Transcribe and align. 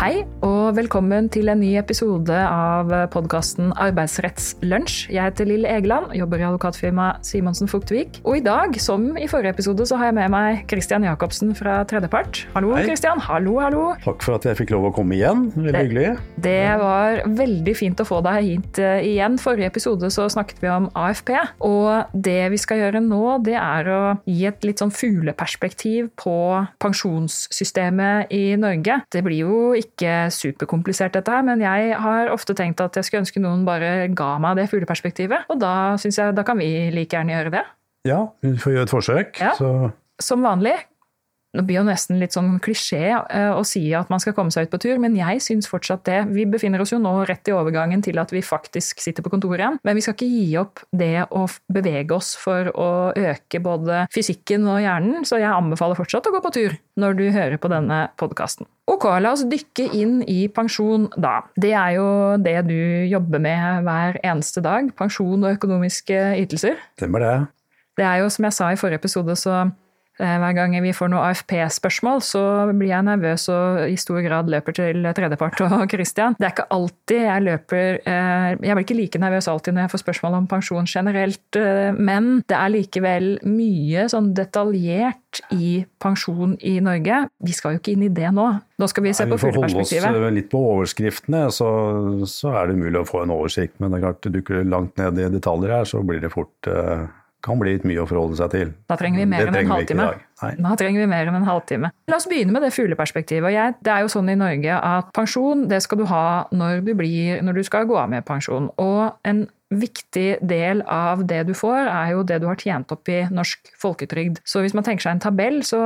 Hei, 0.00 0.22
og 0.40 0.78
velkommen 0.78 1.26
til 1.28 1.50
en 1.52 1.58
ny 1.60 1.74
episode 1.76 2.32
av 2.32 2.88
podkasten 3.12 3.66
Arbeidsrettslunsj. 3.84 5.10
Jeg 5.12 5.20
heter 5.26 5.44
Lill 5.44 5.66
Egeland, 5.68 6.14
jobber 6.16 6.40
i 6.40 6.46
advokatfirmaet 6.46 7.26
Simonsen 7.28 7.68
Fugtvik. 7.68 8.22
Og 8.24 8.38
i 8.38 8.40
dag, 8.46 8.72
som 8.80 9.10
i 9.20 9.26
forrige 9.28 9.52
episode, 9.52 9.84
så 9.90 9.98
har 10.00 10.08
jeg 10.08 10.16
med 10.16 10.32
meg 10.32 10.62
Christian 10.72 11.04
Jacobsen 11.04 11.52
fra 11.58 11.82
Tredjepart. 11.84 12.46
Hallo, 12.54 12.70
Hei. 12.78 12.86
Christian. 12.86 13.20
Hallo, 13.26 13.58
hallo. 13.60 13.82
Takk 14.06 14.24
for 14.24 14.38
at 14.38 14.46
jeg 14.48 14.56
fikk 14.62 14.72
lov 14.72 14.86
å 14.88 14.94
komme 14.96 15.18
igjen. 15.18 15.50
Veldig 15.52 15.74
Det- 15.76 15.84
hyggelig. 15.84 16.18
Det 16.48 16.78
var 16.80 17.20
veldig 17.42 17.76
fint 17.76 18.00
å 18.00 18.08
få 18.08 18.22
deg 18.24 18.40
hit 18.48 18.78
eh, 18.78 19.04
igjen. 19.04 19.36
Forrige 19.36 19.68
episode 19.68 20.08
så 20.08 20.30
snakket 20.32 20.62
vi 20.64 20.68
om 20.68 20.88
AFP. 20.96 21.36
Og 21.60 22.06
det 22.16 22.50
vi 22.50 22.56
skal 22.56 22.78
gjøre 22.86 23.04
nå, 23.04 23.44
det 23.44 23.58
er 23.60 23.84
å 23.84 24.00
gi 24.24 24.46
et 24.48 24.64
litt 24.64 24.78
sånn 24.80 24.96
fugleperspektiv 24.96 26.08
på 26.16 26.66
pensjonssystemet 26.80 28.32
i 28.32 28.56
Norge. 28.56 29.02
Det 29.12 29.22
blir 29.28 29.44
jo 29.44 29.62
ikke 29.76 29.89
superkomplisert 30.30 31.12
dette 31.14 31.30
her, 31.30 31.42
men 31.42 31.60
jeg 31.60 31.96
har 31.98 32.30
ofte 32.30 32.54
tenkt 32.54 32.80
at 32.80 32.96
jeg 32.96 33.04
skulle 33.04 33.24
ønske 33.24 33.40
noen 33.40 33.64
bare 33.64 34.08
ga 34.14 34.38
meg 34.38 34.56
det 34.56 34.68
fugleperspektivet. 34.70 35.48
Og 35.50 35.60
da 35.60 35.96
syns 36.00 36.18
jeg 36.18 36.34
da 36.36 36.42
kan 36.46 36.58
vi 36.58 36.90
like 36.94 37.16
gjerne 37.16 37.32
gjøre 37.32 37.50
det. 37.50 37.64
Ja, 38.08 38.26
vi 38.42 38.54
får 38.56 38.72
gjøre 38.72 38.88
et 38.88 38.94
forsøk. 38.94 39.40
Ja. 39.40 39.52
Så 39.58 39.90
Som 40.20 40.42
vanlig. 40.44 40.76
Nå 41.56 41.64
blir 41.66 41.80
jo 41.80 41.86
nesten 41.86 42.20
litt 42.20 42.34
sånn 42.36 42.60
klisjé 42.62 43.10
eh, 43.10 43.50
å 43.50 43.64
si 43.66 43.82
at 43.96 44.10
man 44.12 44.22
skal 44.22 44.36
komme 44.36 44.54
seg 44.54 44.68
ut 44.68 44.74
på 44.74 44.78
tur, 44.84 45.00
men 45.02 45.16
jeg 45.18 45.42
syns 45.42 45.66
fortsatt 45.70 46.04
det. 46.06 46.20
Vi 46.30 46.44
befinner 46.46 46.82
oss 46.82 46.92
jo 46.94 47.00
nå 47.02 47.12
rett 47.26 47.50
i 47.50 47.54
overgangen 47.56 48.04
til 48.06 48.20
at 48.22 48.30
vi 48.30 48.42
faktisk 48.44 49.02
sitter 49.02 49.26
på 49.26 49.32
kontoret 49.34 49.64
igjen. 49.64 49.80
Men 49.86 49.98
vi 49.98 50.04
skal 50.04 50.14
ikke 50.14 50.30
gi 50.30 50.46
opp 50.60 50.84
det 50.94 51.26
å 51.34 51.46
bevege 51.72 52.14
oss 52.14 52.36
for 52.38 52.70
å 52.70 52.90
øke 53.18 53.62
både 53.64 54.04
fysikken 54.14 54.68
og 54.70 54.78
hjernen, 54.84 55.26
så 55.26 55.42
jeg 55.42 55.50
anbefaler 55.50 55.98
fortsatt 55.98 56.30
å 56.30 56.34
gå 56.36 56.44
på 56.44 56.54
tur 56.54 56.78
når 57.00 57.18
du 57.18 57.26
hører 57.34 57.58
på 57.58 57.72
denne 57.72 58.04
podkasten. 58.20 58.70
Ok, 58.90 59.06
la 59.22 59.34
oss 59.34 59.42
dykke 59.46 59.90
inn 59.94 60.20
i 60.30 60.44
pensjon 60.54 61.08
da. 61.18 61.40
Det 61.58 61.74
er 61.74 61.96
jo 61.98 62.08
det 62.42 62.58
du 62.70 62.78
jobber 63.10 63.42
med 63.42 63.86
hver 63.86 64.22
eneste 64.22 64.62
dag. 64.62 64.90
Pensjon 64.98 65.42
og 65.42 65.58
økonomiske 65.58 66.18
ytelser. 66.44 66.78
stemmer 66.98 67.26
det. 67.26 67.38
Det 67.98 68.06
er 68.06 68.22
jo 68.22 68.30
som 68.32 68.46
jeg 68.46 68.56
sa 68.56 68.70
i 68.72 68.78
forrige 68.80 69.02
episode, 69.02 69.34
så 69.36 69.66
hver 70.20 70.54
gang 70.56 70.76
vi 70.84 70.92
får 70.96 71.10
noe 71.12 71.24
AFP-spørsmål, 71.30 72.22
så 72.24 72.42
blir 72.70 72.92
jeg 72.92 73.06
nervøs 73.06 73.46
og 73.52 73.80
i 73.88 73.96
stor 74.00 74.20
grad 74.24 74.50
løper 74.52 74.76
til 74.76 75.08
tredjepart 75.16 75.62
og 75.66 75.84
Christian. 75.92 76.36
Det 76.38 76.48
er 76.48 76.54
ikke 76.54 76.68
alltid 76.76 77.24
jeg 77.24 77.46
løper 77.46 78.00
eh, 78.04 78.48
Jeg 78.60 78.76
blir 78.76 78.86
ikke 78.86 78.98
like 78.98 79.22
nervøs 79.22 79.48
alltid 79.50 79.76
når 79.76 79.86
jeg 79.86 79.94
får 79.94 80.04
spørsmål 80.04 80.38
om 80.40 80.48
pensjon 80.50 80.90
generelt, 80.90 81.58
eh, 81.58 81.90
men 81.96 82.32
det 82.50 82.58
er 82.58 82.74
likevel 82.74 83.30
mye 83.48 84.06
sånn 84.12 84.32
detaljert 84.36 85.40
i 85.54 85.84
pensjon 86.02 86.56
i 86.66 86.78
Norge. 86.82 87.22
Vi 87.44 87.54
skal 87.54 87.76
jo 87.76 87.82
ikke 87.82 87.94
inn 87.94 88.08
i 88.08 88.12
det 88.12 88.32
nå. 88.34 88.46
Nå 88.80 88.88
skal 88.90 89.04
vi 89.04 89.12
se 89.14 89.26
Nei, 89.26 89.30
på 89.30 89.38
vi 89.38 89.44
får 89.44 89.58
holde 89.60 89.84
oss 89.84 89.94
eh, 89.94 90.26
litt 90.34 90.50
på 90.52 90.60
overskriftene, 90.72 91.46
så, 91.54 91.70
så 92.30 92.54
er 92.56 92.70
det 92.70 92.80
mulig 92.80 93.02
å 93.02 93.06
få 93.08 93.24
en 93.24 93.34
oversikt. 93.34 93.76
Men 93.78 93.92
det 93.92 94.00
er 94.00 94.06
klart, 94.08 94.30
dukker 94.36 94.60
du 94.60 94.72
langt 94.72 95.00
ned 95.00 95.20
i 95.20 95.30
detaljer 95.32 95.74
her, 95.78 95.88
så 95.88 96.02
blir 96.06 96.22
det 96.24 96.32
fort 96.34 96.70
eh, 96.70 97.06
kan 97.44 97.60
bli 97.60 97.76
litt 97.76 97.86
mye 97.88 98.02
å 98.02 98.08
forholde 98.08 98.38
seg 98.40 98.52
til. 98.54 98.72
Da 98.90 98.98
trenger 99.00 99.22
vi 99.22 99.28
mer 99.30 99.48
enn 99.48 99.60
en 99.62 99.72
halvtime. 99.72 100.08
Da 100.40 100.74
trenger 100.80 101.04
vi 101.04 101.08
mer 101.10 101.30
enn 101.30 101.38
en 101.40 101.48
halvtime. 101.48 101.92
La 102.10 102.18
oss 102.18 102.28
begynne 102.30 102.54
med 102.54 102.64
det 102.64 102.72
fugleperspektivet. 102.76 103.48
Og 103.48 103.54
jeg, 103.54 103.76
det 103.84 103.94
er 103.94 104.04
jo 104.04 104.12
sånn 104.12 104.32
i 104.32 104.38
Norge 104.40 104.80
at 104.90 105.14
pensjon 105.16 105.66
det 105.70 105.82
skal 105.84 106.02
du 106.02 106.06
ha 106.10 106.26
når 106.52 106.84
du, 106.86 106.92
blir, 106.98 107.40
når 107.44 107.60
du 107.60 107.64
skal 107.66 107.88
gå 107.88 107.96
av 108.00 108.12
med 108.12 108.26
pensjon. 108.28 108.70
Og 108.80 109.10
en 109.28 109.46
viktig 109.70 110.40
del 110.42 110.82
av 110.90 111.22
det 111.30 111.44
du 111.46 111.52
får, 111.54 111.86
er 111.86 112.14
jo 112.14 112.24
det 112.26 112.40
du 112.42 112.48
har 112.48 112.58
tjent 112.58 112.90
opp 112.90 113.08
i 113.10 113.20
norsk 113.30 113.70
folketrygd. 113.78 114.40
Så 114.48 114.64
hvis 114.64 114.74
man 114.74 114.86
tenker 114.86 115.06
seg 115.06 115.14
en 115.14 115.22
tabell, 115.22 115.60
så, 115.66 115.80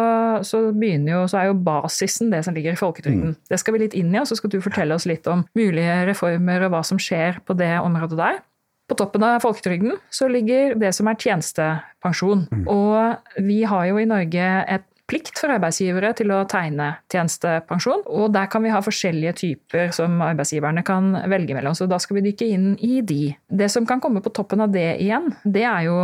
så, 0.47 0.63
jo, 0.73 1.21
så 1.29 1.41
er 1.41 1.51
jo 1.51 1.59
basisen 1.67 2.33
det 2.33 2.45
som 2.47 2.57
ligger 2.57 2.73
i 2.73 2.81
folketrygden. 2.81 3.37
Det 3.51 3.61
skal 3.61 3.77
vi 3.77 3.85
litt 3.85 3.99
inn 3.99 4.15
i, 4.15 4.23
og 4.23 4.31
så 4.31 4.39
skal 4.41 4.55
du 4.55 4.63
fortelle 4.65 4.97
oss 4.97 5.09
litt 5.11 5.29
om 5.29 5.45
mulige 5.59 6.01
reformer 6.09 6.65
og 6.65 6.75
hva 6.75 6.83
som 6.87 7.01
skjer 7.01 7.43
på 7.45 7.57
det 7.61 7.75
området 7.83 8.21
der. 8.21 8.43
På 8.89 8.97
toppen 8.99 9.25
av 9.25 9.41
folketrygden 9.41 9.97
så 10.13 10.29
ligger 10.29 10.75
det 10.81 10.91
som 10.97 11.09
er 11.09 11.21
tjenestepensjon. 11.21 12.49
Og 12.69 13.45
vi 13.47 13.63
har 13.69 13.87
jo 13.89 14.01
i 14.01 14.09
Norge 14.09 14.49
et 14.69 14.85
plikt 15.09 15.37
for 15.41 15.53
arbeidsgivere 15.53 16.15
til 16.17 16.33
å 16.33 16.43
tegne 16.49 16.95
tjenestepensjon. 17.13 18.05
Og 18.09 18.33
der 18.35 18.49
kan 18.53 18.65
vi 18.65 18.73
ha 18.73 18.81
forskjellige 18.85 19.37
typer 19.41 19.93
som 19.97 20.21
arbeidsgiverne 20.25 20.85
kan 20.87 21.13
velge 21.31 21.57
mellom. 21.57 21.77
Så 21.77 21.89
da 21.91 22.01
skal 22.01 22.19
vi 22.19 22.27
dykke 22.31 22.51
inn 22.57 22.69
i 22.81 23.01
de. 23.05 23.35
Det 23.49 23.71
som 23.73 23.89
kan 23.89 24.03
komme 24.05 24.25
på 24.25 24.33
toppen 24.37 24.65
av 24.65 24.73
det 24.75 24.95
igjen, 25.05 25.33
det 25.45 25.65
er 25.69 25.89
jo 25.89 25.99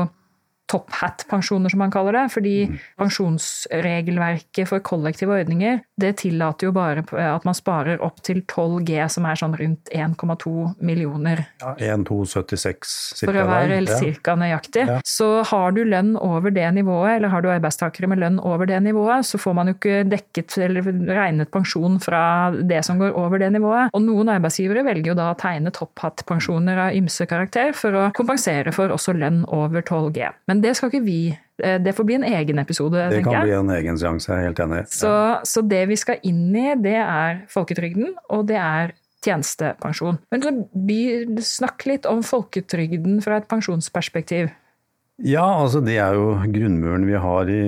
top 0.71 0.93
hat-pensjoner, 1.01 1.73
som 1.73 1.83
man 1.83 1.93
kaller 1.95 2.17
det. 2.17 2.25
Fordi 2.35 2.55
pensjonsregelverket 3.01 4.69
for 4.71 4.83
kollektive 4.85 5.35
ordninger 5.35 5.81
det 6.01 6.15
tillater 6.23 6.69
jo 6.69 6.75
bare 6.75 7.03
at 7.21 7.45
man 7.45 7.57
sparer 7.57 8.01
opp 8.05 8.23
til 8.25 8.43
12 8.49 8.85
G, 8.89 8.97
som 9.13 9.27
er 9.29 9.39
sånn 9.39 9.57
rundt 9.59 9.91
1,2 9.93 10.53
millioner 10.87 11.45
Ja, 11.61 11.75
1,276 11.97 12.95
cirka 13.21 13.29
for 13.29 13.41
å 13.43 13.47
være 13.49 13.81
der. 13.83 13.99
cirka 14.01 14.37
nøyaktig. 14.39 14.87
Ja. 14.89 15.01
Så 15.07 15.29
har 15.51 15.75
du 15.77 15.83
lønn 15.85 16.15
over 16.21 16.53
det 16.55 16.67
nivået, 16.77 17.19
eller 17.19 17.33
har 17.33 17.45
du 17.45 17.51
arbeidstakere 17.53 18.09
med 18.11 18.23
lønn 18.23 18.39
over 18.41 18.69
det 18.71 18.81
nivået, 18.85 19.27
så 19.29 19.41
får 19.41 19.57
man 19.59 19.71
jo 19.71 19.77
ikke 19.77 20.05
dekket 20.09 20.57
eller 20.65 20.87
regnet 21.11 21.51
pensjon 21.53 21.99
fra 22.03 22.23
det 22.55 22.83
som 22.87 23.01
går 23.01 23.17
over 23.19 23.43
det 23.43 23.51
nivået. 23.57 23.93
Og 23.97 24.05
noen 24.05 24.33
arbeidsgivere 24.37 24.85
velger 24.87 25.13
jo 25.13 25.19
da 25.19 25.31
å 25.35 25.39
tegne 25.41 25.73
topphattpensjoner 25.75 26.81
av 26.87 26.97
ymse 26.97 27.27
karakter 27.31 27.75
for 27.77 27.97
å 27.97 28.07
kompensere 28.17 28.73
for 28.75 28.93
også 28.95 29.15
lønn 29.19 29.43
over 29.53 29.83
12 29.83 30.11
G. 30.17 30.31
Men 30.51 30.60
det 30.63 30.75
skal 30.79 30.91
ikke 30.93 31.05
vi 31.05 31.21
eh, 31.33 31.79
Det 31.83 31.95
får 31.97 32.07
bli 32.09 32.17
en 32.21 32.27
egen 32.29 32.63
episode, 32.63 33.09
Det 33.13 33.23
kan 33.25 33.39
jeg. 33.39 33.49
bli 33.49 33.59
en 33.59 33.75
egen 33.77 34.01
seanse, 34.01 34.31
jeg 34.31 34.39
er 34.39 34.49
helt 34.51 34.63
enig. 34.65 34.85
Så, 34.93 35.13
så 35.49 35.63
det 35.67 35.85
vi 35.91 35.99
skal 36.01 36.23
inn 36.27 36.49
i, 36.57 36.69
det 36.81 36.99
er 37.03 37.45
folketrygden, 37.53 38.15
og 38.31 38.47
det 38.51 38.59
er 38.61 38.95
tjenestepensjon. 39.25 40.19
Men 40.33 40.65
snakk 41.45 41.85
litt 41.89 42.09
om 42.09 42.23
folketrygden 42.25 43.21
fra 43.25 43.41
et 43.41 43.49
pensjonsperspektiv. 43.51 44.49
Ja, 45.21 45.45
altså 45.61 45.83
det 45.85 45.99
er 46.01 46.15
jo 46.17 46.31
grunnmuren 46.49 47.05
vi 47.05 47.19
har 47.21 47.51
i, 47.53 47.65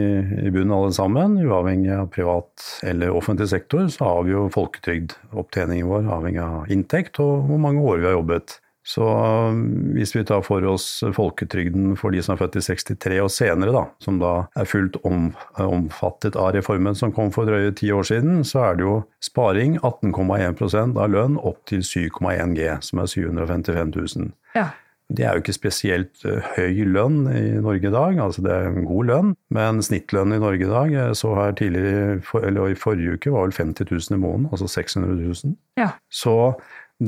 i 0.47 0.53
bunnen 0.53 0.73
alle 0.73 0.93
sammen. 0.97 1.35
Uavhengig 1.45 1.91
av 1.93 2.07
privat 2.15 2.65
eller 2.89 3.13
offentlig 3.13 3.51
sektor, 3.53 3.85
så 3.93 4.09
har 4.09 4.23
vi 4.25 4.33
jo 4.33 4.47
folketrygdopptjeningen 4.55 5.91
vår 5.91 6.09
avhengig 6.17 6.41
av 6.41 6.73
inntekt 6.73 7.21
og 7.21 7.45
hvor 7.51 7.61
mange 7.61 7.85
år 7.85 8.01
vi 8.01 8.09
har 8.09 8.17
jobbet. 8.17 8.57
Så 8.83 9.07
um, 9.07 9.63
hvis 9.95 10.15
vi 10.17 10.25
tar 10.27 10.43
for 10.43 10.65
oss 10.67 10.87
folketrygden 11.15 11.95
for 11.99 12.15
de 12.15 12.23
som 12.25 12.35
er 12.35 12.43
født 12.43 12.59
i 12.59 12.65
63 12.67 13.21
og 13.23 13.31
senere, 13.31 13.75
da, 13.75 13.85
som 14.03 14.19
da 14.23 14.33
er 14.59 14.69
fullt 14.69 14.99
om, 15.07 15.31
omfattet 15.63 16.39
av 16.39 16.53
reformen 16.57 16.99
som 16.99 17.15
kom 17.15 17.31
for 17.35 17.47
drøye 17.47 17.75
ti 17.79 17.93
år 17.95 18.09
siden, 18.11 18.43
så 18.47 18.67
er 18.67 18.79
det 18.79 18.87
jo 18.89 18.99
sparing 19.23 19.79
18,1% 19.79 20.99
av 20.99 21.15
lønn 21.15 21.39
opp 21.39 21.63
til 21.71 21.87
7,1 21.87 22.57
G, 22.59 22.71
som 22.83 23.03
er 23.05 23.13
755 23.15 23.95
000. 24.19 24.33
Ja. 24.59 24.73
Det 25.13 25.25
er 25.27 25.37
jo 25.37 25.43
ikke 25.43 25.55
spesielt 25.55 26.23
eh, 26.29 26.45
høy 26.57 26.85
lønn 26.89 27.27
i 27.29 27.43
Norge 27.61 27.89
i 27.89 27.93
dag, 27.93 28.19
altså 28.23 28.45
det 28.45 28.53
er 28.55 28.69
en 28.71 28.87
god 28.89 29.09
lønn. 29.11 29.33
Men 29.53 29.83
snittlønnen 29.85 30.39
i 30.39 30.43
Norge 30.43 30.65
i 30.65 30.71
dag, 30.71 30.93
jeg 30.95 31.19
så 31.19 31.35
her 31.37 31.57
tidligere, 31.59 32.21
eller 32.41 32.73
i 32.73 32.79
forrige 32.79 33.19
uke, 33.19 33.33
var 33.35 33.49
vel 33.49 33.57
50 33.59 33.91
000 33.91 34.17
i 34.17 34.23
måneden, 34.23 34.49
altså 34.51 34.71
600 34.73 35.19
000. 35.21 35.57
ja. 35.81 35.91
Så 36.09 36.37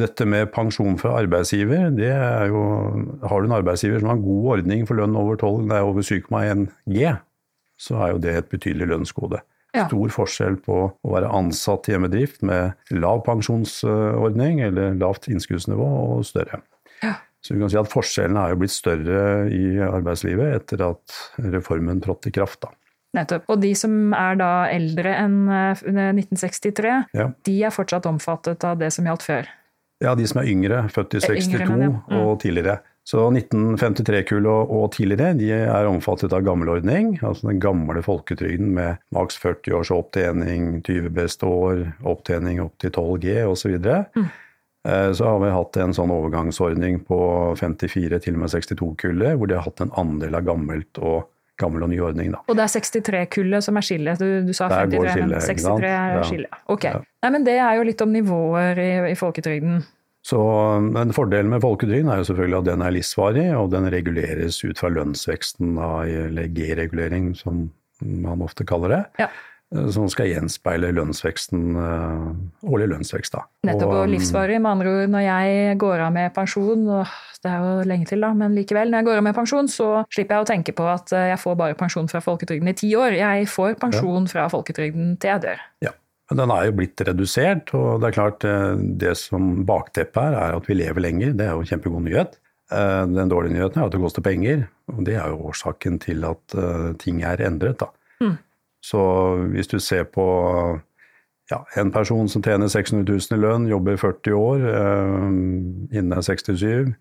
dette 0.01 0.27
med 0.29 0.51
pensjon 0.55 0.97
fra 1.01 1.15
arbeidsgiver, 1.23 1.91
det 1.97 2.11
er 2.13 2.49
jo 2.53 2.61
Har 3.29 3.41
du 3.43 3.49
en 3.49 3.57
arbeidsgiver 3.59 4.01
som 4.03 4.11
har 4.11 4.19
en 4.19 4.25
god 4.27 4.51
ordning 4.59 4.85
for 4.89 4.99
lønn 4.99 5.17
over, 5.17 5.37
12, 5.41 5.65
nei, 5.71 5.81
over 5.85 6.03
7,1 6.03 6.67
G, 6.91 7.15
så 7.81 7.99
er 8.05 8.13
jo 8.15 8.23
det 8.23 8.35
et 8.39 8.49
betydelig 8.53 8.87
lønnsgode. 8.93 9.41
Ja. 9.75 9.89
Stor 9.91 10.13
forskjell 10.15 10.61
på 10.63 10.77
å 10.95 11.11
være 11.11 11.31
ansatt 11.35 11.89
i 11.91 11.95
hjemmedrift 11.97 12.45
med 12.47 12.77
lav 12.95 13.25
pensjonsordning 13.27 14.61
eller 14.63 14.95
lavt 15.01 15.27
innskuddsnivå 15.33 15.89
og 16.19 16.25
større. 16.29 16.61
Ja. 17.03 17.17
Så 17.45 17.55
vi 17.57 17.61
kan 17.61 17.73
si 17.73 17.77
at 17.81 17.91
forskjellene 17.93 18.41
er 18.47 18.55
jo 18.55 18.61
blitt 18.63 18.73
større 18.73 19.19
i 19.53 19.75
arbeidslivet 19.85 20.55
etter 20.63 20.85
at 20.87 21.19
reformen 21.43 22.01
trådte 22.05 22.31
i 22.31 22.37
kraft. 22.39 22.63
Da. 22.65 22.71
Nettopp. 23.19 23.45
Og 23.53 23.61
de 23.63 23.75
som 23.79 24.15
er 24.17 24.39
da 24.41 24.53
eldre 24.73 25.13
enn 25.21 25.37
eh, 25.53 25.83
1963, 26.17 26.95
Ja. 27.15 27.29
de 27.47 27.59
er 27.67 27.75
fortsatt 27.75 28.07
omfattet 28.11 28.65
av 28.67 28.79
det 28.81 28.93
som 28.95 29.07
gjaldt 29.07 29.27
før. 29.27 29.51
Ja, 30.03 30.15
de 30.19 30.27
som 30.27 30.41
er 30.43 30.51
yngre, 30.51 30.89
født 30.91 31.15
i 31.15 31.21
Eh, 31.23 31.37
yngre 31.39 31.67
62 31.67 31.81
ja. 31.83 31.89
Mm. 31.89 32.19
og 32.19 32.41
tidligere. 32.43 32.79
Så 33.05 33.21
1953-kull 33.31 34.47
og, 34.49 34.71
og 34.73 34.93
tidligere 34.95 35.35
de 35.37 35.51
er 35.53 35.87
omfattet 35.87 36.33
av 36.33 36.43
gammelordning, 36.47 37.19
altså 37.23 37.51
den 37.51 37.61
gamle 37.61 38.01
folketrygden 38.03 38.73
med 38.75 38.97
maks 39.13 39.37
40 39.43 39.77
års 39.77 39.91
opptjening, 39.93 40.81
20 40.87 41.11
beste 41.13 41.45
år, 41.45 41.85
opptjening 42.03 42.63
opp 42.65 42.79
til 42.81 42.91
12 42.91 43.19
G 43.21 43.37
osv. 43.45 43.77
Mm. 44.17 44.31
Eh, 44.89 45.13
Så 45.13 45.25
har 45.29 45.39
vi 45.45 45.53
hatt 45.53 45.77
en 45.77 45.93
sånn 45.97 46.11
overgangsordning 46.13 47.05
på 47.05 47.21
54 47.61 48.21
til 48.25 48.35
og 48.35 48.41
med 48.41 48.51
62-kullet, 48.57 49.37
hvor 49.37 49.47
de 49.53 49.55
har 49.59 49.69
hatt 49.69 49.85
en 49.85 49.93
andel 50.01 50.35
av 50.41 50.49
gammelt 50.49 50.99
og 50.99 51.29
gammel 51.61 51.85
og 51.87 51.91
ny 51.93 51.99
ordning. 52.03 52.33
Da. 52.35 52.41
Og 52.49 52.57
det 52.59 52.65
er 52.65 52.73
63-kullet 52.81 53.63
som 53.67 53.77
er 53.79 53.87
skillet. 53.87 54.19
Du, 54.19 54.47
du 54.49 54.53
sa 54.57 54.69
Der 54.69 54.89
53, 54.89 54.97
går 54.97 55.05
men 55.05 55.13
skillet, 55.15 55.37
ikke 55.37 55.63
63 55.65 55.91
er 55.91 56.15
Ja. 56.17 56.23
skillet. 56.29 56.59
Ok. 56.75 56.85
Ja. 56.91 57.03
Nei, 57.25 57.31
men 57.37 57.45
det 57.47 57.59
er 57.63 57.77
jo 57.79 57.87
litt 57.87 58.03
om 58.03 58.13
nivåer 58.15 58.81
i, 58.83 58.91
i 59.13 59.15
folketrygden. 59.19 59.85
Så, 60.25 60.39
men 60.81 61.13
Fordelen 61.13 61.51
med 61.53 61.61
folketrygden 61.61 62.09
er 62.09 62.23
jo 62.23 62.25
selvfølgelig 62.31 62.59
at 62.63 62.69
den 62.71 62.83
er 62.87 62.95
livsvarig, 62.97 63.47
og 63.59 63.71
den 63.75 63.91
reguleres 63.93 64.63
ut 64.65 64.79
fra 64.81 64.89
lønnsveksten, 64.89 65.75
da, 65.77 65.89
eller 66.27 66.49
G-regulering 66.49 67.35
som 67.37 67.67
man 68.01 68.41
ofte 68.45 68.65
kaller 68.69 68.89
det. 68.89 69.03
Ja. 69.21 69.29
Som 69.95 70.07
skal 70.13 70.29
gjenspeile 70.31 70.93
lønnsveksten, 70.95 71.75
årlig 72.63 72.87
lønnsvekst. 72.93 73.35
Da. 73.35 73.45
Nettopp, 73.67 73.95
og 73.97 74.13
livsvarig. 74.13 74.61
Med 74.63 74.71
andre 74.71 74.93
ord, 74.93 75.11
når 75.15 75.25
jeg 75.27 75.79
går 75.83 76.05
av 76.07 76.13
med 76.15 76.35
pensjon, 76.37 76.85
og 77.01 77.17
det 77.45 77.51
er 77.51 77.65
jo 77.65 77.89
lenge 77.91 78.07
til, 78.09 78.23
da, 78.25 78.31
men 78.39 78.55
likevel, 78.57 78.93
når 78.93 79.03
jeg 79.03 79.09
går 79.09 79.21
av 79.21 79.27
med 79.27 79.37
pensjon, 79.37 79.69
så 79.73 79.89
slipper 80.15 80.39
jeg 80.39 80.47
å 80.47 80.49
tenke 80.53 80.77
på 80.79 80.87
at 80.89 81.13
jeg 81.13 81.41
får 81.43 81.59
bare 81.61 81.77
pensjon 81.81 82.09
fra 82.13 82.23
folketrygden 82.25 82.71
i 82.71 82.77
ti 82.79 82.93
år. 82.97 83.19
Jeg 83.19 83.51
får 83.53 83.75
pensjon 83.83 84.31
fra 84.31 84.47
folketrygden 84.53 85.17
til 85.19 85.35
jeg 85.35 85.45
dør. 85.49 85.67
Ja. 85.85 85.93
Men 86.31 86.39
den 86.41 86.53
er 86.55 86.63
jo 86.65 86.77
blitt 86.79 87.03
redusert, 87.05 87.75
og 87.77 88.01
det 88.01 88.09
er 88.09 88.15
klart 88.17 88.47
det 89.03 89.11
som 89.21 89.67
bakteppet 89.69 90.23
her, 90.23 90.39
er 90.41 90.57
at 90.57 90.71
vi 90.71 90.79
lever 90.79 91.05
lenger. 91.05 91.35
Det 91.37 91.45
er 91.45 91.53
jo 91.53 91.61
en 91.61 91.69
kjempegod 91.69 92.07
nyhet. 92.07 92.39
Den 92.73 93.29
dårlige 93.29 93.59
nyheten 93.59 93.83
er 93.83 93.91
at 93.91 93.93
det 93.93 94.01
koster 94.01 94.25
penger, 94.25 94.65
og 94.89 95.03
det 95.05 95.19
er 95.21 95.35
jo 95.35 95.51
årsaken 95.51 95.99
til 96.01 96.25
at 96.25 96.57
ting 97.03 97.21
er 97.29 97.45
endret. 97.45 97.77
da. 97.83 97.91
Så 98.85 99.01
hvis 99.55 99.71
du 99.71 99.79
ser 99.81 100.05
på 100.13 100.27
ja, 101.51 101.61
en 101.81 101.93
person 101.93 102.29
som 102.29 102.43
tjener 102.45 102.69
600 102.69 103.07
000 103.09 103.39
i 103.39 103.41
lønn, 103.41 103.69
jobber 103.71 103.97
40 104.01 104.37
år, 104.37 104.67
eh, 104.71 105.27
innen 105.97 106.13
er 106.17 106.25
67, 106.25 106.95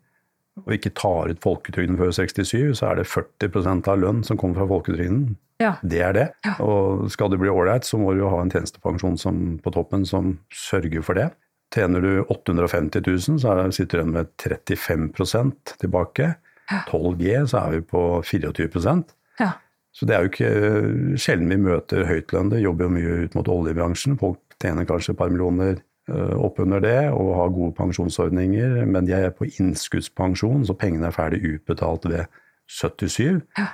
og 0.63 0.75
ikke 0.75 0.94
tar 0.95 1.31
ut 1.31 1.41
folketrygden 1.44 1.97
før 1.97 2.12
67, 2.13 2.75
så 2.77 2.91
er 2.91 3.01
det 3.01 3.09
40% 3.09 3.89
av 3.89 4.00
lønn 4.00 4.21
som 4.24 4.39
kommer 4.39 4.62
fra 4.62 4.69
folketrygden. 4.69 5.33
Ja. 5.63 5.75
Det 5.81 6.01
er 6.06 6.13
det. 6.15 6.27
Ja. 6.45 6.57
Og 6.63 7.07
skal 7.13 7.31
du 7.31 7.39
bli 7.41 7.51
ålreit, 7.51 7.88
så 7.88 7.97
må 8.00 8.13
du 8.13 8.25
ha 8.27 8.41
en 8.41 8.51
tjenestepensjon 8.53 9.18
som, 9.19 9.41
på 9.63 9.74
toppen 9.74 10.06
som 10.07 10.38
sørger 10.53 11.03
for 11.06 11.19
det. 11.19 11.31
Tjener 11.74 12.03
du 12.06 12.12
850 12.27 13.01
000, 13.07 13.41
så 13.41 13.56
er, 13.56 13.74
sitter 13.74 13.97
du 13.97 14.03
igjen 14.03 14.15
med 14.19 14.31
35% 14.44 15.75
tilbake. 15.81 16.36
12G, 16.88 17.44
så 17.50 17.65
er 17.65 17.77
vi 17.77 17.83
på 17.86 18.03
24 18.24 18.69
ja. 19.39 19.50
Så 19.94 20.07
det 20.10 20.16
er 20.16 20.24
jo 20.24 20.31
ikke 20.31 20.51
eh, 20.51 21.18
sjelden 21.22 21.51
vi 21.51 21.60
møter 21.62 22.07
høytlønnede, 22.10 22.63
jobber 22.63 22.88
jo 22.88 22.94
mye 22.95 23.18
ut 23.25 23.36
mot 23.38 23.51
oljebransjen. 23.54 24.18
Folk 24.22 24.57
tjener 24.62 24.88
kanskje 24.90 25.13
et 25.13 25.19
par 25.19 25.30
millioner 25.30 25.78
eh, 26.10 26.34
oppunder 26.34 26.81
det 26.84 26.98
og 27.13 27.36
har 27.38 27.54
gode 27.54 27.75
pensjonsordninger, 27.78 28.81
men 28.90 29.06
de 29.10 29.13
er 29.18 29.36
på 29.38 29.48
innskuddspensjon, 29.51 30.66
så 30.66 30.78
pengene 30.78 31.12
er 31.12 31.16
ferdig 31.16 31.44
utbetalt 31.54 32.10
ved 32.10 32.25
77. 32.72 33.44
Ja. 33.60 33.69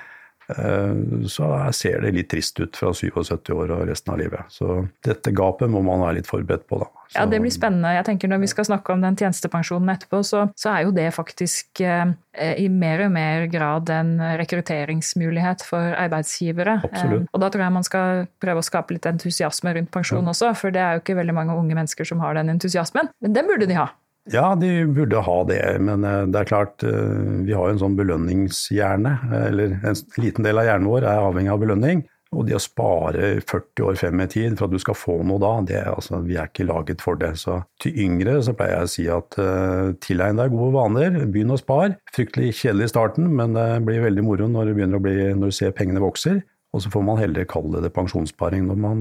Eh, 0.50 1.26
så 1.30 1.50
ser 1.76 2.00
det 2.04 2.14
litt 2.16 2.30
trist 2.32 2.60
ut 2.60 2.76
fra 2.76 2.92
77 2.94 3.52
år 3.54 3.74
og 3.76 3.84
resten 3.90 4.14
av 4.14 4.20
livet. 4.20 4.48
Så 4.52 4.82
dette 5.06 5.34
gapet 5.36 5.70
må 5.70 5.82
man 5.86 6.02
være 6.04 6.20
litt 6.20 6.30
forberedt 6.30 6.66
på, 6.70 6.80
da. 6.82 6.90
Så, 7.10 7.18
ja, 7.18 7.24
det 7.26 7.40
blir 7.42 7.50
spennende. 7.50 7.90
Jeg 7.96 8.06
tenker 8.06 8.30
Når 8.30 8.38
vi 8.44 8.48
skal 8.52 8.66
snakke 8.68 8.94
om 8.94 9.00
den 9.02 9.16
tjenestepensjonen 9.18 9.90
etterpå, 9.90 10.20
så, 10.26 10.44
så 10.54 10.70
er 10.76 10.84
jo 10.86 10.92
det 10.94 11.08
faktisk 11.16 11.82
eh, 11.82 12.12
i 12.54 12.68
mer 12.70 13.02
og 13.08 13.14
mer 13.16 13.48
grad 13.50 13.90
en 13.90 14.12
rekrutteringsmulighet 14.38 15.64
for 15.66 15.96
arbeidsgivere. 15.98 16.78
Eh, 16.86 17.16
og 17.26 17.42
da 17.42 17.50
tror 17.50 17.66
jeg 17.66 17.76
man 17.80 17.86
skal 17.86 18.28
prøve 18.42 18.62
å 18.62 18.66
skape 18.66 18.94
litt 18.94 19.10
entusiasme 19.10 19.74
rundt 19.74 19.90
pensjon 19.94 20.22
ja. 20.22 20.30
også, 20.30 20.52
for 20.58 20.74
det 20.74 20.84
er 20.84 20.96
jo 20.96 21.02
ikke 21.02 21.18
veldig 21.18 21.34
mange 21.34 21.58
unge 21.58 21.74
mennesker 21.78 22.06
som 22.06 22.22
har 22.22 22.38
den 22.38 22.54
entusiasmen. 22.54 23.10
Men 23.20 23.34
den 23.34 23.50
burde 23.50 23.66
de 23.66 23.78
ha. 23.80 23.90
Ja, 24.28 24.54
de 24.54 24.84
burde 24.84 25.22
ha 25.24 25.36
det, 25.48 25.62
men 25.80 26.04
eh, 26.04 26.22
det 26.28 26.42
er 26.42 26.48
klart 26.50 26.84
eh, 26.84 27.42
vi 27.46 27.56
har 27.56 27.70
en 27.70 27.80
sånn 27.80 27.96
belønningshjerne. 27.96 29.16
Eller 29.46 29.78
en 29.80 30.00
liten 30.20 30.44
del 30.44 30.60
av 30.60 30.68
hjernen 30.68 30.90
vår 30.90 31.06
er 31.08 31.28
avhengig 31.28 31.54
av 31.54 31.62
belønning. 31.62 32.02
Og 32.30 32.44
det 32.46 32.54
å 32.54 32.62
spare 32.62 33.32
40 33.42 33.86
år 33.88 33.96
frem 33.98 34.20
i 34.22 34.26
tid 34.30 34.54
for 34.54 34.68
at 34.68 34.74
du 34.76 34.78
skal 34.78 34.94
få 34.94 35.16
noe 35.26 35.40
da, 35.42 35.50
det, 35.66 35.80
altså, 35.90 36.20
vi 36.22 36.36
er 36.38 36.46
ikke 36.46 36.68
laget 36.68 37.02
for 37.02 37.18
det. 37.18 37.32
Så 37.40 37.56
til 37.82 37.96
yngre 38.04 38.36
så 38.46 38.54
pleier 38.54 38.76
jeg 38.76 38.86
å 38.86 38.92
si 38.92 39.06
at 39.10 39.38
uh, 39.42 39.90
tilegn 40.04 40.38
deg 40.38 40.54
gode 40.54 40.76
vaner, 40.76 41.16
begynn 41.26 41.50
å 41.50 41.58
spare. 41.58 41.96
Fryktelig 42.14 42.52
kjedelig 42.60 42.86
i 42.86 42.92
starten, 42.92 43.26
men 43.34 43.58
det 43.58 43.66
blir 43.88 44.04
veldig 44.06 44.22
moro 44.28 44.46
når, 44.46 44.70
det 44.78 44.86
å 44.94 45.02
bli, 45.02 45.16
når 45.40 45.50
du 45.50 45.58
ser 45.58 45.74
pengene 45.74 46.04
vokser. 46.04 46.38
Og 46.70 46.84
så 46.84 46.90
får 46.92 47.02
man 47.02 47.18
heller 47.18 47.46
kalle 47.50 47.80
det 47.82 47.90
pensjonssparing 47.96 48.68
når 48.68 48.78
man 48.78 49.00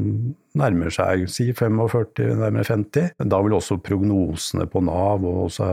nærmer 0.58 0.94
seg 0.94 1.28
si 1.30 1.52
45, 1.54 2.26
nærmere 2.40 2.66
50. 2.66 3.12
Da 3.30 3.42
vil 3.46 3.56
også 3.60 3.78
prognosene 3.86 4.66
på 4.70 4.82
Nav 4.88 5.26
og 5.28 5.46
også 5.46 5.68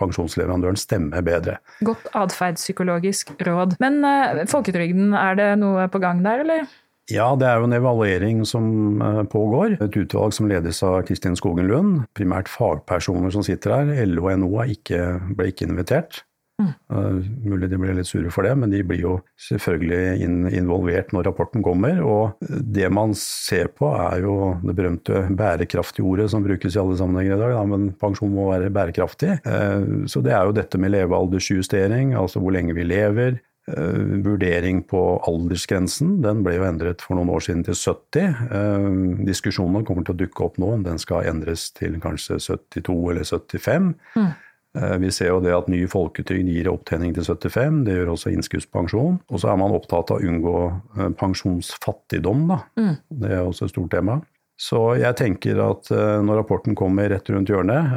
pensjonsleverandøren 0.00 0.80
stemme 0.80 1.22
bedre. 1.22 1.60
Godt 1.86 2.10
atferdspsykologisk 2.18 3.36
råd. 3.46 3.78
Men 3.82 4.02
uh, 4.02 4.42
folketrygden, 4.50 5.14
er 5.14 5.38
det 5.38 5.48
noe 5.62 5.86
på 5.92 6.02
gang 6.02 6.24
der, 6.26 6.42
eller? 6.42 6.66
Ja, 7.08 7.30
det 7.40 7.46
er 7.48 7.62
jo 7.62 7.68
en 7.70 7.72
evaluering 7.72 8.42
som 8.44 8.98
uh, 9.00 9.22
pågår. 9.30 9.78
Et 9.80 10.00
utvalg 10.02 10.34
som 10.36 10.50
ledes 10.50 10.82
av 10.84 11.00
Kristin 11.08 11.38
Skogen 11.38 11.70
Lund. 11.70 12.02
Primært 12.18 12.50
fagpersoner 12.52 13.32
som 13.32 13.46
sitter 13.46 13.78
her. 13.78 14.08
LO 14.10 14.26
og 14.28 14.42
NO 14.42 14.50
ikke, 14.74 15.14
ble 15.38 15.52
ikke 15.54 15.70
invitert. 15.70 16.24
Mm. 16.58 16.70
Uh, 16.90 17.18
mulig 17.46 17.68
de 17.70 17.78
blir 17.78 17.94
litt 17.94 18.08
sure 18.10 18.32
for 18.34 18.46
det, 18.46 18.54
men 18.58 18.72
de 18.72 18.82
blir 18.86 19.04
jo 19.04 19.14
selvfølgelig 19.46 20.24
in 20.26 20.38
involvert 20.50 21.12
når 21.14 21.28
rapporten 21.30 21.62
kommer. 21.62 22.00
Og 22.02 22.48
det 22.48 22.88
man 22.90 23.14
ser 23.18 23.70
på 23.78 23.92
er 23.94 24.24
jo 24.24 24.38
det 24.64 24.74
berømte 24.78 25.26
bærekraftige 25.38 26.06
ordet 26.08 26.30
som 26.32 26.42
brukes 26.46 26.74
i 26.74 26.80
alle 26.82 26.98
sammenhenger 26.98 27.36
i 27.36 27.42
dag. 27.44 27.54
Da, 27.54 27.66
men 27.74 27.90
pensjon 28.00 28.34
må 28.34 28.48
være 28.50 28.72
bærekraftig. 28.74 29.38
Uh, 29.46 30.08
så 30.10 30.24
det 30.24 30.34
er 30.34 30.48
jo 30.48 30.56
dette 30.56 30.80
med 30.82 30.96
levealdersjustering, 30.96 32.16
altså 32.18 32.42
hvor 32.42 32.56
lenge 32.56 32.74
vi 32.78 32.88
lever. 32.88 33.38
Uh, 33.68 34.18
vurdering 34.24 34.80
på 34.88 35.04
aldersgrensen, 35.28 36.16
den 36.24 36.42
ble 36.42 36.56
jo 36.56 36.66
endret 36.66 37.04
for 37.04 37.18
noen 37.18 37.30
år 37.36 37.44
siden 37.44 37.62
til 37.68 37.76
70. 37.78 38.34
Diskusjonen 38.48 39.28
diskusjonene 39.28 39.86
kommer 39.86 40.06
til 40.08 40.16
å 40.16 40.20
dukke 40.24 40.46
opp 40.46 40.58
nå 40.58 40.74
om 40.74 40.84
den 40.86 40.98
skal 40.98 41.28
endres 41.28 41.68
til 41.76 42.00
kanskje 42.02 42.40
72 42.40 42.98
eller 43.12 43.28
75. 43.28 43.92
Mm. 44.16 44.30
Eh, 44.78 44.96
vi 45.02 45.10
ser 45.14 45.32
jo 45.32 45.42
det 45.42 45.54
at 45.54 45.68
ny 45.70 45.82
folketrygd 45.90 46.50
gir 46.52 46.70
opptjening 46.70 47.14
til 47.16 47.26
75, 47.26 47.84
det 47.86 47.98
gjør 47.98 48.14
også 48.14 48.32
innskuddspensjon. 48.34 49.20
Og 49.28 49.42
så 49.42 49.52
er 49.52 49.60
man 49.60 49.74
opptatt 49.76 50.12
av 50.14 50.20
å 50.20 50.32
unngå 50.32 50.56
eh, 50.70 51.12
pensjonsfattigdom, 51.18 52.48
da. 52.52 52.58
Mm. 52.78 52.98
Det 53.22 53.30
er 53.32 53.44
også 53.44 53.68
et 53.68 53.74
stort 53.74 53.92
tema. 53.94 54.20
Så 54.58 54.80
jeg 54.98 55.14
tenker 55.18 55.60
at 55.62 55.90
eh, 55.94 56.18
når 56.26 56.42
rapporten 56.42 56.76
kommer 56.78 57.10
rett 57.10 57.30
rundt 57.30 57.50
hjørnet, 57.50 57.94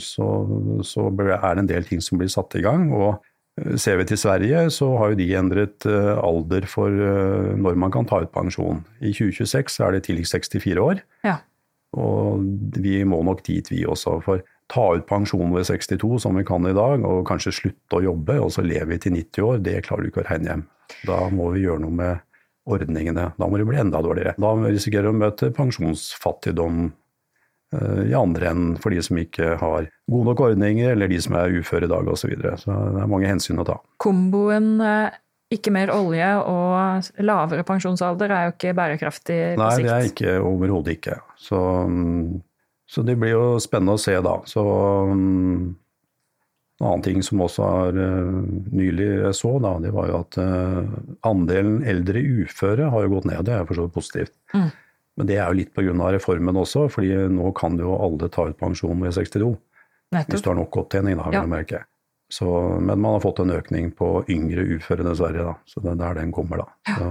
så, 0.00 0.28
så 0.84 1.06
er 1.12 1.54
det 1.54 1.64
en 1.64 1.70
del 1.70 1.88
ting 1.88 2.04
som 2.04 2.20
blir 2.20 2.32
satt 2.32 2.56
i 2.58 2.64
gang. 2.64 2.90
og 2.92 3.22
Ser 3.78 4.00
vi 4.00 4.06
til 4.08 4.18
Sverige, 4.18 4.64
så 4.74 4.88
har 4.98 5.12
jo 5.12 5.18
de 5.20 5.28
endret 5.38 5.84
alder 5.86 6.64
for 6.66 6.90
når 6.90 7.76
man 7.78 7.92
kan 7.94 8.08
ta 8.10 8.18
ut 8.24 8.32
pensjon. 8.34 8.80
I 8.98 9.12
2026 9.14 9.76
er 9.78 9.94
det 9.94 10.00
tidligst 10.08 10.34
64 10.34 10.82
år. 10.82 11.04
Ja. 11.22 11.36
Og 11.94 12.42
vi 12.82 12.96
må 13.06 13.20
nok 13.22 13.44
dit, 13.46 13.70
vi 13.70 13.84
også. 13.86 14.16
For 14.26 14.42
ta 14.72 14.84
ut 14.96 15.06
pensjon 15.08 15.52
ved 15.54 15.66
62, 15.68 16.18
som 16.24 16.36
vi 16.38 16.44
kan 16.46 16.66
i 16.66 16.74
dag, 16.76 17.04
og 17.04 17.26
kanskje 17.28 17.54
slutte 17.54 17.98
å 17.98 18.04
jobbe, 18.04 18.38
og 18.40 18.52
så 18.54 18.64
lever 18.64 18.94
vi 18.94 19.00
til 19.02 19.16
90 19.18 19.48
år, 19.48 19.64
det 19.64 19.80
klarer 19.86 20.04
du 20.04 20.12
ikke 20.12 20.24
å 20.24 20.28
regne 20.28 20.50
hjem. 20.50 20.66
Da 21.08 21.18
må 21.32 21.50
vi 21.54 21.64
gjøre 21.64 21.84
noe 21.84 21.98
med 21.98 22.22
ordningene. 22.64 23.30
Da 23.36 23.48
må 23.48 23.60
det 23.60 23.66
bli 23.68 23.80
enda 23.80 24.00
dårligere. 24.04 24.36
Da 24.40 24.52
risikerer 24.64 25.10
vi 25.10 25.12
å 25.12 25.22
møte 25.24 25.50
pensjonsfattigdom 25.54 26.86
eh, 27.76 28.00
i 28.08 28.14
andre 28.16 28.52
enden 28.52 28.78
for 28.80 28.94
de 28.94 29.02
som 29.04 29.20
ikke 29.20 29.58
har 29.60 29.90
gode 30.10 30.30
nok 30.30 30.46
ordninger, 30.48 30.94
eller 30.94 31.12
de 31.12 31.20
som 31.20 31.36
er 31.40 31.58
uføre 31.60 31.88
i 31.88 31.92
dag 31.92 32.08
osv. 32.08 32.24
Så, 32.24 32.32
videre. 32.32 32.56
så 32.60 32.78
det 32.96 33.04
er 33.04 33.12
mange 33.12 33.28
hensyn 33.28 33.60
å 33.60 33.68
ta. 33.68 33.78
Komboen 34.00 34.72
eh, 34.80 35.20
ikke 35.54 35.74
mer 35.74 35.92
olje 35.92 36.30
og 36.48 37.12
lavere 37.22 37.66
pensjonsalder 37.68 38.32
er 38.32 38.48
jo 38.48 38.56
ikke 38.56 38.74
bærekraftig 38.76 39.38
på 39.54 39.60
sikt? 39.60 39.60
Nei, 39.60 39.76
det 39.84 39.94
er 39.94 40.10
ikke 40.10 40.34
overhodet 40.40 40.98
ikke. 40.98 41.20
Så 41.40 41.60
mm, 41.90 42.40
så 42.94 43.02
det 43.02 43.16
blir 43.18 43.34
jo 43.34 43.46
spennende 43.62 43.96
å 43.96 44.00
se, 44.00 44.14
da. 44.22 44.36
Så 44.46 44.62
um, 45.10 45.74
En 46.78 46.86
annen 46.88 47.02
ting 47.06 47.20
som 47.26 47.42
også 47.42 47.66
er 47.86 47.98
uh, 47.98 48.38
nylig 48.74 49.08
jeg 49.08 49.34
så, 49.38 49.56
da, 49.62 49.72
det 49.82 49.90
var 49.94 50.10
jo 50.10 50.20
at 50.20 50.38
uh, 50.38 50.94
andelen 51.26 51.82
eldre 51.90 52.22
uføre 52.44 52.90
har 52.90 53.06
jo 53.06 53.12
gått 53.16 53.28
ned. 53.30 53.42
Det 53.46 53.56
er 53.56 53.66
for 53.66 53.78
så 53.78 53.88
vidt 53.88 53.96
positivt. 53.98 54.34
Mm. 54.54 54.70
Men 55.18 55.30
det 55.30 55.38
er 55.38 55.46
jo 55.46 55.58
litt 55.58 55.74
pga. 55.74 55.94
reformen 56.14 56.58
også, 56.58 56.86
fordi 56.90 57.14
nå 57.34 57.50
kan 57.58 57.78
jo 57.78 57.94
alle 57.98 58.30
ta 58.30 58.46
ut 58.50 58.58
pensjon 58.58 59.02
ved 59.02 59.14
62. 59.14 59.50
Nettopp. 60.14 60.30
Hvis 60.30 60.42
du 60.42 60.50
har 60.50 60.58
nok 60.58 60.78
opptjening, 60.84 61.18
da, 61.18 61.28
vil 61.30 61.40
ja. 61.40 61.46
merke. 61.50 61.84
Så, 62.30 62.46
men 62.80 62.98
man 62.98 63.16
har 63.16 63.22
fått 63.22 63.42
en 63.42 63.54
økning 63.54 63.90
på 63.94 64.24
yngre 64.30 64.64
uføre, 64.74 65.06
dessverre. 65.06 65.50
da. 65.50 65.54
Så 65.70 65.82
det 65.82 65.94
er 65.94 66.02
der 66.02 66.20
den 66.22 66.34
kommer, 66.34 66.62
da. 66.62 66.68
Ja. 66.90 66.98
Så, 66.98 67.10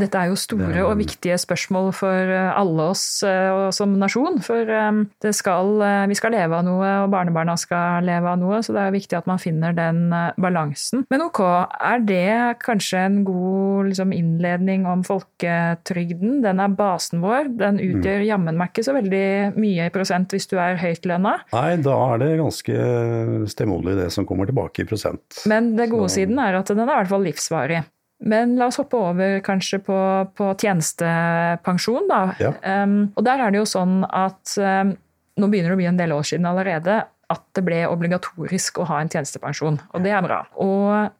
dette 0.00 0.18
er 0.18 0.30
jo 0.30 0.38
store 0.38 0.84
og 0.86 0.96
viktige 1.00 1.36
spørsmål 1.40 1.90
for 1.96 2.32
eh, 2.32 2.50
alle 2.56 2.88
oss 2.92 3.04
eh, 3.26 3.68
som 3.74 3.94
nasjon. 4.00 4.40
For 4.44 4.68
eh, 4.68 5.32
skal, 5.34 5.72
vi 6.08 6.16
skal 6.18 6.34
leve 6.36 6.58
av 6.58 6.66
noe, 6.66 6.90
og 7.04 7.12
barnebarna 7.12 7.56
skal 7.60 8.06
leve 8.06 8.32
av 8.32 8.40
noe, 8.40 8.62
så 8.64 8.74
det 8.76 8.84
er 8.84 8.94
viktig 8.94 9.18
at 9.18 9.28
man 9.30 9.40
finner 9.42 9.76
den 9.76 10.04
balansen. 10.40 11.04
Men 11.12 11.26
ok, 11.26 11.40
er 11.76 12.04
det 12.08 12.62
kanskje 12.64 13.04
en 13.06 13.20
god 13.26 13.90
liksom, 13.90 14.14
innledning 14.16 14.86
om 14.88 15.04
folketrygden? 15.06 16.40
Den 16.44 16.62
er 16.62 16.76
basen 16.76 17.22
vår. 17.24 17.52
Den 17.60 17.80
utgjør 17.82 18.22
mm. 18.22 18.28
jammen 18.28 18.60
meg 18.60 18.72
ikke 18.72 18.86
så 18.88 18.96
veldig 18.96 19.26
mye 19.58 19.88
i 19.88 19.94
prosent 19.94 20.32
hvis 20.32 20.48
du 20.50 20.56
er 20.62 20.80
høytlønna. 20.80 21.38
Nei, 21.52 21.68
da 21.84 21.96
er 22.12 22.22
det 22.22 22.34
ganske 22.40 22.76
stemoderlig 23.52 23.98
det 24.04 24.12
som 24.14 24.28
kommer 24.28 24.48
tilbake 24.48 24.84
i 24.84 24.88
prosent. 24.88 25.42
Men 25.50 25.74
det 25.78 25.90
gode 25.92 26.10
så... 26.10 26.20
siden 26.20 26.40
er 26.42 26.60
at 26.60 26.70
den 26.72 26.84
er 26.84 26.88
i 26.88 27.02
hvert 27.02 27.12
fall 27.12 27.28
livsvarig. 27.28 27.82
Men 28.22 28.54
la 28.58 28.68
oss 28.70 28.78
hoppe 28.78 28.98
over 28.98 29.40
kanskje 29.44 29.80
på, 29.82 29.98
på 30.38 30.50
tjenestepensjon, 30.62 32.06
da. 32.10 32.20
Ja. 32.42 32.52
Um, 32.84 33.10
og 33.16 33.26
der 33.26 33.42
er 33.42 33.54
det 33.54 33.62
jo 33.62 33.68
sånn 33.68 34.02
at 34.06 34.54
um, 34.62 34.92
nå 35.40 35.48
begynner 35.50 35.72
det 35.72 35.78
å 35.78 35.80
bli 35.80 35.90
en 35.90 35.98
del 35.98 36.14
år 36.14 36.28
siden 36.28 36.46
allerede 36.50 37.00
at 37.32 37.42
det 37.56 37.64
ble 37.64 37.80
obligatorisk 37.88 38.82
å 38.82 38.86
ha 38.90 39.00
en 39.00 39.10
tjenestepensjon, 39.10 39.80
og 39.90 40.04
det 40.04 40.12
er 40.12 40.24
bra. 40.24 40.42
Og 40.60 41.12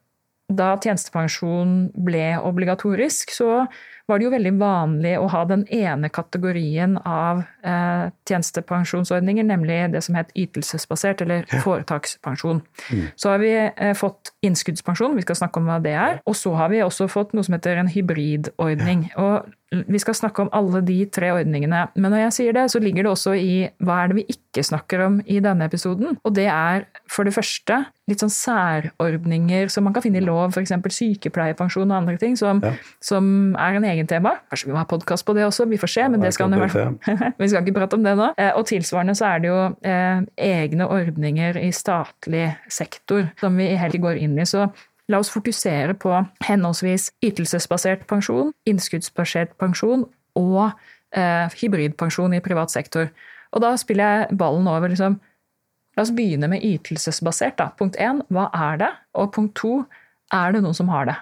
da 0.53 0.75
tjenestepensjon 0.77 1.77
ble 2.05 2.35
obligatorisk, 2.43 3.33
så 3.33 3.65
var 4.13 4.21
det 4.21 4.27
jo 4.29 4.33
veldig 4.35 4.53
vanlig 4.61 5.15
å 5.19 5.29
ha 5.33 5.43
den 5.49 5.65
ene 5.73 6.11
kategorien 6.13 6.99
av 7.09 7.43
eh, 7.65 8.11
tjenestepensjonsordninger, 8.29 9.47
nemlig 9.49 9.79
det 9.95 10.05
som 10.05 10.19
het 10.19 10.33
ytelsesbasert, 10.39 11.25
eller 11.25 11.49
foretakspensjon. 11.65 12.61
Mm. 12.93 13.07
Så 13.17 13.33
har 13.33 13.43
vi 13.43 13.55
eh, 13.57 13.95
fått 13.99 14.35
innskuddspensjon, 14.45 15.17
vi 15.17 15.25
skal 15.25 15.41
snakke 15.43 15.63
om 15.63 15.73
hva 15.73 15.81
det 15.83 15.97
er. 15.97 16.21
Og 16.29 16.37
så 16.39 16.55
har 16.61 16.73
vi 16.73 16.85
også 16.85 17.09
fått 17.13 17.33
noe 17.37 17.47
som 17.47 17.57
heter 17.57 17.81
en 17.81 17.91
hybridordning. 17.93 19.09
Og 19.17 19.49
vi 19.73 20.01
skal 20.01 20.17
snakke 20.17 20.45
om 20.45 20.51
alle 20.53 20.83
de 20.85 20.99
tre 21.13 21.33
ordningene. 21.33 21.87
Men 21.97 22.13
når 22.13 22.27
jeg 22.27 22.37
sier 22.39 22.57
det, 22.57 22.67
så 22.73 22.81
ligger 22.83 23.07
det 23.07 23.13
også 23.13 23.35
i 23.39 23.55
hva 23.85 24.03
er 24.03 24.13
det 24.13 24.19
vi 24.21 24.27
ikke 24.35 24.65
snakker 24.67 25.07
om 25.07 25.19
i 25.25 25.41
denne 25.45 25.67
episoden. 25.69 26.19
Og 26.27 26.35
det 26.37 26.49
er 26.53 26.85
for 27.11 27.29
det 27.29 27.35
første 27.35 27.79
litt 28.11 28.21
sånn 28.21 28.33
særordninger 28.35 29.71
som 29.73 29.87
man 29.87 29.95
kan 29.95 30.05
finne 30.05 30.21
i 30.21 30.25
lov, 30.25 30.53
f.eks. 30.53 30.75
sykepleierpensjon 30.97 31.87
og 31.87 31.97
andre 32.03 32.19
ting, 32.21 32.35
som, 32.37 32.61
ja. 32.65 32.75
som, 33.05 33.55
er 33.57 33.79
en 33.79 33.87
egen 33.89 34.11
tema. 34.11 34.35
Kanskje 34.51 34.69
vi 34.69 34.75
må 34.75 34.83
ha 34.83 34.89
podkast 34.91 35.25
på 35.29 35.37
det 35.39 35.47
også, 35.47 35.69
vi 35.71 35.81
får 35.81 35.95
se, 35.95 36.07
men 36.13 36.25
det 36.25 36.35
skal 36.37 36.53
i 36.53 36.61
hvert 36.61 37.09
Vi 37.43 37.49
skal 37.49 37.63
ikke 37.63 37.79
prate 37.79 37.97
om 37.97 38.05
det 38.05 38.17
nå. 38.19 38.33
Eh, 38.37 38.53
og 38.59 38.67
tilsvarende 38.69 39.17
så 39.17 39.31
er 39.31 39.45
det 39.45 39.53
jo 39.53 39.61
eh, 39.89 40.25
egne 40.51 40.89
ordninger 40.91 41.61
i 41.63 41.71
statlig 41.75 42.51
sektor 42.69 43.31
som 43.41 43.57
vi 43.57 43.73
heller 43.79 44.03
går 44.03 44.21
inn 44.27 44.37
i. 44.37 44.49
Så 44.49 44.67
La 45.11 45.19
oss 45.19 45.33
fokusere 45.33 45.97
på 45.99 46.15
henholdsvis 46.47 47.11
ytelsesbasert 47.25 48.07
pensjon, 48.11 48.53
innskuddsbasert 48.69 49.57
pensjon 49.61 50.07
og 50.39 50.63
eh, 51.17 51.51
hybridpensjon 51.59 52.37
i 52.37 52.43
privat 52.45 52.71
sektor. 52.73 53.11
Og 53.53 53.65
da 53.65 53.75
spiller 53.81 54.17
jeg 54.17 54.39
ballen 54.41 54.71
over 54.71 54.93
liksom 54.93 55.19
La 55.93 56.07
oss 56.07 56.15
begynne 56.17 56.49
med 56.49 56.63
ytelsesbasert. 56.65 57.59
Da. 57.59 57.67
Punkt 57.77 57.99
én, 58.01 58.23
hva 58.33 58.47
er 58.57 58.79
det? 58.81 58.89
Og 59.21 59.29
punkt 59.35 59.53
to, 59.61 59.83
er 60.33 60.55
det 60.55 60.63
noen 60.65 60.77
som 60.79 60.89
har 60.89 61.05
det? 61.11 61.19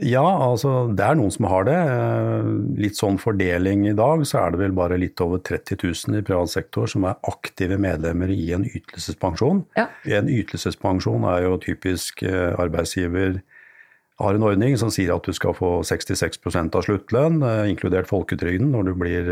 Ja, 0.00 0.24
altså 0.24 0.86
det 0.96 1.04
er 1.04 1.18
noen 1.18 1.32
som 1.34 1.46
har 1.50 1.66
det. 1.68 1.76
Eh, 1.76 2.46
litt 2.80 2.96
sånn 2.96 3.18
fordeling 3.20 3.84
i 3.90 3.96
dag, 3.96 4.24
så 4.26 4.40
er 4.40 4.54
det 4.54 4.62
vel 4.62 4.76
bare 4.76 4.96
litt 5.00 5.20
over 5.20 5.42
30 5.44 5.76
000 5.84 6.18
i 6.18 6.24
privat 6.24 6.50
sektor 6.50 6.88
som 6.88 7.04
er 7.08 7.18
aktive 7.28 7.76
medlemmer 7.80 8.32
i 8.32 8.54
en 8.56 8.64
ytelsespensjon. 8.64 9.66
Ja. 9.76 9.90
En 10.18 10.30
ytelsespensjon 10.32 11.26
er 11.28 11.44
jo 11.44 11.58
typisk 11.62 12.24
eh, 12.24 12.54
arbeidsgiver 12.56 13.42
har 14.22 14.36
en 14.36 14.46
ordning 14.46 14.76
som 14.78 14.90
sier 14.92 15.12
at 15.14 15.26
du 15.26 15.34
skal 15.34 15.54
få 15.56 15.80
66 15.84 16.40
av 16.62 16.82
sluttlønn, 16.86 17.42
eh, 17.44 17.68
inkludert 17.74 18.08
folketrygden, 18.08 18.72
når 18.72 18.88
du 18.88 18.94
blir 18.96 19.30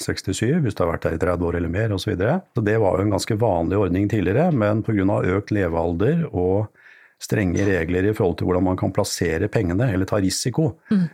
67, 0.00 0.58
hvis 0.64 0.74
du 0.74 0.82
har 0.82 0.94
vært 0.96 1.06
der 1.06 1.16
i 1.16 1.22
30 1.22 1.46
år 1.46 1.58
eller 1.60 1.70
mer 1.70 1.94
osv. 1.94 2.02
Så, 2.02 2.10
videre. 2.16 2.40
så 2.56 2.64
det 2.66 2.80
var 2.82 2.98
jo 2.98 3.06
en 3.06 3.14
ganske 3.14 3.36
vanlig 3.38 3.78
ordning 3.78 4.08
tidligere, 4.10 4.50
men 4.50 4.82
pga. 4.82 5.20
økt 5.36 5.54
levealder 5.54 6.26
og 6.32 6.66
strenge 7.24 7.66
regler 7.66 8.10
i 8.10 8.14
forhold 8.16 8.38
til 8.38 8.48
hvordan 8.48 8.66
man 8.68 8.80
kan 8.80 8.92
plassere 8.94 9.50
pengene 9.52 9.90
eller 9.92 10.08
ta 10.08 10.20
risiko, 10.22 10.74
mm. 10.92 11.06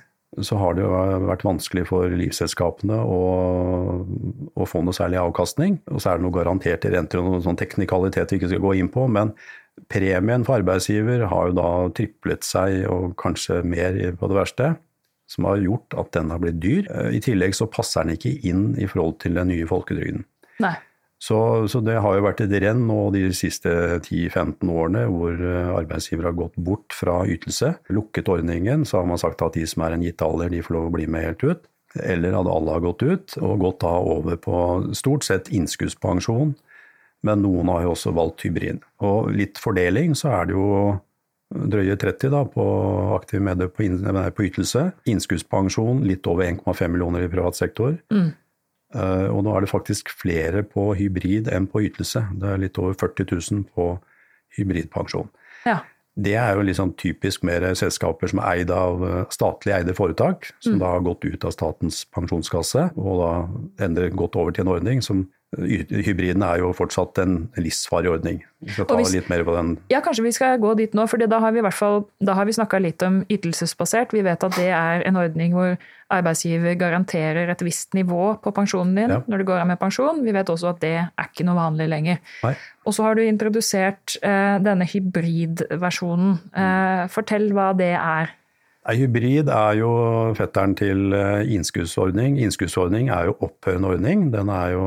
så 0.46 0.58
har 0.60 0.76
det 0.76 0.84
jo 0.84 0.90
vært 1.28 1.46
vanskelig 1.46 1.86
for 1.90 2.18
livsselskapene 2.20 2.98
å, 2.98 3.22
å, 4.54 4.68
få 4.68 4.82
noe 4.84 4.96
særlig 4.96 5.20
avkastning. 5.22 5.80
Og 5.90 6.02
så 6.02 6.12
er 6.12 6.20
det 6.20 6.26
noe 6.26 6.36
garanterte 6.36 6.92
renter 6.92 7.22
og 7.22 7.30
noen 7.30 7.46
sånn 7.46 7.60
teknikalitet 7.60 8.34
vi 8.34 8.40
ikke 8.40 8.52
skal 8.54 8.64
gå 8.66 8.76
inn 8.82 8.92
på. 8.92 9.06
men 9.10 9.34
Premien 9.88 10.44
for 10.44 10.60
arbeidsgiver 10.60 11.24
har 11.30 11.48
jo 11.48 11.56
da 11.56 11.70
triplet 11.96 12.44
seg, 12.44 12.82
og 12.90 13.14
kanskje 13.20 13.62
mer 13.64 13.96
på 14.18 14.28
det 14.28 14.36
verste, 14.36 14.74
som 15.30 15.46
har 15.46 15.62
gjort 15.62 15.94
at 16.02 16.10
den 16.16 16.32
har 16.34 16.42
blitt 16.42 16.60
dyr. 16.60 16.90
I 17.14 17.22
tillegg 17.24 17.54
så 17.56 17.70
passer 17.70 18.04
den 18.04 18.18
ikke 18.18 18.34
inn 18.50 18.64
i 18.76 18.88
forhold 18.90 19.20
til 19.22 19.38
den 19.38 19.48
nye 19.52 19.68
folketrygden. 19.70 20.26
Nei. 20.60 20.74
Så, 21.20 21.68
så, 21.68 21.82
det 21.84 21.98
har 22.00 22.16
jo 22.16 22.24
vært 22.24 22.40
et 22.40 22.52
renn 22.62 22.86
nå 22.88 23.10
de 23.12 23.26
siste 23.36 23.68
10-15 23.98 24.70
årene 24.72 25.02
hvor 25.12 25.34
eh, 25.36 25.68
arbeidsgiver 25.68 26.30
har 26.30 26.38
gått 26.38 26.56
bort 26.56 26.96
fra 26.96 27.18
ytelse. 27.28 27.74
Lukket 27.92 28.30
ordningen, 28.32 28.86
så 28.88 29.02
har 29.02 29.10
man 29.10 29.20
sagt 29.20 29.44
at 29.44 29.58
de 29.58 29.66
som 29.68 29.84
er 29.84 29.98
en 29.98 30.06
gitt 30.06 30.24
alder, 30.24 30.48
de 30.48 30.62
får 30.64 30.78
lov 30.78 30.88
å 30.88 30.94
bli 30.94 31.04
med 31.12 31.26
helt 31.28 31.44
ut. 31.44 31.68
Eller 32.00 32.32
at 32.38 32.48
alle 32.48 32.72
har 32.72 32.84
gått 32.86 33.04
ut, 33.04 33.36
og 33.42 33.60
gått 33.66 33.80
da 33.82 33.92
over 33.98 34.40
på 34.40 34.56
stort 34.96 35.26
sett 35.26 35.52
innskuddspensjon. 35.52 36.54
Men 37.26 37.44
noen 37.44 37.68
har 37.68 37.84
jo 37.84 37.92
også 37.92 38.14
valgt 38.16 38.46
hybrid. 38.46 38.80
Og 39.04 39.28
litt 39.36 39.60
fordeling, 39.60 40.14
så 40.16 40.32
er 40.38 40.48
det 40.48 40.56
jo 40.56 40.70
drøye 41.50 41.96
30 41.98 42.30
da, 42.32 42.44
på 42.48 42.64
aktiv 43.16 43.42
medier 43.42 43.68
på, 43.68 43.84
på, 44.36 44.46
ytelse. 44.46 44.86
Innskuddspensjon 45.10 46.04
litt 46.06 46.26
over 46.30 46.46
1,5 46.46 46.94
millioner 46.94 47.26
i 47.26 47.32
privat 47.32 47.58
sektor. 47.58 47.98
Mm. 48.14 48.30
Eh, 48.94 49.28
og 49.30 49.44
nå 49.46 49.54
er 49.54 49.64
det 49.64 49.70
faktisk 49.70 50.10
flere 50.10 50.64
på 50.66 50.90
hybrid 50.98 51.50
enn 51.52 51.68
på 51.70 51.84
ytelse. 51.86 52.24
Det 52.40 52.50
er 52.50 52.62
litt 52.64 52.78
over 52.82 52.96
40 52.98 53.30
000 53.30 53.64
på 53.74 53.92
hybridpensjon. 54.58 55.30
Ja. 55.68 55.80
Det 56.20 56.34
er 56.34 56.56
jo 56.58 56.64
liksom 56.66 56.92
typisk 56.98 57.44
mer 57.46 57.64
selskaper 57.78 58.32
som 58.32 58.40
er 58.42 58.60
eid 58.60 58.72
av 58.74 59.04
eh, 59.06 59.20
statlig 59.32 59.76
eide 59.78 59.94
foretak, 59.96 60.50
som 60.58 60.76
mm. 60.76 60.80
da 60.82 60.94
har 60.96 61.04
gått 61.06 61.24
ut 61.24 61.46
av 61.46 61.54
Statens 61.54 62.02
pensjonskasse 62.14 62.90
og 62.98 63.20
da 63.22 63.34
ender 63.86 64.10
gått 64.10 64.38
over 64.38 64.54
til 64.54 64.66
en 64.66 64.74
ordning 64.74 65.04
som 65.04 65.28
Hybriden 65.58 66.44
er 66.46 66.60
jo 66.62 66.68
fortsatt 66.78 67.18
en 67.18 67.32
livsfarlig 67.58 68.12
ordning. 68.12 68.36
Vi 68.62 68.70
skal 68.70 68.86
ta 68.86 68.98
hvis, 69.00 69.10
litt 69.16 69.30
mer 69.32 69.42
på 69.42 69.56
den. 69.56 69.72
Ja, 69.90 69.98
kanskje 70.04 70.22
vi 70.22 70.30
skal 70.36 70.60
gå 70.62 70.76
dit 70.78 70.94
nå, 70.94 71.08
for 71.10 71.18
da 71.18 71.40
har 71.42 71.50
vi 71.50 71.58
i 71.58 71.64
hvert 71.66 71.74
fall 71.74 72.04
da 72.22 72.36
har 72.38 72.46
vi 72.46 72.54
snakka 72.54 72.78
litt 72.78 73.02
om 73.02 73.24
ytelsesbasert. 73.26 74.14
Vi 74.14 74.22
vet 74.22 74.46
at 74.46 74.54
det 74.54 74.68
er 74.70 75.02
en 75.10 75.18
ordning 75.18 75.56
hvor 75.58 75.74
arbeidsgiver 76.10 76.74
garanterer 76.80 77.52
et 77.52 77.62
visst 77.64 77.94
nivå 77.94 78.34
på 78.42 78.52
pensjonen 78.56 78.96
din 78.98 79.14
ja. 79.14 79.20
når 79.30 79.42
du 79.42 79.46
går 79.50 79.62
av 79.62 79.70
med 79.70 79.80
pensjon. 79.80 80.22
Vi 80.26 80.34
vet 80.34 80.50
også 80.52 80.72
at 80.72 80.82
det 80.82 80.96
er 80.98 81.30
ikke 81.30 81.46
noe 81.48 81.58
vanlig 81.58 81.86
lenger. 81.92 82.20
Nei. 82.44 82.54
Og 82.86 82.96
så 82.96 83.06
har 83.06 83.16
du 83.16 83.22
introdusert 83.24 84.16
eh, 84.26 84.58
denne 84.64 84.88
hybridversjonen. 84.90 86.36
Eh, 86.50 87.06
fortell 87.12 87.50
hva 87.56 87.70
det 87.78 87.94
er. 87.94 88.36
Hybrid 88.88 89.50
er 89.52 89.76
jo 89.76 89.90
fetteren 90.38 90.72
til 90.78 91.12
eh, 91.12 91.44
innskuddsordning. 91.54 92.38
Innskuddsordning 92.40 93.10
er 93.12 93.28
jo 93.28 93.36
opphørende 93.44 93.92
ordning. 93.94 94.30
Er 94.34 94.72
jo, 94.72 94.86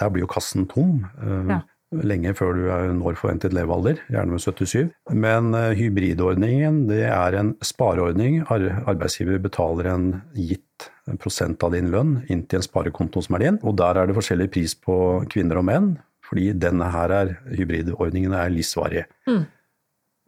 der 0.00 0.10
blir 0.10 0.26
jo 0.26 0.32
kassen 0.34 0.66
tom. 0.70 1.04
Eh, 1.22 1.54
ja. 1.54 1.60
Lenge 2.02 2.34
før 2.36 2.56
du 2.56 2.64
når 2.98 3.18
forventet 3.20 3.54
levealder, 3.56 4.00
gjerne 4.10 4.34
med 4.34 4.42
77. 4.42 4.90
Men 5.14 5.52
uh, 5.54 5.70
hybridordningen 5.76 6.84
det 6.90 7.04
er 7.06 7.38
en 7.38 7.54
spareordning. 7.64 8.42
Arbeidsgiver 8.50 9.42
betaler 9.44 9.92
en 9.92 10.08
gitt 10.34 10.88
prosent 11.20 11.62
av 11.62 11.74
din 11.74 11.90
lønn 11.92 12.16
inn 12.32 12.44
til 12.48 12.60
en 12.60 12.66
sparekonto 12.66 13.22
som 13.24 13.36
er 13.38 13.46
din. 13.46 13.60
Og 13.62 13.76
der 13.78 14.00
er 14.00 14.08
det 14.08 14.16
forskjellig 14.16 14.50
pris 14.54 14.74
på 14.78 14.96
kvinner 15.30 15.60
og 15.60 15.68
menn, 15.68 15.90
fordi 16.24 16.50
denne 16.56 16.88
her 16.92 17.12
er, 17.12 17.34
hybridordningen 17.52 18.34
er 18.36 18.52
livsvarige. 18.52 19.06
Mm. 19.28 19.44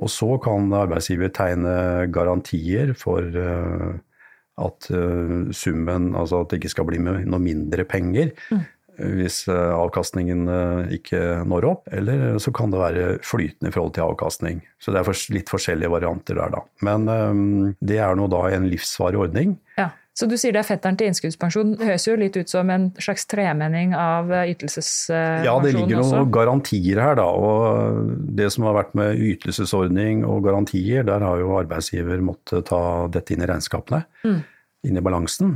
Og 0.04 0.12
så 0.12 0.36
kan 0.44 0.68
arbeidsgiver 0.76 1.32
tegne 1.32 1.76
garantier 2.12 2.92
for 2.98 3.24
eh, 3.24 3.94
at 4.60 4.88
eh, 4.92 5.52
summen 5.56 6.10
Altså 6.16 6.42
at 6.42 6.50
det 6.50 6.60
ikke 6.60 6.74
skal 6.74 6.88
bli 6.88 7.00
noe 7.00 7.40
mindre 7.40 7.86
penger. 7.88 8.34
Mm. 8.52 8.64
Hvis 8.96 9.42
eh, 9.52 9.74
avkastningen 9.76 10.46
ikke 10.96 11.20
når 11.48 11.68
opp, 11.68 11.92
eller 11.92 12.40
så 12.42 12.52
kan 12.54 12.72
det 12.72 12.80
være 12.80 13.04
flytende 13.26 13.70
i 13.70 13.74
forhold 13.74 13.94
til 13.96 14.06
avkastning. 14.06 14.64
Så 14.80 14.94
det 14.94 15.02
er 15.02 15.22
litt 15.34 15.52
forskjellige 15.52 15.92
varianter 15.92 16.38
der, 16.38 16.56
da. 16.56 16.64
Men 16.86 17.06
det 17.84 18.00
er 18.00 18.16
nå 18.16 18.26
da 18.32 18.46
en 18.54 18.68
livsvarig 18.70 19.20
ordning. 19.26 19.56
Ja. 19.76 19.90
Så 20.16 20.24
du 20.24 20.32
sier 20.40 20.54
det 20.56 20.62
er 20.62 20.68
fetteren 20.70 20.96
til 20.96 21.10
innskuddspensjon. 21.10 21.74
Det 21.76 21.90
høres 21.90 22.06
jo 22.06 22.14
litt 22.16 22.36
ut 22.40 22.48
som 22.48 22.70
en 22.72 22.86
slags 23.04 23.26
tremenning 23.28 23.90
av 23.92 24.30
ytelsespensjonen 24.32 25.42
også? 25.42 25.44
Ja, 25.44 25.56
det 25.60 25.72
ligger 25.74 25.98
noen 25.98 26.04
også. 26.06 26.30
garantier 26.32 27.00
her, 27.04 27.18
da. 27.18 27.26
Og 27.36 28.14
det 28.38 28.48
som 28.54 28.64
har 28.64 28.78
vært 28.78 28.96
med 28.96 29.20
ytelsesordning 29.26 30.24
og 30.24 30.40
garantier, 30.48 31.04
der 31.04 31.20
har 31.20 31.42
jo 31.42 31.58
arbeidsgiver 31.60 32.24
måttet 32.24 32.64
ta 32.70 32.80
dette 33.12 33.36
inn 33.36 33.44
i 33.44 33.50
regnskapene. 33.50 34.06
Mm. 34.24 34.38
Inn 34.88 35.00
i 35.02 35.04
balansen. 35.04 35.52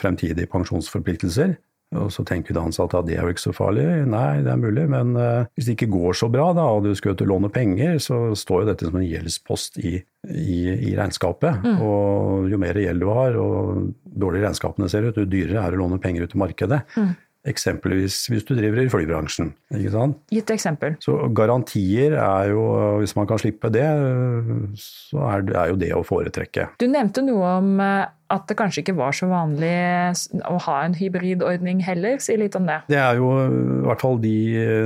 Fremtidige 0.00 0.50
pensjonsforpliktelser. 0.50 1.54
Og 1.98 2.12
så 2.14 2.24
tenker 2.28 2.56
de 2.56 2.62
ansatte 2.62 2.98
at 2.98 3.08
det 3.08 3.16
er 3.18 3.26
jo 3.26 3.34
ikke 3.34 3.44
så 3.44 3.54
farlig. 3.56 3.84
Nei, 4.08 4.42
det 4.44 4.52
er 4.52 4.60
mulig, 4.60 4.86
men 4.92 5.16
uh, 5.18 5.48
hvis 5.56 5.68
det 5.68 5.76
ikke 5.76 5.90
går 5.92 6.16
så 6.18 6.28
bra 6.32 6.50
da, 6.56 6.68
og 6.76 6.86
du 6.86 6.92
skal 6.98 7.16
til 7.18 7.28
å 7.28 7.34
låne 7.34 7.52
penger, 7.52 7.98
så 8.02 8.20
står 8.38 8.62
jo 8.62 8.70
dette 8.70 8.88
som 8.88 8.96
en 9.00 9.08
gjeldspost 9.08 9.80
i, 9.82 9.96
i, 10.32 10.60
i 10.90 10.94
regnskapet. 10.98 11.66
Mm. 11.66 11.82
Og 11.84 12.48
jo 12.52 12.62
mer 12.62 12.80
gjeld 12.80 13.04
du 13.04 13.10
har, 13.12 13.36
og 13.40 13.92
dårligere 14.04 14.48
regnskapene 14.48 14.88
ser 14.92 15.08
ut, 15.08 15.20
jo 15.20 15.28
dyrere 15.28 15.66
er 15.66 15.74
det 15.74 15.80
å 15.80 15.84
låne 15.84 16.00
penger 16.02 16.26
ut 16.26 16.36
i 16.36 16.42
markedet. 16.46 16.82
Mm. 16.96 17.12
Eksempelvis 17.42 18.28
hvis 18.30 18.44
du 18.46 18.52
driver 18.54 18.84
i 18.84 18.90
flybransjen. 18.90 19.48
ikke 19.74 19.90
sant? 19.90 20.18
Gitt 20.30 20.50
eksempel. 20.54 20.94
Så 21.02 21.16
garantier 21.34 22.14
er 22.14 22.52
jo, 22.52 22.62
hvis 23.00 23.16
man 23.18 23.26
kan 23.26 23.40
slippe 23.42 23.70
det, 23.74 23.86
så 24.78 25.24
er, 25.26 25.48
er 25.50 25.72
jo 25.72 25.78
det 25.80 25.90
å 25.96 26.04
foretrekke. 26.06 26.68
Du 26.78 26.86
nevnte 26.86 27.24
noe 27.26 27.56
om 27.58 27.82
eh, 27.82 28.04
at 28.32 28.46
det 28.48 28.56
kanskje 28.60 28.84
ikke 28.84 28.94
var 29.00 29.16
så 29.16 29.26
vanlig 29.30 29.72
å 30.48 30.54
ha 30.68 30.76
en 30.84 30.94
hybridordning 30.96 31.82
heller. 31.84 32.20
Si 32.22 32.38
litt 32.38 32.54
om 32.58 32.70
det. 32.70 32.78
Det 32.92 33.00
er 33.02 33.18
jo 33.18 33.32
i 33.42 33.82
hvert 33.88 34.06
fall 34.06 34.22
de 34.22 34.36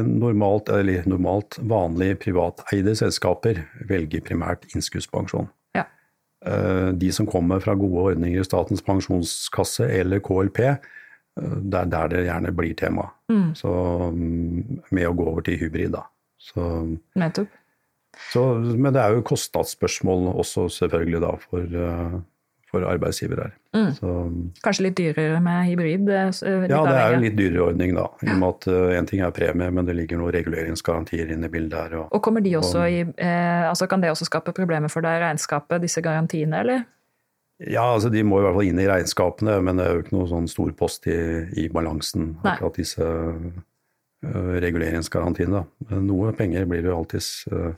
normalt, 0.08 0.72
eller 0.72 1.06
normalt 1.12 1.60
vanlige 1.60 2.18
privateide 2.24 2.96
selskaper 2.98 3.66
velger 3.86 4.24
primært 4.24 4.66
innskuddspensjon. 4.72 5.52
Ja. 5.76 5.84
Eh, 6.48 6.90
de 6.96 7.12
som 7.12 7.28
kommer 7.28 7.60
fra 7.60 7.76
gode 7.78 8.14
ordninger 8.14 8.40
i 8.40 8.48
Statens 8.48 8.84
pensjonskasse 8.86 9.92
eller 10.00 10.24
KLP, 10.24 10.78
det 11.36 11.80
er 11.82 11.90
der 11.92 12.12
det 12.12 12.24
gjerne 12.26 12.52
blir 12.56 12.74
tema. 12.78 13.10
Mm. 13.32 13.50
Så 13.58 13.70
mm, 14.14 14.82
med 14.90 15.08
å 15.08 15.16
gå 15.16 15.26
over 15.32 15.44
til 15.46 15.58
hybrid, 15.60 15.92
da. 15.96 16.06
Så, 16.40 16.62
Nettopp. 17.18 17.52
Så, 18.32 18.42
men 18.64 18.94
det 18.96 19.02
er 19.02 19.16
jo 19.16 19.26
kostnadsspørsmål 19.28 20.30
også, 20.32 20.70
selvfølgelig, 20.72 21.20
da, 21.20 21.34
for, 21.42 21.76
uh, 21.76 22.16
for 22.70 22.86
arbeidsgiver 22.88 23.42
her. 23.44 23.52
Mm. 23.76 23.90
Så, 23.98 24.14
Kanskje 24.64 24.86
litt 24.86 24.96
dyrere 24.96 25.42
med 25.44 25.68
hybrid? 25.68 26.08
eh, 26.08 26.30
litt 26.32 26.72
ja, 26.72 26.80
det 26.86 26.96
er 26.96 27.12
jo 27.12 27.18
en 27.18 27.26
litt 27.26 27.36
dyrere 27.36 27.66
ordning, 27.66 27.92
da. 27.98 28.06
I 28.24 28.30
og 28.32 28.40
med 28.40 28.48
at 28.48 28.68
én 28.96 29.10
ting 29.10 29.20
er 29.20 29.36
premie, 29.36 29.68
men 29.68 29.88
det 29.88 29.98
ligger 29.98 30.22
noen 30.22 30.32
reguleringsgarantier 30.38 31.34
inne 31.36 31.50
i 31.50 31.52
bildet 31.52 31.76
her. 31.76 31.98
Og, 32.00 32.08
Og 32.16 32.24
kommer 32.24 32.40
de 32.40 32.56
også 32.56 32.86
i, 32.88 33.02
eh, 33.04 33.68
altså 33.68 33.86
Kan 33.90 34.00
det 34.00 34.14
også 34.14 34.30
skape 34.30 34.56
problemer 34.56 34.88
for 34.92 35.04
deg 35.04 35.20
regnskapet, 35.20 35.84
disse 35.84 36.00
garantiene, 36.00 36.64
eller? 36.64 36.86
Ja, 37.58 37.82
altså 37.94 38.10
de 38.12 38.22
må 38.26 38.40
i 38.40 38.44
hvert 38.44 38.56
fall 38.58 38.68
inn 38.68 38.80
i 38.82 38.88
regnskapene, 38.88 39.60
men 39.64 39.78
det 39.78 39.86
er 39.86 39.94
jo 39.96 40.02
ikke 40.04 40.16
noe 40.16 40.28
sånn 40.28 40.48
stor 40.50 40.72
post 40.76 41.06
i, 41.08 41.16
i 41.56 41.68
balansen, 41.72 42.34
Nei. 42.42 42.52
akkurat 42.52 42.76
disse 42.76 43.06
øh, 43.06 44.52
reguleringsgarantiene. 44.60 45.62
Da. 45.62 45.88
Men 45.94 46.04
Noe 46.10 46.34
penger 46.36 46.68
blir 46.68 46.84
det 46.84 46.92
jo 46.92 46.98
alltids 46.98 47.30
øh, 47.52 47.72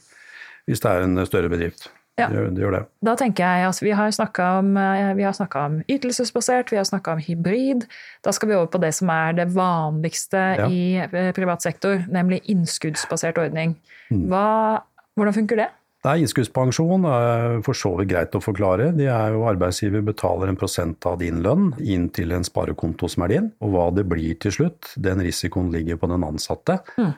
hvis 0.69 0.83
det 0.85 0.91
er 0.91 1.07
en 1.07 1.23
større 1.27 1.49
bedrift. 1.53 1.89
Ja. 2.19 2.27
Det, 2.27 2.35
gjør, 2.35 2.49
det 2.51 2.63
gjør 2.65 2.75
det. 2.75 2.83
Da 3.07 3.13
tenker 3.15 3.47
jeg, 3.47 3.67
altså 3.69 3.85
Vi 3.87 3.93
har 3.95 4.11
snakka 4.11 4.47
om, 4.59 4.73
vi 5.17 5.23
har 5.23 5.37
snakket 5.39 5.61
om 5.69 5.77
ytelsesbasert, 5.87 6.73
vi 6.75 6.77
har 6.81 6.85
snakka 6.89 7.15
om 7.15 7.23
hybrid. 7.23 7.87
Da 8.27 8.33
skal 8.35 8.51
vi 8.51 8.57
over 8.59 8.67
på 8.73 8.81
det 8.83 8.91
som 8.99 9.13
er 9.15 9.37
det 9.39 9.47
vanligste 9.55 10.43
Ja. 10.59 10.67
i 10.67 11.31
privat 11.37 11.63
sektor, 11.63 12.03
nemlig 12.11 12.41
innskuddsbasert 12.51 13.39
ordning. 13.39 13.77
Mm. 14.11 14.27
Hva, 14.33 14.83
hvordan 15.15 15.37
funker 15.39 15.63
det? 15.63 15.69
Nei, 16.07 16.21
Innskuddspensjon 16.23 17.07
er 17.11 17.57
for 17.67 17.75
så 17.75 17.91
vidt 17.99 18.13
greit 18.13 18.37
å 18.39 18.43
forklare. 18.43 18.93
De 18.95 19.09
er 19.11 19.33
jo 19.35 19.47
Arbeidsgiver 19.51 20.05
betaler 20.07 20.53
en 20.53 20.59
prosent 20.59 21.07
av 21.11 21.17
din 21.19 21.41
lønn 21.43 21.73
inn 21.83 22.07
til 22.15 22.35
en 22.37 22.47
sparekonto 22.47 23.11
som 23.11 23.25
er 23.27 23.33
din. 23.33 23.49
Og 23.65 23.73
hva 23.75 23.89
det 23.97 24.07
blir 24.07 24.37
til 24.39 24.55
slutt, 24.55 24.93
den 24.95 25.25
risikoen 25.27 25.73
ligger 25.75 25.99
på 25.99 26.11
den 26.13 26.27
ansatte. 26.27 26.79
Mm. 26.95 27.17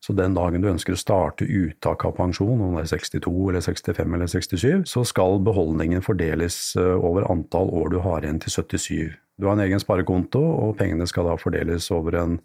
Så 0.00 0.14
den 0.16 0.36
dagen 0.38 0.62
du 0.62 0.70
ønsker 0.70 0.94
å 0.94 1.00
starte 1.00 1.44
uttak 1.44 2.06
av 2.08 2.14
pensjon, 2.16 2.62
om 2.62 2.78
det 2.78 2.86
er 2.86 2.92
62 2.94 3.34
eller 3.50 3.64
65 3.66 4.14
eller 4.16 4.30
67, 4.32 4.86
så 4.88 5.02
skal 5.04 5.42
beholdningen 5.44 6.06
fordeles 6.06 6.56
eh, 6.80 6.94
over 6.96 7.26
antall 7.28 7.68
år 7.82 7.92
du 7.92 7.98
har 8.06 8.24
igjen 8.24 8.40
til 8.40 8.54
77. 8.54 9.18
Du 9.40 9.48
har 9.48 9.58
en 9.58 9.64
egen 9.66 9.82
sparekonto, 9.82 10.40
og 10.40 10.78
pengene 10.78 11.08
skal 11.10 11.28
da 11.28 11.36
fordeles 11.40 11.90
over 11.92 12.16
en 12.16 12.38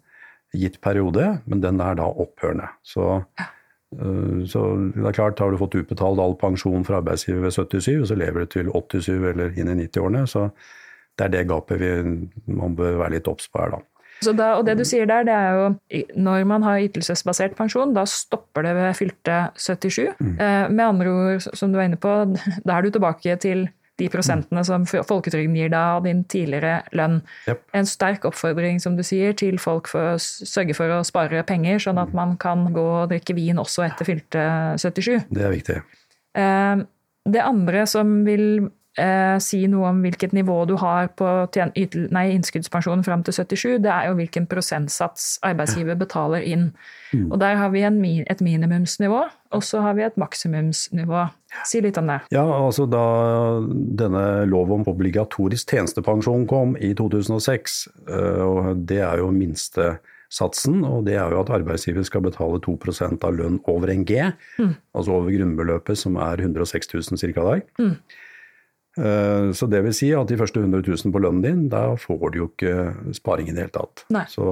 gitt 0.56 0.80
periode, 0.84 1.38
men 1.46 1.62
den 1.62 1.80
er 1.80 1.96
da 1.96 2.10
opphørende. 2.10 2.68
Så 2.84 3.22
Eh, 3.40 3.52
Så 3.94 4.62
det 4.92 5.04
er 5.06 5.14
klart, 5.14 5.38
Har 5.38 5.50
du 5.50 5.58
fått 5.60 5.76
utbetalt 5.78 6.18
all 6.18 6.34
pensjon 6.36 6.84
fra 6.84 6.98
arbeidsgiver 6.98 7.46
ved 7.46 7.54
77, 7.54 8.06
så 8.08 8.16
lever 8.18 8.40
du 8.40 8.46
til 8.46 8.70
87 8.70 9.28
eller 9.30 9.54
inn 9.56 9.70
i 9.70 9.86
90-årene. 9.86 10.26
Så 10.26 10.48
det 11.16 11.28
er 11.28 11.32
det 11.32 11.48
gapet 11.48 11.80
vi, 11.80 11.92
man 12.50 12.74
bør 12.76 12.98
være 12.98 13.16
litt 13.16 13.28
obs 13.30 13.48
på 13.48 13.62
her, 13.62 13.76
da. 13.76 13.80
Så 14.24 14.32
da, 14.32 14.54
og 14.56 14.64
det 14.64 14.78
du 14.78 14.84
sier 14.88 15.08
der, 15.08 15.26
det 15.28 15.34
er 15.34 15.56
jo 15.58 16.04
når 16.24 16.46
man 16.48 16.64
har 16.64 16.80
ytelsesbasert 16.86 17.56
pensjon, 17.58 17.92
da 17.96 18.06
stopper 18.08 18.64
det 18.64 18.72
ved 18.78 18.94
fylte 18.96 19.40
77. 19.60 20.14
Mm. 20.16 20.36
Eh, 20.40 20.68
med 20.72 20.84
andre 20.86 21.12
ord, 21.12 21.48
som 21.52 21.72
du 21.72 21.76
var 21.76 21.88
inne 21.90 22.00
på, 22.00 22.14
da 22.66 22.78
er 22.78 22.86
du 22.86 22.94
tilbake 22.94 23.36
til 23.44 23.66
de 23.96 24.08
prosentene 24.12 24.62
som 24.68 24.84
folketrygden 24.86 25.54
gir 25.56 25.70
deg 25.72 25.78
av 25.96 26.02
din 26.04 26.24
tidligere 26.28 26.82
lønn. 26.92 27.22
Yep. 27.48 27.62
En 27.78 27.86
sterk 27.88 28.26
oppfordring, 28.28 28.80
som 28.82 28.96
du 28.98 29.02
sier, 29.06 29.32
til 29.32 29.56
folk 29.62 29.88
for 29.88 30.14
å 30.14 30.18
sørge 30.20 30.76
for 30.76 30.92
å 30.92 31.02
spare 31.06 31.40
penger, 31.48 31.80
sånn 31.86 32.00
at 32.02 32.12
man 32.16 32.36
kan 32.40 32.66
gå 32.76 32.84
og 33.02 33.08
drikke 33.14 33.36
vin 33.38 33.56
også 33.62 33.86
etter 33.86 34.08
fylte 34.08 34.44
77. 34.82 35.30
Det 35.32 35.46
er 35.48 35.54
viktig. 35.54 35.80
Eh, 36.36 36.84
Det 37.26 37.42
andre 37.42 37.80
som 37.90 38.20
vil 38.22 38.68
eh, 39.00 39.36
si 39.42 39.62
noe 39.70 39.90
om 39.90 40.02
hvilket 40.04 40.34
nivå 40.36 40.58
du 40.68 40.76
har 40.80 41.10
på 41.18 41.28
nei, 41.56 42.26
innskuddspensjonen 42.34 43.04
fram 43.06 43.24
til 43.26 43.36
77, 43.36 43.78
det 43.84 43.92
er 43.92 44.10
jo 44.10 44.16
hvilken 44.18 44.48
prosentsats 44.50 45.36
arbeidsgiver 45.46 45.98
betaler 45.98 46.44
inn. 46.44 46.70
Og 47.30 47.38
Der 47.40 47.56
har 47.56 47.70
vi 47.70 47.84
en, 47.86 48.00
et 48.04 48.40
minimumsnivå, 48.40 49.22
og 49.54 49.62
så 49.64 49.80
har 49.80 49.94
vi 49.94 50.04
et 50.06 50.16
maksimumsnivå. 50.20 51.28
Si 51.64 51.80
litt 51.80 51.96
om 52.00 52.10
det. 52.10 52.18
Ja, 52.34 52.44
altså 52.44 52.86
Da 52.90 53.04
denne 53.70 54.44
lov 54.48 54.72
om 54.74 54.84
obligatorisk 54.90 55.70
tjenestepensjon 55.70 56.46
kom 56.50 56.76
i 56.76 56.92
2006, 56.98 57.78
eh, 58.10 58.42
og 58.42 58.84
det 58.88 59.00
er 59.06 59.22
jo 59.22 59.30
minstesatsen, 59.32 60.82
og 60.84 61.06
det 61.06 61.16
er 61.16 61.32
jo 61.32 61.40
at 61.40 61.54
arbeidsgiver 61.60 62.04
skal 62.04 62.26
betale 62.26 62.60
2% 62.60 63.24
av 63.24 63.38
lønn 63.38 63.60
over 63.70 63.94
en 63.94 64.04
G, 64.04 64.20
altså 64.92 65.16
over 65.16 65.32
grunnbeløpet 65.32 65.98
som 65.98 66.18
er 66.20 66.42
106 66.42 66.92
000 66.94 67.22
ca. 67.22 67.30
i 67.30 67.50
dag. 67.52 67.66
Eh, 67.80 68.24
Så 68.96 69.66
det 69.68 69.82
vil 69.84 69.92
si 69.92 70.08
at 70.16 70.30
de 70.30 70.38
første 70.40 70.62
100 70.62 70.80
000 70.88 71.12
på 71.12 71.20
lønnen 71.20 71.44
din, 71.44 71.62
da 71.72 71.90
får 72.00 72.30
du 72.32 72.38
jo 72.40 72.46
ikke 72.48 73.12
sparing 73.16 73.50
i 73.50 73.54
det 73.54 73.66
hele 73.66 73.74
tatt. 73.74 74.06
Så, 74.32 74.46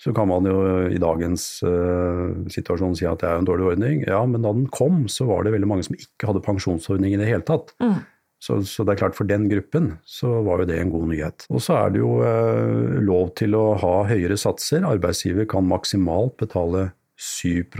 så 0.00 0.12
kan 0.16 0.28
man 0.28 0.48
jo 0.48 0.58
i 0.90 1.00
dagens 1.00 1.46
uh, 1.64 2.34
situasjon 2.52 2.96
si 2.98 3.06
at 3.08 3.22
det 3.22 3.30
er 3.30 3.40
en 3.40 3.48
dårlig 3.48 3.70
ordning. 3.72 4.02
Ja, 4.08 4.20
men 4.28 4.44
da 4.44 4.52
den 4.52 4.66
kom, 4.74 5.06
så 5.08 5.28
var 5.30 5.46
det 5.46 5.54
veldig 5.54 5.70
mange 5.70 5.86
som 5.86 5.96
ikke 5.96 6.28
hadde 6.30 6.44
pensjonsordning 6.44 7.14
i 7.14 7.20
det 7.20 7.30
hele 7.30 7.46
tatt. 7.46 7.72
Mm. 7.82 8.02
Så, 8.44 8.58
så 8.68 8.84
det 8.84 8.94
er 8.94 9.00
klart 9.00 9.16
for 9.16 9.28
den 9.28 9.46
gruppen 9.48 9.94
så 10.04 10.28
var 10.44 10.60
jo 10.60 10.68
det 10.68 10.76
en 10.80 10.92
god 10.92 11.06
nyhet. 11.14 11.46
Og 11.48 11.62
så 11.64 11.78
er 11.78 11.94
det 11.94 12.02
jo 12.02 12.18
uh, 12.20 12.98
lov 13.00 13.32
til 13.40 13.56
å 13.56 13.70
ha 13.80 13.94
høyere 14.10 14.36
satser. 14.40 14.84
Arbeidsgiver 14.84 15.48
kan 15.48 15.64
maksimalt 15.70 16.36
betale 16.42 16.90
7 17.16 17.70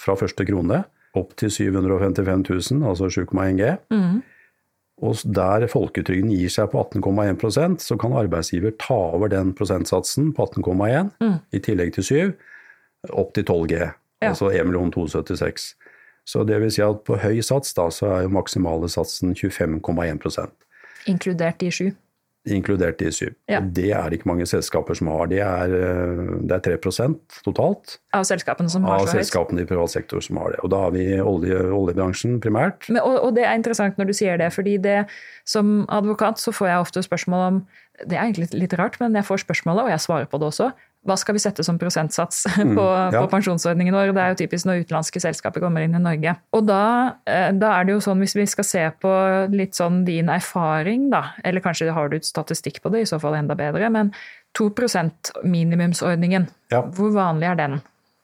fra 0.00 0.16
første 0.16 0.46
krone 0.48 0.82
opp 1.18 1.34
til 1.38 1.50
755 1.50 2.42
000, 2.72 2.84
altså 2.86 3.10
7,1 3.10 3.58
G. 3.58 3.70
Mm. 3.92 4.20
Og 5.00 5.16
der 5.24 5.64
folketrygden 5.66 6.30
gir 6.30 6.48
seg 6.52 6.70
på 6.72 6.82
18,1 6.84 7.78
så 7.80 7.96
kan 7.98 8.12
arbeidsgiver 8.12 8.74
ta 8.78 8.94
over 9.16 9.28
den 9.32 9.54
prosentsatsen 9.56 10.32
på 10.36 10.44
18,1 10.46 11.10
Mm. 11.20 11.38
i 11.52 11.58
tillegg 11.58 11.94
til 11.94 12.04
7 12.04 12.34
opp 13.12 13.32
til 13.34 13.44
12 13.44 13.66
G, 13.68 13.72
Ja. 14.20 14.28
altså 14.28 14.50
1 14.52 14.92
276 14.92 15.74
Så 16.26 16.44
det 16.46 16.60
vil 16.60 16.70
si 16.70 16.82
at 16.82 17.00
på 17.04 17.16
høy 17.16 17.40
sats 17.40 17.72
da, 17.74 17.88
så 17.90 18.06
er 18.06 18.22
jo 18.22 18.28
maksimale 18.28 18.88
satsen 18.88 19.34
25,1% 19.34 20.50
Inkludert 21.06 21.58
de 21.60 21.70
sju. 21.70 21.90
Inkludert 22.48 23.02
i 23.04 23.10
syv. 23.12 23.34
Ja. 23.50 23.60
Det 23.60 23.90
er 23.92 24.14
ikke 24.16 24.28
mange 24.30 24.46
selskaper 24.48 24.96
som 24.96 25.10
har. 25.12 25.28
Det 25.28 25.40
er, 25.44 25.74
eh, 25.76 26.22
det 26.48 26.56
er 26.56 26.62
3 26.64 26.78
totalt 27.44 27.98
Av 28.16 28.24
selskapene 28.24 28.70
som 28.70 28.84
har 28.84 29.00
så 29.00 29.12
høyt. 29.12 29.24
selskapene 29.24 29.62
i 29.62 29.68
privat 29.68 29.90
sektor 29.90 30.20
som 30.24 30.38
har 30.40 30.52
det. 30.52 30.60
Og 30.64 30.70
da 30.70 30.80
har 30.86 30.90
vi 30.90 31.04
olje, 31.20 31.60
oljebransjen 31.68 32.40
primært. 32.40 32.88
Men, 32.88 33.02
og, 33.02 33.18
og 33.24 33.34
det 33.36 33.44
er 33.44 33.54
interessant 33.54 33.98
når 33.98 34.06
du 34.06 34.12
sier 34.16 34.38
det, 34.40 34.52
fordi 34.52 34.78
det, 34.80 35.06
som 35.44 35.84
advokat 35.88 36.40
så 36.40 36.52
får 36.52 36.66
jeg 36.72 36.86
ofte 36.86 37.02
spørsmål 37.02 37.46
om 37.50 37.66
Det 38.00 38.16
er 38.16 38.24
egentlig 38.24 38.54
litt 38.56 38.72
rart, 38.80 38.96
men 38.96 39.12
jeg 39.12 39.26
får 39.28 39.44
spørsmålet, 39.44 39.84
og 39.84 39.90
jeg 39.90 40.00
svarer 40.00 40.24
på 40.24 40.38
det 40.40 40.46
også. 40.46 40.70
Hva 41.08 41.16
skal 41.16 41.32
vi 41.32 41.40
sette 41.40 41.64
som 41.64 41.78
prosentsats 41.80 42.42
på, 42.76 42.84
ja. 42.84 43.22
på 43.22 43.28
pensjonsordningen 43.32 43.94
vår? 43.96 44.12
Det 44.16 44.22
er 44.24 44.34
jo 44.34 44.40
typisk 44.42 44.68
når 44.68 44.82
utenlandske 44.84 45.22
selskaper 45.24 45.62
kommer 45.64 45.86
inn 45.86 45.96
i 45.96 46.02
Norge. 46.02 46.34
Og 46.56 46.66
da, 46.68 46.82
eh, 47.24 47.48
da 47.56 47.72
er 47.78 47.88
det 47.88 47.94
jo 47.96 48.02
sånn, 48.04 48.20
hvis 48.20 48.36
vi 48.36 48.44
skal 48.50 48.68
se 48.68 48.82
på 49.00 49.12
litt 49.54 49.78
sånn 49.78 50.02
din 50.04 50.28
erfaring, 50.32 51.08
da, 51.14 51.30
eller 51.44 51.64
kanskje 51.64 51.88
har 51.96 52.12
du 52.12 52.18
et 52.18 52.28
statistikk 52.28 52.82
på 52.84 52.92
det, 52.92 53.06
i 53.06 53.08
så 53.08 53.20
fall 53.22 53.38
enda 53.38 53.56
bedre, 53.56 53.88
men 53.92 54.12
2% 54.58 55.32
minimumsordningen, 55.46 56.48
Ja. 56.74 56.82
hvor 56.82 57.14
vanlig 57.16 57.48
er 57.48 57.56
den? 57.56 57.80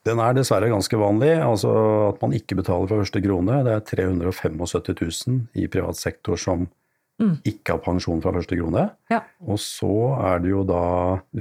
Den 0.06 0.20
er 0.22 0.36
dessverre 0.36 0.68
ganske 0.70 0.98
vanlig, 1.00 1.32
altså 1.42 1.70
at 2.12 2.20
man 2.22 2.34
ikke 2.36 2.60
betaler 2.60 2.86
fra 2.86 3.00
første 3.00 3.22
krone. 3.24 3.56
Det 3.66 3.72
er 3.72 3.80
375 3.88 5.26
000 5.26 5.40
i 5.58 5.66
privat 5.66 5.98
sektor 5.98 6.38
som 6.38 6.68
Mm. 7.16 7.38
ikke 7.48 7.72
har 7.72 7.80
pensjon 7.80 8.18
fra 8.20 8.28
første 8.34 8.58
krone. 8.58 8.82
Ja. 9.08 9.22
Og 9.48 9.56
så 9.62 9.88
er 10.28 10.42
det 10.44 10.50
jo 10.50 10.64
da 10.68 10.80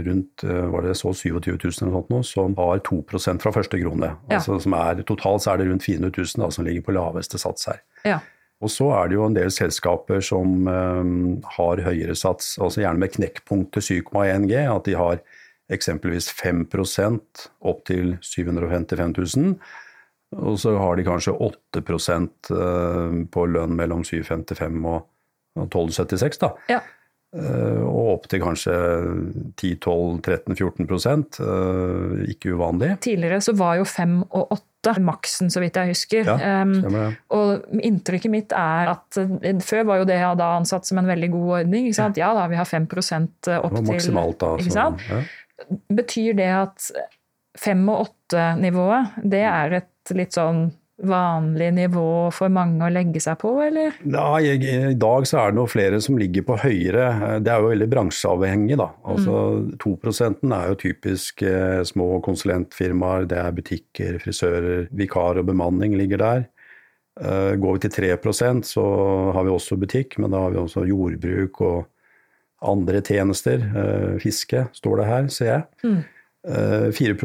rundt 0.07 0.43
eh, 0.47 0.67
var 0.71 0.85
det 0.85 0.93
så 0.95 1.11
27 1.11 1.49
000 1.51 1.57
eller 1.67 1.95
sånt 1.97 2.13
noe, 2.13 2.23
som 2.23 2.53
har 2.55 2.79
2% 2.87 3.43
fra 3.43 3.51
første 3.51 3.79
krone. 3.81 4.13
Ja. 4.29 4.37
Altså 4.37 4.55
som 4.63 4.75
er, 4.77 5.01
totalt 5.03 5.43
så 5.43 5.51
er 5.51 5.59
det 5.59 5.67
rundt 5.67 5.83
400 5.83 6.13
000 6.15 6.45
da, 6.45 6.47
som 6.55 6.67
ligger 6.67 6.85
på 6.85 6.95
laveste 6.95 7.41
sats 7.41 7.67
her. 7.67 7.81
Ja. 8.07 8.21
Og 8.63 8.71
så 8.71 8.87
er 8.95 9.09
det 9.11 9.17
jo 9.17 9.25
en 9.27 9.35
del 9.35 9.51
selskaper 9.51 10.23
som 10.23 10.63
um, 10.63 11.41
har 11.57 11.81
høyere 11.83 12.15
sats, 12.15 12.53
altså 12.55 12.85
gjerne 12.85 13.01
med 13.03 13.11
knekkpunkt 13.17 13.75
til 13.75 13.99
7,1 14.07 14.47
G, 14.47 14.61
at 14.71 14.87
de 14.87 14.95
har 14.95 15.19
eksempelvis 15.75 16.29
5 16.37 16.69
opp 17.59 17.83
til 17.89 18.15
755 18.23 19.35
000. 19.35 19.57
Og 20.39 20.55
så 20.59 20.77
har 20.79 20.95
de 20.95 21.03
kanskje 21.03 21.35
8 21.35 21.83
eh, 21.83 23.19
på 23.27 23.45
lønn 23.51 23.75
mellom 23.75 24.07
755 24.07 24.79
og 24.85 25.03
og 25.03 25.14
12,76, 25.55 26.39
da. 26.41 26.51
Ja. 26.69 26.81
Eh, 27.35 27.81
Og 27.83 28.13
opp 28.13 28.27
til 28.31 28.39
kanskje 28.39 28.71
10-12-13-14 29.59 31.39
eh, 31.43 32.29
Ikke 32.31 32.53
uvanlig. 32.55 32.93
Tidligere 33.03 33.41
så 33.43 33.55
var 33.57 33.75
jo 33.81 33.87
5 33.87 34.21
og 34.29 34.53
8 34.55 34.93
maksen, 35.01 35.49
så 35.49 35.59
vidt 35.63 35.75
jeg 35.79 35.89
husker. 35.95 36.27
Ja, 36.29 36.61
Um, 36.61 36.75
stemmer 36.77 37.07
det. 37.07 37.17
Og 37.33 37.79
inntrykket 37.81 38.31
mitt 38.31 38.53
er 38.53 38.91
at 38.93 39.17
eh, 39.17 39.55
før 39.65 39.83
var 39.89 39.97
jo 40.03 40.05
det 40.11 40.19
da 40.37 40.51
ansatt 40.59 40.85
som 40.87 41.01
en 41.01 41.09
veldig 41.09 41.31
god 41.33 41.49
ordning. 41.61 41.89
sant? 41.97 42.17
Ja 42.21 42.33
da, 42.37 42.45
vi 42.51 42.55
har 42.59 42.65
5 42.69 42.85
opp 42.85 43.41
Det 43.41 43.59
var 43.61 43.71
til 43.81 43.89
maksimalt 43.93 44.39
da. 44.39 44.53
så- 44.57 44.93
ja. 45.09 45.23
Betyr 45.95 46.35
det 46.35 46.51
at 46.51 46.91
5 47.57 47.89
og 47.89 48.07
8-nivået, 48.29 49.11
det 49.23 49.43
er 49.47 49.73
et 49.81 50.11
litt 50.13 50.31
sånn 50.35 50.71
vanlig 51.09 51.69
nivå 51.75 52.31
for 52.35 52.51
mange 52.53 52.85
å 52.85 52.91
legge 52.93 53.21
seg 53.23 53.37
på, 53.41 53.51
eller? 53.63 53.95
Nei, 54.07 54.39
i, 54.55 54.75
dag 54.99 55.27
så 55.29 55.39
er 55.41 55.51
det 55.51 55.59
noe 55.59 55.71
flere 55.71 55.99
som 56.03 56.17
ligger 56.19 56.45
på 56.47 56.57
høyere. 56.63 57.39
Det 57.43 57.51
er 57.51 57.61
jo 57.61 57.71
veldig 57.71 57.89
bransjeavhengig. 57.91 58.77
da. 58.81 58.89
Altså 59.07 59.37
2 59.81 59.95
er 60.55 60.67
jo 60.71 60.79
typisk 60.81 61.45
eh, 61.45 61.81
små 61.87 62.19
konsulentfirmaer, 62.25 63.29
det 63.29 63.39
er 63.41 63.55
butikker, 63.55 64.19
frisører, 64.23 64.87
vikar 64.91 65.41
og 65.41 65.49
bemanning 65.49 65.97
ligger 65.99 66.21
der. 66.23 66.47
Eh, 67.21 67.53
går 67.55 67.77
vi 67.77 67.85
til 67.85 68.17
3 68.19 68.63
så 68.67 68.85
har 69.33 69.43
vi 69.43 69.53
også 69.53 69.79
butikk, 69.79 70.17
men 70.19 70.31
da 70.31 70.45
har 70.45 70.51
vi 70.51 70.59
også 70.59 70.87
jordbruk 70.87 71.61
og 71.61 71.85
andre 72.65 73.01
tjenester. 73.01 73.61
Eh, 73.61 74.19
fiske 74.19 74.67
står 74.73 74.97
det 75.01 75.07
her, 75.11 75.27
ser 75.27 75.51
jeg. 75.53 75.63
Mm. 75.83 76.03
4 76.45 77.15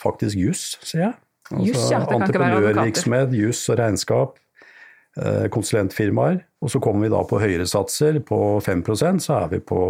faktisk 0.00 0.36
juss, 0.36 0.78
ser 0.80 1.00
jeg. 1.00 1.14
Altså, 1.50 1.98
Entreprenørvirksomhet, 2.14 3.34
juss 3.34 3.64
og 3.72 3.80
regnskap. 3.82 4.38
Konsulentfirmaer. 5.50 6.38
Og 6.62 6.70
så 6.70 6.78
kommer 6.80 7.02
vi 7.02 7.10
da 7.10 7.18
på 7.26 7.40
høyere 7.42 7.66
satser. 7.66 8.20
På 8.22 8.60
5% 8.62 9.24
så 9.24 9.40
er 9.40 9.48
vi 9.56 9.58
på 9.66 9.80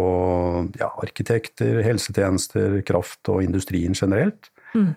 ja, 0.79 0.89
arkitekter, 0.89 1.83
helsetjenester, 1.85 2.79
kraft 2.87 3.29
og 3.29 3.43
industrien 3.45 3.93
generelt. 3.93 4.49
Mm. 4.73 4.89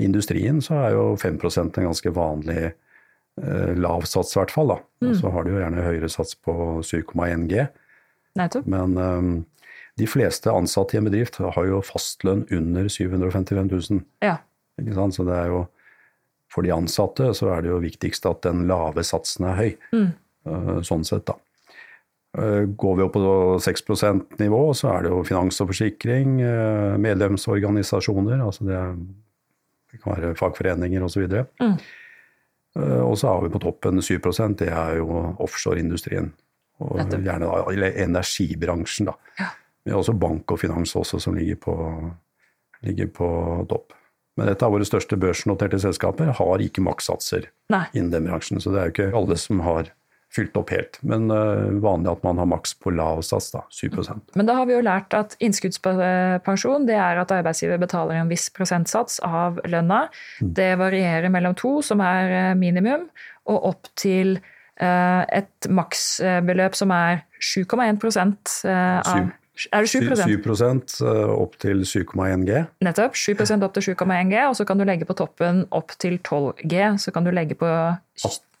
Industrien 0.00 0.62
så 0.64 0.78
er 0.86 0.96
jo 0.96 1.04
5% 1.20 1.76
en 1.82 1.90
ganske 1.90 2.14
vanlig 2.16 2.70
Eh, 3.42 3.76
lav 3.76 4.02
sats, 4.02 4.34
i 4.36 4.40
hvert 4.40 4.50
fall. 4.50 4.68
da. 4.68 4.78
Mm. 5.06 5.14
Så 5.14 5.30
har 5.30 5.44
du 5.44 5.52
jo 5.52 5.60
gjerne 5.60 5.84
høyere 5.84 6.10
sats 6.10 6.34
på 6.34 6.54
7,1 6.82 7.46
G. 7.50 7.66
Nettopp. 8.38 8.66
Men 8.70 8.96
um, 8.96 9.32
de 9.98 10.06
fleste 10.06 10.52
ansatte 10.52 10.96
i 10.96 11.00
en 11.00 11.08
bedrift 11.08 11.40
har 11.42 11.66
jo 11.66 11.80
fastlønn 11.84 12.46
under 12.54 12.88
755 12.90 13.70
000. 13.90 14.04
Ja. 14.24 14.38
Ikke 14.80 14.96
sant? 14.96 15.16
Så 15.16 15.26
det 15.26 15.36
er 15.36 15.52
jo 15.52 15.64
For 16.52 16.64
de 16.64 16.72
ansatte 16.72 17.32
så 17.36 17.50
er 17.54 17.64
det 17.64 17.72
jo 17.72 17.82
viktigst 17.82 18.26
at 18.28 18.42
den 18.46 18.64
lave 18.70 19.04
satsen 19.04 19.50
er 19.50 19.58
høy. 19.58 19.70
Mm. 19.92 20.08
Uh, 20.48 20.74
sånn 20.86 21.04
sett, 21.04 21.26
da. 21.28 21.36
Uh, 22.38 22.64
går 22.78 22.98
vi 22.98 23.04
opp 23.04 23.16
på 23.16 23.36
6 23.64 23.84
%-nivå, 23.84 24.62
så 24.76 24.94
er 24.94 25.06
det 25.06 25.12
jo 25.12 25.22
finans 25.28 25.60
og 25.60 25.70
forsikring, 25.72 26.38
uh, 26.40 26.96
medlemsorganisasjoner, 27.00 28.40
altså 28.44 28.68
det, 28.68 28.82
det 29.92 30.00
kan 30.00 30.16
være 30.16 30.36
fagforeninger 30.40 31.04
osv. 31.04 31.26
Mm. 31.60 31.76
Eh, 32.76 33.00
og 33.00 33.18
så 33.18 33.32
har 33.32 33.42
vi 33.42 33.52
på 33.52 33.60
toppen 33.62 34.02
7% 34.04 34.58
det 34.60 34.70
er 34.70 34.98
jo 35.00 35.08
offshoreindustrien. 35.42 36.32
Og 36.78 37.00
gjerne 37.10 37.46
da, 37.46 37.62
eller 37.72 37.96
energibransjen, 38.04 39.08
da. 39.10 39.16
Ja. 39.40 39.50
Men 39.86 39.98
også 39.98 40.14
bank 40.14 40.52
og 40.54 40.60
finans 40.60 40.94
også 40.98 41.18
som 41.22 41.34
ligger 41.34 41.58
på, 41.64 41.74
ligger 42.86 43.08
på 43.14 43.30
topp. 43.70 43.96
Men 44.38 44.52
et 44.52 44.62
av 44.62 44.70
våre 44.74 44.86
største 44.86 45.18
børsnoterte 45.18 45.80
selskaper 45.82 46.30
har 46.38 46.62
ikke 46.62 46.84
makssatser 46.86 47.50
innen 47.92 48.12
den 48.14 48.28
bransjen. 48.28 48.62
Så 48.62 48.70
det 48.72 48.80
er 48.80 48.90
jo 48.90 48.94
ikke 48.94 49.14
alle 49.18 49.38
som 49.40 49.64
har 49.66 49.90
fylt 50.34 50.56
opp 50.60 50.72
helt. 50.74 50.98
Men 51.08 51.30
uh, 51.32 51.70
vanlig 51.82 52.10
at 52.12 52.24
man 52.26 52.40
har 52.40 52.48
maks 52.50 52.74
på 52.82 52.92
lav 52.94 53.22
sats, 53.26 53.50
da, 53.54 53.62
7% 53.72 54.36
Men 54.36 54.48
da 54.48 54.58
har 54.58 54.68
vi 54.68 54.76
jo 54.76 54.84
lært 54.84 55.16
at 55.16 55.34
innskuddspensjon 55.44 56.86
det 56.88 56.98
er 57.00 57.22
at 57.22 57.32
arbeidsgiver 57.34 57.80
betaler 57.80 58.20
en 58.20 58.30
viss 58.30 58.48
prosentsats 58.54 59.18
av 59.24 59.60
lønna. 59.68 60.06
Mm. 60.42 60.52
Det 60.60 60.70
varierer 60.80 61.32
mellom 61.32 61.56
to, 61.58 61.78
som 61.84 62.04
er 62.04 62.34
eh, 62.36 62.54
minimum, 62.58 63.08
og 63.48 63.70
opp 63.72 63.90
til 63.98 64.36
uh, 64.36 65.24
et 65.24 65.70
maksbeløp 65.72 66.76
som 66.76 66.92
er 66.94 67.24
7,1 67.40 67.96
uh, 68.68 69.00
av 69.00 69.30
er 69.72 69.84
det 69.84 69.90
7 69.90 70.02
7 70.14 71.06
opp 71.34 71.58
til 71.62 71.82
7,1 71.82 72.44
G. 72.46 72.64
Nettopp. 72.84 73.16
7% 73.18 73.64
opp 73.66 73.74
til 73.74 73.94
7,1 73.94 74.30
G, 74.32 74.42
og 74.46 74.56
så 74.56 74.66
kan 74.68 74.78
du 74.78 74.86
legge 74.88 75.08
på 75.08 75.16
toppen 75.18 75.64
opp 75.74 75.96
til 75.98 76.18
12 76.18 76.62
G. 76.64 76.84
Så 76.98 77.14
kan 77.14 77.26
du 77.26 77.32
legge 77.34 77.58
på 77.58 77.70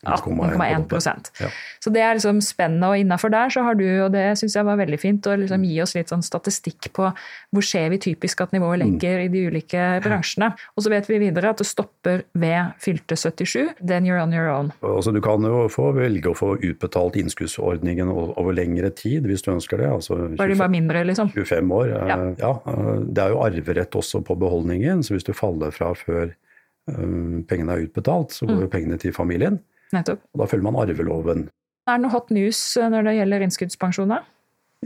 18,1 0.06 1.30
ja. 1.42 1.48
Så 1.82 1.90
det 1.90 2.02
er 2.06 2.14
liksom 2.14 2.38
spennende, 2.44 2.86
og 2.86 3.00
innafor 3.00 3.32
der 3.34 3.50
så 3.50 3.64
har 3.66 3.74
du, 3.74 3.84
og 4.04 4.12
det 4.14 4.22
syns 4.38 4.54
jeg 4.54 4.66
var 4.66 4.78
veldig 4.78 4.98
fint, 5.02 5.26
å 5.26 5.34
liksom 5.40 5.64
gi 5.66 5.80
oss 5.82 5.96
litt 5.96 6.12
sånn 6.12 6.22
statistikk 6.22 6.90
på 6.94 7.08
hvor 7.10 7.66
ser 7.66 7.88
vi 7.90 7.98
typisk 8.02 8.44
at 8.44 8.54
nivået 8.54 8.78
legger 8.84 9.18
mm. 9.18 9.24
i 9.24 9.30
de 9.32 9.42
ulike 9.50 9.86
bransjene. 10.04 10.52
Og 10.76 10.84
så 10.84 10.92
vet 10.92 11.08
vi 11.10 11.18
videre 11.24 11.50
at 11.50 11.58
det 11.58 11.66
stopper 11.66 12.22
ved 12.38 12.76
fylte 12.82 13.18
77. 13.18 13.74
Then 13.82 14.06
you're 14.06 14.22
on 14.22 14.34
your 14.34 14.46
own. 14.52 14.70
Altså, 14.86 15.10
du 15.14 15.18
kan 15.24 15.42
jo 15.42 15.64
få 15.72 15.90
velge 15.96 16.30
å 16.30 16.36
få 16.38 16.52
utbetalt 16.56 17.18
innskuddsordningen 17.18 18.12
over 18.14 18.54
lengre 18.54 18.92
tid 18.94 19.26
hvis 19.26 19.42
du 19.42 19.50
ønsker 19.56 19.82
det. 19.82 19.88
Altså 19.96 20.20
25, 20.36 20.58
bare 20.60 20.70
mindre, 20.72 21.02
liksom? 21.10 21.32
25 21.34 21.74
år. 21.74 21.94
Eh, 21.96 22.12
ja. 22.12 22.20
ja. 22.44 22.52
Eh, 22.70 22.92
det 23.02 23.24
er 23.24 23.34
jo 23.34 23.42
arverett 23.42 23.98
også 23.98 24.22
på 24.22 24.38
beholdningen, 24.38 25.02
så 25.02 25.16
hvis 25.16 25.26
du 25.26 25.34
faller 25.34 25.74
fra 25.74 25.90
før 25.98 26.28
eh, 26.30 27.42
pengene 27.50 27.74
er 27.74 27.88
utbetalt, 27.88 28.36
så 28.36 28.46
går 28.46 28.62
jo 28.62 28.70
mm. 28.70 28.74
pengene 28.76 29.00
til 29.02 29.16
familien. 29.16 29.58
Nettopp. 29.96 30.24
Og 30.34 30.42
da 30.42 30.50
følger 30.50 30.68
man 30.68 30.80
arveloven. 30.82 31.46
Er 31.88 31.96
det 31.96 32.04
noe 32.04 32.12
hot 32.12 32.32
news 32.34 32.60
eh, 32.76 32.90
når 32.92 33.08
det 33.08 33.16
gjelder 33.20 33.46
innskuddspensjoner? 33.46 34.26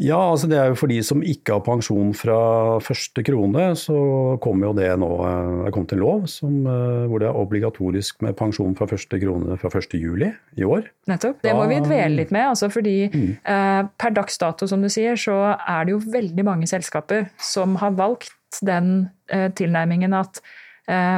Ja, 0.01 0.17
altså 0.17 0.49
det 0.49 0.57
er 0.57 0.71
jo 0.71 0.77
for 0.81 0.89
de 0.89 1.03
som 1.05 1.21
ikke 1.21 1.53
har 1.53 1.65
pensjon 1.67 2.15
fra 2.17 2.37
første 2.81 3.21
krone, 3.27 3.65
så 3.77 3.97
kommer 4.41 4.71
jo 4.71 4.77
det 4.79 4.89
nå 5.03 5.09
eh, 5.21 5.51
Det 5.59 5.67
er 5.69 5.75
kommet 5.75 5.93
en 5.93 6.01
lov 6.01 6.23
som, 6.33 6.55
eh, 6.65 7.03
hvor 7.11 7.21
det 7.21 7.29
er 7.29 7.37
obligatorisk 7.37 8.25
med 8.25 8.39
pensjon 8.39 8.73
fra 8.79 8.89
første 8.89 9.21
krone 9.21 9.59
fra 9.61 9.69
1. 9.69 9.99
juli 10.01 10.31
i 10.57 10.65
år. 10.65 10.89
Nettopp. 11.13 11.43
Det 11.45 11.53
må 11.59 11.67
vi 11.69 11.83
dvele 11.85 12.23
litt 12.23 12.33
med. 12.33 12.55
Altså 12.55 12.71
fordi 12.73 12.97
mm. 13.13 13.29
eh, 13.45 13.83
per 14.01 14.17
dags 14.17 14.41
dato, 14.41 14.71
som 14.71 14.81
du 14.81 14.89
sier, 14.93 15.19
så 15.21 15.37
er 15.61 15.85
det 15.85 15.97
jo 15.99 16.01
veldig 16.17 16.49
mange 16.49 16.71
selskaper 16.71 17.29
som 17.37 17.77
har 17.83 17.93
valgt 18.01 18.63
den 18.65 19.11
eh, 19.29 19.51
tilnærmingen 19.53 20.17
at 20.17 20.41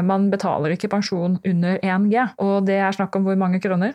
man 0.05 0.27
betaler 0.33 0.75
ikke 0.75 0.91
pensjon 0.93 1.39
under 1.41 1.79
1G, 1.81 2.25
og 2.45 2.67
det 2.69 2.77
er 2.77 2.93
snakk 2.93 3.17
om 3.17 3.25
hvor 3.25 3.39
mange 3.41 3.63
kroner? 3.65 3.95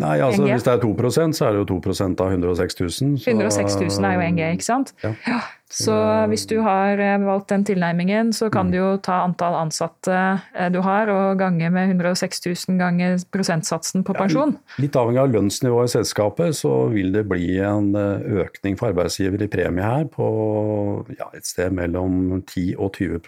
Nei, 0.00 0.16
altså 0.24 0.46
Hvis 0.48 0.64
det 0.64 0.72
er 0.72 0.80
2% 0.80 1.36
så 1.36 1.46
er 1.46 1.52
det 1.52 1.60
jo 1.60 1.78
2 1.78 1.96
av 2.24 2.30
106 2.32 2.80
000. 2.80 3.18
Så... 3.20 3.30
106 3.30 3.76
000 3.76 4.08
er 4.08 4.14
jo 4.16 4.22
1G, 4.24 4.46
ikke 4.56 4.64
sant? 4.64 4.94
Ja. 5.04 5.12
ja. 5.28 5.40
Så 5.72 5.94
hvis 6.28 6.44
du 6.50 6.58
har 6.60 7.00
eh, 7.00 7.18
valgt 7.24 7.48
den 7.52 7.64
tilnærmingen, 7.64 8.32
så 8.36 8.50
kan 8.52 8.68
mm. 8.68 8.72
du 8.72 8.76
jo 8.76 8.88
ta 9.00 9.22
antall 9.24 9.56
ansatte 9.56 10.16
eh, 10.52 10.68
du 10.72 10.82
har, 10.84 11.08
og 11.08 11.40
gange 11.40 11.70
med 11.72 11.94
106 11.94 12.44
000 12.44 12.78
ganger 12.80 13.16
prosentsatsen 13.32 14.04
på 14.04 14.16
pensjon. 14.16 14.52
Ja, 14.52 14.82
litt 14.84 14.98
avhengig 15.00 15.22
av 15.22 15.32
lønnsnivået 15.32 15.88
i 15.88 15.94
selskapet, 15.94 16.58
så 16.60 16.74
vil 16.92 17.14
det 17.16 17.24
bli 17.30 17.56
en 17.64 17.92
eh, 17.96 18.44
økning 18.44 18.76
for 18.80 18.92
arbeidsgiver 18.92 19.46
i 19.46 19.50
premie 19.52 19.86
her 19.86 20.04
på 20.12 20.28
ja, 21.16 21.30
et 21.32 21.48
sted 21.48 21.72
mellom 21.72 22.42
10 22.42 22.76
og 22.76 22.92
20 22.98 23.20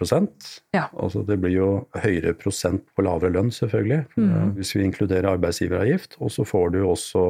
ja. 0.75 0.85
Altså 0.93 1.23
Det 1.25 1.39
blir 1.41 1.55
jo 1.55 1.69
høyere 1.97 2.35
prosent 2.37 2.85
på 2.95 3.05
lavere 3.05 3.33
lønn, 3.33 3.49
selvfølgelig, 3.53 4.03
mm. 4.17 4.53
hvis 4.59 4.75
vi 4.75 4.85
inkluderer 4.85 5.33
arbeidsgiveravgift. 5.33 6.19
Og 6.21 6.31
så 6.31 6.45
får 6.45 6.75
du 6.75 6.83
også 6.85 7.25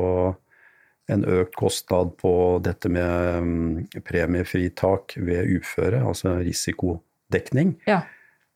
en 1.12 1.26
økt 1.30 1.56
kostnad 1.60 2.16
på 2.22 2.34
dette 2.66 2.90
med 2.90 3.46
mm, 3.46 4.04
premiefritak 4.08 5.18
ved 5.22 5.52
uføre, 5.60 6.02
altså 6.02 6.38
risikodekning. 6.42 7.76
Ja. 7.90 8.02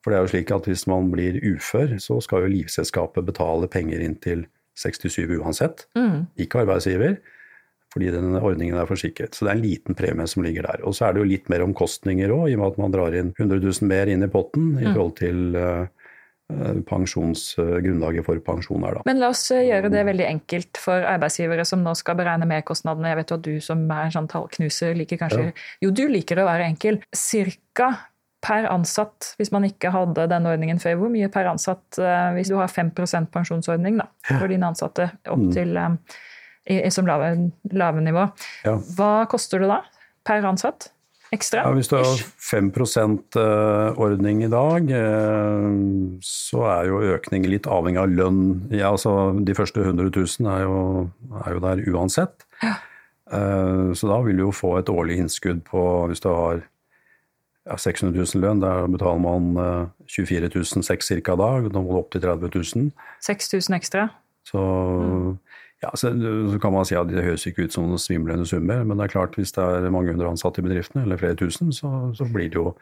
For 0.03 0.11
det 0.11 0.17
er 0.17 0.23
jo 0.25 0.31
slik 0.31 0.53
at 0.55 0.69
hvis 0.69 0.85
man 0.89 1.11
blir 1.13 1.37
ufør, 1.43 1.97
så 2.01 2.21
skal 2.23 2.45
jo 2.45 2.53
livselskapet 2.53 3.27
betale 3.27 3.69
penger 3.71 4.01
inn 4.05 4.15
til 4.23 4.47
67 4.79 5.27
uansett, 5.41 5.85
mm. 5.97 6.31
ikke 6.39 6.63
arbeidsgiver. 6.63 7.19
Fordi 7.89 8.11
den 8.13 8.35
ordningen 8.37 8.77
er 8.77 8.85
forsikret. 8.85 9.33
Så 9.33 9.45
det 9.45 9.51
er 9.51 9.57
en 9.57 9.63
liten 9.65 9.97
premie 9.97 10.27
som 10.29 10.43
ligger 10.45 10.67
der. 10.67 10.83
Og 10.85 10.93
så 10.93 11.07
er 11.07 11.15
det 11.15 11.23
jo 11.23 11.29
litt 11.31 11.47
mer 11.49 11.63
omkostninger 11.65 12.29
òg, 12.29 12.51
i 12.51 12.57
og 12.57 12.61
med 12.61 12.67
at 12.67 12.81
man 12.83 12.93
drar 12.93 13.15
inn 13.17 13.31
100 13.33 13.63
000 13.65 13.89
mer 13.89 14.11
inn 14.13 14.25
i 14.25 14.29
potten 14.29 14.75
i 14.77 14.85
mm. 14.85 14.91
forhold 14.93 15.15
til 15.17 15.57
Eh, 15.57 15.98
pensjonsgrunnlaget 16.89 18.25
for 18.25 18.41
pensjon 18.41 18.83
er. 18.87 18.97
Da. 18.97 19.05
Men 19.05 19.21
la 19.21 19.29
oss 19.33 19.43
eh, 19.53 19.67
gjøre 19.67 19.91
det 19.93 20.03
veldig 20.07 20.25
enkelt 20.25 20.79
for 20.81 21.05
arbeidsgivere 21.05 21.65
som 21.67 21.83
nå 21.85 21.93
skal 21.97 22.17
beregne 22.19 22.47
merkostnadene. 22.49 23.11
Jeg 23.11 23.19
vet 23.19 23.33
jo 23.33 23.39
at 23.39 23.45
du 23.45 23.55
som 23.63 23.83
er 23.85 24.07
en 24.07 24.15
sånn 24.15 24.29
tallknuser 24.31 24.97
liker 24.97 25.21
kanskje 25.21 25.49
ja. 25.49 25.57
Jo, 25.85 25.91
du 25.93 26.07
liker 26.09 26.41
å 26.41 26.47
være 26.49 26.65
enkel. 26.71 27.01
Cirka 27.15 27.91
per 28.45 28.69
ansatt, 28.71 29.33
hvis 29.37 29.51
man 29.51 29.67
ikke 29.67 29.91
hadde 29.91 30.29
denne 30.31 30.53
ordningen 30.53 30.79
før, 30.81 30.97
hvor 31.01 31.13
mye 31.13 31.29
per 31.31 31.49
ansatt 31.51 31.99
eh, 32.01 32.31
hvis 32.37 32.51
du 32.51 32.57
har 32.57 32.71
5 32.71 32.93
pensjonsordning 33.33 33.99
da, 33.99 34.07
for 34.31 34.47
dine 34.49 34.71
ansatte 34.71 35.11
opp 35.27 35.43
mm. 35.43 35.51
til 35.53 35.75
i, 36.69 36.79
som 36.93 37.07
lave, 37.09 37.51
lave 37.73 38.01
nivå. 38.05 38.25
Ja. 38.65 38.77
Hva 38.97 39.13
koster 39.29 39.61
det 39.61 39.69
da 39.69 39.83
per 40.25 40.45
ansatt? 40.49 40.91
Ekstra? 41.35 41.63
Ja, 41.65 41.73
hvis 41.75 41.89
du 41.91 41.97
har 41.97 42.21
5 42.49 42.71
eh, 43.37 43.99
ordning 43.99 44.43
i 44.43 44.49
dag, 44.51 44.89
eh, 44.89 45.67
så 46.25 46.63
er 46.73 46.89
jo 46.89 47.01
økningen 47.15 47.51
litt 47.51 47.69
avhengig 47.69 48.01
av 48.01 48.13
lønn. 48.13 48.41
Ja, 48.71 48.91
altså, 48.91 49.31
de 49.45 49.55
første 49.57 49.83
100 49.85 50.11
000 50.15 50.49
er 50.49 50.65
jo, 50.65 51.09
er 51.45 51.55
jo 51.55 51.63
der 51.65 51.83
uansett. 51.93 52.45
Ja. 52.63 52.75
Eh, 53.31 53.93
så 53.93 54.09
da 54.09 54.19
vil 54.25 54.39
du 54.39 54.47
jo 54.47 54.55
få 54.55 54.77
et 54.79 54.89
årlig 54.89 55.19
innskudd 55.21 55.61
på 55.67 55.81
Hvis 56.09 56.23
du 56.23 56.31
har 56.33 56.63
ja, 57.69 57.77
600 57.77 58.15
000 58.17 58.41
lønn, 58.41 58.63
der 58.63 58.87
betaler 58.89 59.21
man 59.21 59.91
24 60.09 60.49
600 60.81 61.21
ca. 61.21 61.35
dag. 61.37 61.69
Da 61.69 61.83
må 61.83 61.93
du 61.93 61.99
opp 61.99 62.09
til 62.15 62.25
30 62.25 62.49
000. 62.55 62.89
6000 63.21 63.77
ekstra? 63.77 64.09
Så 64.49 64.57
mm. 64.57 65.37
Ja, 65.83 65.93
så, 65.95 66.11
så, 66.11 66.57
kan 66.59 66.73
man 66.75 66.87
si 66.87 66.95
at 66.99 67.07
Det 67.07 67.23
høres 67.23 67.45
ikke 67.47 67.63
ut 67.67 67.75
som 67.75 67.85
noen 67.87 68.01
svimlende 68.01 68.47
summer, 68.47 68.81
men 68.83 68.99
det 68.99 69.07
er 69.07 69.13
klart 69.13 69.37
hvis 69.39 69.53
det 69.55 69.63
er 69.63 69.93
mange 69.93 70.11
hundre 70.11 70.27
ansatte 70.27 70.59
i 70.59 70.65
bedriftene, 70.65 71.05
eller 71.05 71.19
flere 71.21 71.37
tusen, 71.39 71.71
så, 71.75 72.11
så 72.17 72.27
blir 72.27 72.51
det 72.51 72.59
jo 72.59 72.73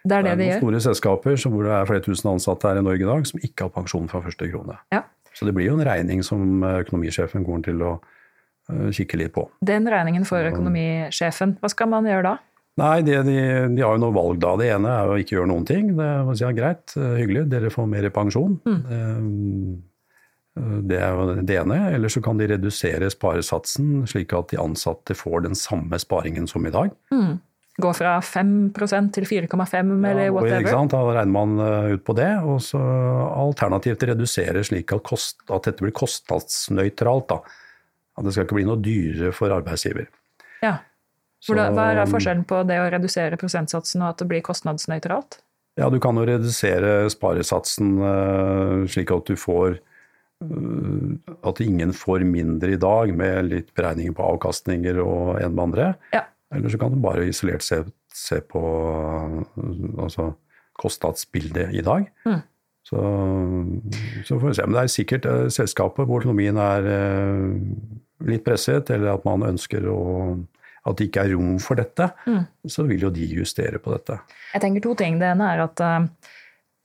det 0.00 0.16
er 0.16 0.24
det 0.24 0.36
det 0.40 0.46
er 0.46 0.52
gjør. 0.54 0.62
store 0.64 0.80
selskaper 0.80 1.42
hvor 1.44 1.66
det 1.66 1.72
er 1.76 1.88
flere 1.88 2.02
tusen 2.04 2.30
ansatte 2.32 2.68
her 2.68 2.80
i 2.80 2.84
Norge 2.84 3.04
i 3.04 3.08
dag, 3.08 3.26
som 3.28 3.42
ikke 3.44 3.66
har 3.66 3.74
pensjon 3.74 4.08
fra 4.08 4.22
første 4.24 4.48
krone. 4.48 4.78
Ja. 4.94 5.04
Så 5.36 5.46
det 5.46 5.54
blir 5.54 5.68
jo 5.68 5.76
en 5.76 5.86
regning 5.86 6.24
som 6.26 6.64
økonomisjefen 6.64 7.44
går 7.46 7.66
til 7.68 7.82
å 7.84 7.90
uh, 8.00 8.88
kikke 8.96 9.20
litt 9.20 9.34
på. 9.36 9.44
Den 9.60 9.86
regningen 9.92 10.24
for 10.28 10.42
økonomisjefen, 10.48 11.58
hva 11.60 11.70
skal 11.70 11.92
man 11.92 12.08
gjøre 12.08 12.24
da? 12.32 12.38
Nei, 12.80 12.96
de, 13.04 13.18
de, 13.26 13.36
de, 13.76 13.84
har 13.84 13.98
jo 13.98 14.00
noe 14.00 14.16
valg 14.16 14.40
da. 14.40 14.54
Det 14.56 14.70
ene 14.72 14.96
er 15.02 15.12
å 15.12 15.20
ikke 15.20 15.36
gjøre 15.36 15.50
noen 15.52 15.68
ting. 15.68 15.92
Det 15.98 16.06
er 16.06 16.32
si, 16.32 16.44
ja, 16.46 16.50
greit, 16.56 16.96
hyggelig, 16.96 17.44
dere 17.52 17.72
får 17.74 17.88
mer 17.92 18.08
pensjon. 18.14 18.56
Mm. 18.64 19.80
Det 20.58 20.98
er 20.98 21.14
jo 21.14 21.36
det 21.46 21.56
ene. 21.60 21.76
Eller 21.94 22.10
så 22.12 22.22
kan 22.24 22.40
de 22.40 22.48
redusere 22.50 23.10
sparesatsen, 23.12 24.02
slik 24.10 24.34
at 24.36 24.50
de 24.50 24.58
ansatte 24.60 25.14
får 25.14 25.46
den 25.46 25.54
samme 25.58 25.98
sparingen 26.02 26.48
som 26.50 26.66
i 26.66 26.72
dag. 26.74 26.90
Mm. 27.14 27.38
Gå 27.80 27.92
fra 27.96 28.16
5% 28.20 29.12
til 29.14 29.24
4,5 29.24 29.92
eller 30.10 30.24
Ja, 30.26 30.30
og 30.32 30.40
whatever. 30.40 30.60
ikke 30.60 30.74
sant? 30.74 30.92
Da 30.92 31.00
regner 31.06 31.32
man 31.32 31.60
eh, 31.64 31.94
ut 31.94 32.04
på 32.04 32.16
det. 32.18 32.30
Og 32.44 32.60
så 32.66 32.80
alternativt 32.80 34.02
redusere 34.10 34.64
slik 34.66 34.92
at, 34.92 35.04
kost, 35.06 35.40
at 35.48 35.68
dette 35.68 35.86
blir 35.86 35.94
kostnadsnøytralt. 35.96 37.30
Da. 37.30 37.40
At 38.18 38.26
det 38.26 38.34
skal 38.34 38.48
ikke 38.48 38.58
bli 38.58 38.66
noe 38.68 38.80
dyrere 38.82 39.32
for 39.36 39.54
arbeidsgiver. 39.54 40.10
Ja. 40.64 40.80
Hvordan, 41.46 41.72
hva 41.72 41.86
er 41.94 42.10
forskjellen 42.10 42.42
på 42.44 42.58
det 42.68 42.76
å 42.82 42.90
redusere 42.92 43.38
prosentsatsen 43.40 44.02
og 44.02 44.10
at 44.10 44.18
det 44.20 44.26
blir 44.28 44.42
kostnadsnøytralt? 44.44 45.38
Ja, 45.80 45.88
du 45.88 45.96
kan 46.02 46.18
jo 46.18 46.26
redusere 46.28 47.06
sparesatsen 47.08 47.94
eh, 48.04 48.74
slik 48.92 49.14
at 49.14 49.30
du 49.30 49.38
får 49.40 49.78
At 50.40 51.60
ingen 51.60 51.92
får 51.92 52.24
mindre 52.24 52.72
i 52.74 52.80
dag, 52.80 53.12
med 53.16 53.50
litt 53.50 53.74
beregninger 53.76 54.14
på 54.16 54.28
avkastninger 54.34 55.00
og 55.02 55.40
en 55.40 55.54
med 55.54 55.64
andre. 55.68 55.88
Ja. 56.14 56.24
Eller 56.54 56.72
så 56.72 56.80
kan 56.80 56.94
du 56.94 57.00
bare 57.02 57.28
isolert 57.28 57.62
se, 57.62 57.82
se 58.14 58.40
på 58.40 58.62
altså, 60.00 60.32
kostnadsbildet 60.80 61.74
i 61.76 61.84
dag. 61.86 62.08
Mm. 62.26 62.40
Så, 62.90 63.02
så 64.24 64.38
får 64.40 64.48
vi 64.48 64.54
se. 64.56 64.66
Men 64.66 64.78
det 64.78 64.82
er 64.82 64.94
sikkert 64.94 65.28
uh, 65.28 65.48
selskapet 65.52 66.08
hvor 66.08 66.24
økonomien 66.24 66.56
er 66.58 66.88
uh, 66.88 67.52
litt 68.26 68.42
presset, 68.46 68.90
eller 68.90 69.12
at 69.14 69.28
man 69.28 69.44
ønsker 69.52 69.86
å 69.92 70.00
at 70.88 70.96
det 70.96 71.10
ikke 71.10 71.26
er 71.26 71.34
rom 71.34 71.58
for 71.60 71.76
dette, 71.76 72.06
Mm. 72.24 72.44
så 72.64 72.86
vil 72.88 73.02
jo 73.04 73.10
de 73.12 73.26
justere 73.36 73.76
på 73.78 73.92
dette. 73.92 74.16
Jeg 74.54 74.62
tenker 74.62 74.80
to 74.80 74.94
ting. 74.96 75.18
Det 75.20 75.28
ene 75.28 75.48
er 75.52 75.60
at 75.66 75.80
eh, 75.84 76.06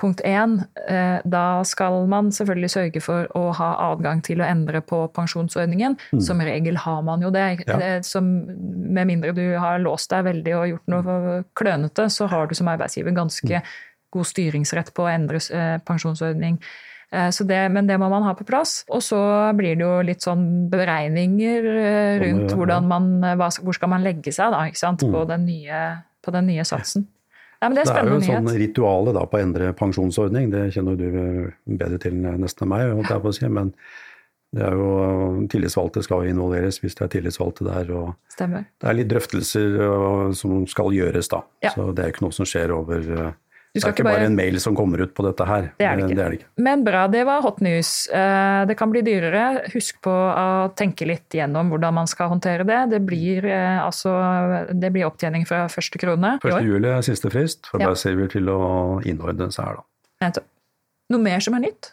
punkt 0.01 0.21
én, 0.27 0.57
eh, 0.87 1.21
da 1.23 1.63
skal 1.63 2.05
man 2.11 2.31
selvfølgelig 2.35 2.71
sørge 2.71 3.01
for 3.03 3.29
å 3.37 3.45
ha 3.55 3.69
adgang 3.91 4.21
til 4.25 4.41
å 4.43 4.47
endre 4.47 4.81
på 4.83 5.05
pensjonsordningen. 5.15 5.95
Som 6.23 6.43
regel 6.43 6.79
har 6.83 7.01
man 7.07 7.23
jo 7.23 7.31
det. 7.31 7.63
Ja. 7.67 7.79
Eh, 7.79 8.01
Som, 8.01 8.45
med 8.93 9.07
mindre 9.07 9.33
du 9.35 9.57
har 9.57 9.79
låst 9.79 10.11
deg 10.11 10.25
veldig 10.27 10.55
og 10.55 10.67
gjort 10.73 10.91
noe 10.91 11.43
klønete, 11.55 12.09
så 12.11 12.27
har 12.27 12.47
du 12.47 12.55
som 12.55 12.67
arbeidsgiver 12.67 13.15
ganske 13.15 13.63
god 14.11 14.27
styringsrett 14.27 14.93
på 14.93 15.07
å 15.07 15.13
endre 15.13 15.39
eh, 15.51 15.77
pensjonsordning. 15.79 16.59
Så 17.31 17.45
det, 17.47 17.71
men 17.71 17.87
det 17.87 17.95
må 18.01 18.09
man 18.11 18.25
ha 18.25 18.33
på 18.35 18.43
plass. 18.43 18.81
Og 18.91 18.99
så 18.99 19.19
blir 19.55 19.77
det 19.77 19.85
jo 19.85 20.01
litt 20.03 20.25
sånn 20.25 20.65
beregninger 20.67 21.63
rundt 22.19 22.55
man, 22.83 23.05
hvor 23.61 23.77
skal 23.77 23.91
man 23.93 24.03
legge 24.03 24.33
seg 24.35 24.51
da, 24.51 24.65
sant? 24.75 25.05
På, 25.13 25.21
den 25.29 25.45
nye, 25.47 25.83
på 26.25 26.33
den 26.35 26.49
nye 26.49 26.65
satsen. 26.67 27.05
Ja, 27.61 27.69
men 27.69 27.77
det 27.77 27.85
er 27.85 27.91
Det 27.91 28.01
er 28.01 28.09
jo 28.09 28.17
en 28.19 28.25
sånn 28.27 28.57
rituale 28.59 29.13
da, 29.15 29.23
på 29.29 29.39
å 29.39 29.43
endre 29.45 29.69
pensjonsordning, 29.77 30.49
det 30.53 30.67
kjenner 30.75 30.97
du 30.99 31.07
bedre 31.65 32.01
til 32.01 32.17
nesten 32.19 32.67
enn 32.67 32.73
meg, 32.73 33.31
si. 33.35 33.47
Men 33.47 33.71
det 34.55 34.63
er 34.63 34.75
jo, 34.79 34.89
tillitsvalgte 35.51 36.03
skal 36.05 36.23
jo 36.23 36.31
involveres 36.35 36.77
hvis 36.79 36.95
det 36.95 37.07
er 37.07 37.13
tillitsvalgte 37.17 37.65
der. 37.67 37.89
og 37.95 38.13
Stemmer. 38.31 38.67
Det 38.79 38.87
er 38.87 38.97
litt 38.99 39.09
drøftelser 39.11 39.79
øh, 39.83 40.35
som 40.37 40.63
skal 40.69 40.93
gjøres, 40.95 41.31
da. 41.31 41.41
Ja. 41.65 41.73
Så 41.75 41.89
det 41.95 42.05
er 42.05 42.13
ikke 42.13 42.27
noe 42.27 42.35
som 42.35 42.47
skjer 42.47 42.71
over 42.75 43.03
Du 43.03 43.17
Det 43.75 43.81
skal 43.83 43.91
er 43.91 43.95
ikke 43.97 44.03
bare 44.07 44.17
bare- 44.21 44.25
en 44.31 44.35
mail 44.39 44.59
som 44.63 44.75
kommer 44.75 45.01
ut 45.03 45.13
på 45.13 45.23
dette 45.25 45.45
her. 45.45 45.65
Det 45.77 45.85
er 45.85 45.95
det 45.99 46.05
ikke. 46.05 46.15
Det 46.15 46.23
er 46.25 46.29
det 46.31 46.39
ikke. 46.39 46.47
Men 46.63 46.83
bra, 46.87 47.07
det 47.11 47.25
var 47.27 47.41
hot 47.43 47.59
news. 47.61 48.07
Eh, 48.09 48.65
Det 48.65 48.77
kan 48.79 48.89
bli 48.89 49.01
dyrere. 49.03 49.67
Husk 49.73 50.01
på 50.01 50.09
å 50.11 50.73
tenke 50.75 51.05
litt 51.05 51.29
gjennom 51.29 51.69
hvordan 51.69 51.93
man 51.93 52.07
skal 52.07 52.29
håndtere 52.31 52.65
det. 52.65 52.89
Det 52.95 53.01
blir, 53.05 53.43
eh, 53.45 53.79
altså, 53.83 54.69
det 54.71 54.93
blir 54.93 55.05
opptjening 55.05 55.45
fra 55.45 55.67
første 55.67 55.99
krone 55.99 56.39
i 56.39 56.47
1. 56.47 56.63
juli 56.63 56.87
er 56.87 57.01
siste 57.03 57.29
frist 57.29 57.65
for 57.67 57.79
Ja. 57.79 57.87
arbeidsgiver 57.89 58.29
til 58.31 58.45
å 58.47 59.03
innordne 59.03 59.51
seg 59.51 59.65
her, 59.65 59.75
da. 59.75 60.41
Noe 61.11 61.19
mer 61.21 61.39
som 61.39 61.53
er 61.55 61.59
nytt? 61.59 61.91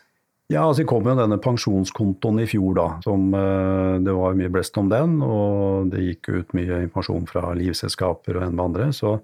Ja, 0.48 0.62
altså 0.68 0.86
kom 0.86 1.04
jo 1.04 1.14
denne 1.16 1.38
pensjonskontoen 1.40 2.40
i 2.42 2.46
fjor, 2.46 2.74
da. 2.74 3.00
Som, 3.04 3.32
eh, 3.34 3.98
det 4.04 4.12
var 4.14 4.34
mye 4.34 4.50
blest 4.52 4.76
om 4.78 4.88
den, 4.88 5.20
og 5.22 5.90
det 5.90 6.00
gikk 6.00 6.28
ut 6.40 6.48
mye 6.54 6.82
informasjon 6.88 7.26
fra 7.28 7.54
livselskaper 7.54 8.36
og 8.36 8.42
en 8.42 8.54
med 8.56 8.64
andre. 8.64 8.84
Så 8.92 9.20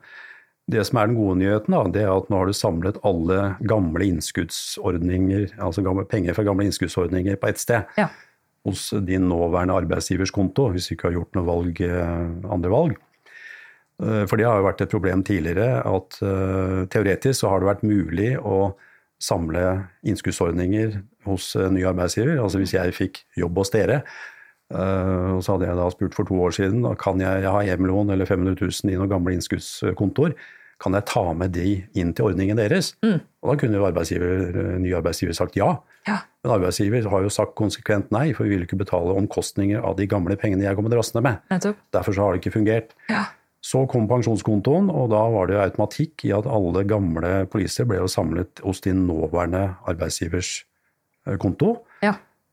det 0.68 0.84
som 0.84 1.00
er 1.00 1.08
den 1.08 1.16
gode 1.16 1.38
nyheten, 1.40 1.74
da, 1.74 1.82
det 1.92 2.04
er 2.04 2.12
at 2.12 2.28
nå 2.28 2.40
har 2.42 2.48
du 2.48 2.56
samlet 2.56 2.98
alle 3.08 3.38
gamle 3.70 4.04
innskuddsordninger, 4.04 5.54
altså 5.64 5.84
gamle, 5.86 6.04
penger 6.08 6.36
fra 6.36 6.44
gamle 6.44 6.68
innskuddsordninger 6.68 7.38
på 7.40 7.48
ett 7.48 7.62
sted. 7.62 7.88
Ja. 7.96 8.10
Hos 8.68 8.90
din 9.06 9.30
nåværende 9.30 9.78
arbeidsgivers 9.80 10.32
konto, 10.34 10.66
hvis 10.74 10.90
du 10.90 10.96
ikke 10.96 11.08
har 11.08 11.16
gjort 11.16 11.38
noen 11.38 11.48
valg, 11.48 11.80
eh, 11.86 12.50
andre 12.52 12.72
valg. 12.74 12.98
Eh, 14.02 14.24
For 14.28 14.36
det 14.36 14.46
har 14.46 14.60
jo 14.60 14.66
vært 14.68 14.82
et 14.84 14.92
problem 14.92 15.24
tidligere 15.26 15.80
at 15.88 16.18
uh, 16.22 16.84
teoretisk 16.92 17.40
så 17.40 17.52
har 17.52 17.62
det 17.62 17.70
vært 17.72 17.86
mulig 17.88 18.34
å 18.38 18.74
samle 19.18 19.62
innskuddsordninger 20.06 21.00
hos 21.26 21.50
uh, 21.58 21.66
ny 21.72 21.82
arbeidsgiver. 21.88 22.36
Altså 22.42 22.60
hvis 22.60 22.76
jeg 22.76 22.94
fikk 22.94 23.24
jobb 23.40 23.58
hos 23.58 23.72
dere, 23.74 24.02
og 24.68 25.38
så 25.40 25.54
hadde 25.54 25.64
jeg 25.64 25.78
da 25.78 25.88
spurt 25.94 26.16
for 26.16 26.28
to 26.28 26.36
år 26.44 26.52
siden 26.52 26.82
da 26.84 26.90
kan 27.00 27.22
jeg, 27.22 27.40
jeg 27.40 27.52
har 27.54 27.66
hjemlån 27.70 28.12
eller 28.12 28.28
500 28.28 28.58
000 28.60 28.92
i 28.92 28.98
noen 28.98 29.08
gamle 29.08 29.32
innskuddskontoer, 29.36 30.34
kan 30.82 30.94
jeg 30.94 31.06
ta 31.10 31.24
med 31.34 31.54
de 31.56 31.70
inn 31.98 32.12
til 32.14 32.30
ordningen 32.30 32.58
deres? 32.58 32.92
Og 33.42 33.50
da 33.50 33.56
kunne 33.58 33.78
jo 33.80 33.86
arbeidsgiver, 33.88 34.44
eh, 34.52 34.76
ny 34.82 34.92
arbeidsgiver 34.94 35.34
sagt 35.34 35.58
ja. 35.58 35.72
Ja. 36.06 36.20
Men 36.44 36.54
arbeidsgiver 36.54 37.08
har 37.10 37.24
jo 37.24 37.32
sagt 37.32 37.56
konsekvent 37.58 38.12
nei, 38.14 38.30
for 38.36 38.46
vi 38.46 38.54
vil 38.54 38.66
ikke 38.66 38.78
betale 38.78 39.16
omkostninger 39.18 39.82
av 39.82 39.98
de 39.98 40.06
gamle 40.10 40.38
pengene 40.38 40.64
jeg 40.64 40.78
kommer 40.78 40.94
drassende 40.94 41.24
med. 41.26 41.42
Nettopp. 41.50 41.82
Derfor 41.94 42.14
så 42.14 42.24
har 42.24 42.34
det 42.34 42.42
ikke 42.42 42.54
fungert. 42.54 42.94
Ja. 43.10 43.26
Så 43.64 43.82
kom 43.90 44.06
pensjonskontoen, 44.08 44.86
og 44.94 45.10
da 45.10 45.24
var 45.34 45.50
det 45.50 45.58
automatikk 45.58 46.22
i 46.28 46.32
at 46.36 46.46
alle 46.46 46.84
gamle 46.88 47.32
poliser 47.50 47.88
ble 47.88 47.98
jo 47.98 48.10
samlet 48.10 48.62
hos 48.62 48.80
din 48.86 49.02
nåværende 49.08 49.64
arbeidsgivers 49.90 50.62
eh, 51.26 51.34
konto. 51.42 51.80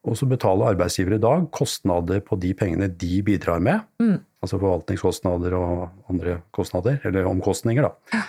Ja. 0.05 0.11
Og 0.11 0.19
så 0.19 0.27
betaler 0.29 0.69
arbeidsgiver 0.75 1.17
i 1.17 1.21
dag 1.21 1.47
kostnader 1.55 2.21
på 2.21 2.37
de 2.37 2.53
pengene 2.57 2.91
de 2.93 3.23
bidrar 3.25 3.61
med. 3.63 3.81
Mm. 4.01 4.19
Altså 4.45 4.59
forvaltningskostnader 4.61 5.55
og 5.57 5.87
andre 6.13 6.39
kostnader, 6.53 6.99
eller 7.03 7.25
omkostninger, 7.25 7.89
da. 7.89 8.21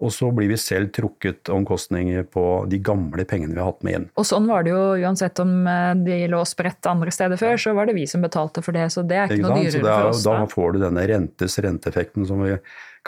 Og 0.00 0.12
så 0.14 0.28
blir 0.30 0.46
vi 0.52 0.56
selv 0.56 0.92
trukket 0.94 1.48
omkostninger 1.50 2.22
på 2.30 2.42
de 2.70 2.78
gamle 2.78 3.24
pengene 3.26 3.50
vi 3.56 3.58
har 3.58 3.72
hatt 3.72 3.82
med 3.82 3.94
inn. 3.96 4.04
Og 4.14 4.24
sånn 4.28 4.46
var 4.46 4.62
det 4.62 4.70
jo 4.70 4.82
uansett 5.02 5.40
om 5.42 5.66
eh, 5.66 5.94
de 6.06 6.18
lå 6.30 6.42
spredt 6.46 6.86
andre 6.86 7.10
steder 7.10 7.36
før, 7.40 7.56
så 7.58 7.72
var 7.74 7.86
det 7.90 7.96
vi 7.96 8.04
som 8.06 8.22
betalte 8.22 8.62
for 8.62 8.72
det. 8.78 8.84
Så 8.94 9.02
det 9.02 9.16
er 9.18 9.26
ikke, 9.26 9.40
Ikke 9.42 9.48
noe 9.48 9.64
dyrere 9.64 9.80
er, 9.82 10.02
for 10.04 10.10
oss. 10.12 10.22
da 10.22 10.36
Da. 10.38 10.46
får 10.52 10.72
du 10.72 10.78
denne 10.84 11.06
rentes 11.10 11.58
renteeffekten 11.66 12.26
som 12.30 12.44
vi 12.46 12.52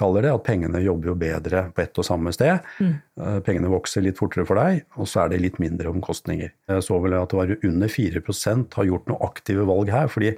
kaller 0.00 0.22
det, 0.26 0.32
at 0.34 0.42
pengene 0.46 0.80
jobber 0.82 1.12
jo 1.12 1.14
bedre 1.14 1.62
på 1.76 1.82
ett 1.84 1.98
og 2.02 2.04
samme 2.08 2.32
sted. 2.34 2.58
Mm. 2.80 2.94
Eh, 3.20 3.38
Pengene 3.46 3.70
vokser 3.70 4.02
litt 4.02 4.18
fortere 4.18 4.46
for 4.48 4.56
deg, 4.58 4.82
og 4.98 5.06
så 5.06 5.22
er 5.24 5.28
det 5.34 5.40
litt 5.42 5.58
mindre 5.62 5.92
omkostninger. 5.94 6.50
Jeg 6.74 6.82
så 6.88 6.98
vel 7.02 7.14
at 7.20 7.30
det 7.30 7.38
var 7.38 7.54
under 7.70 7.88
4% 7.88 8.74
har 8.74 8.84
gjort 8.90 9.06
noe 9.12 9.22
aktive 9.30 9.62
valg 9.68 9.90
her. 9.94 10.08
fordi 10.08 10.34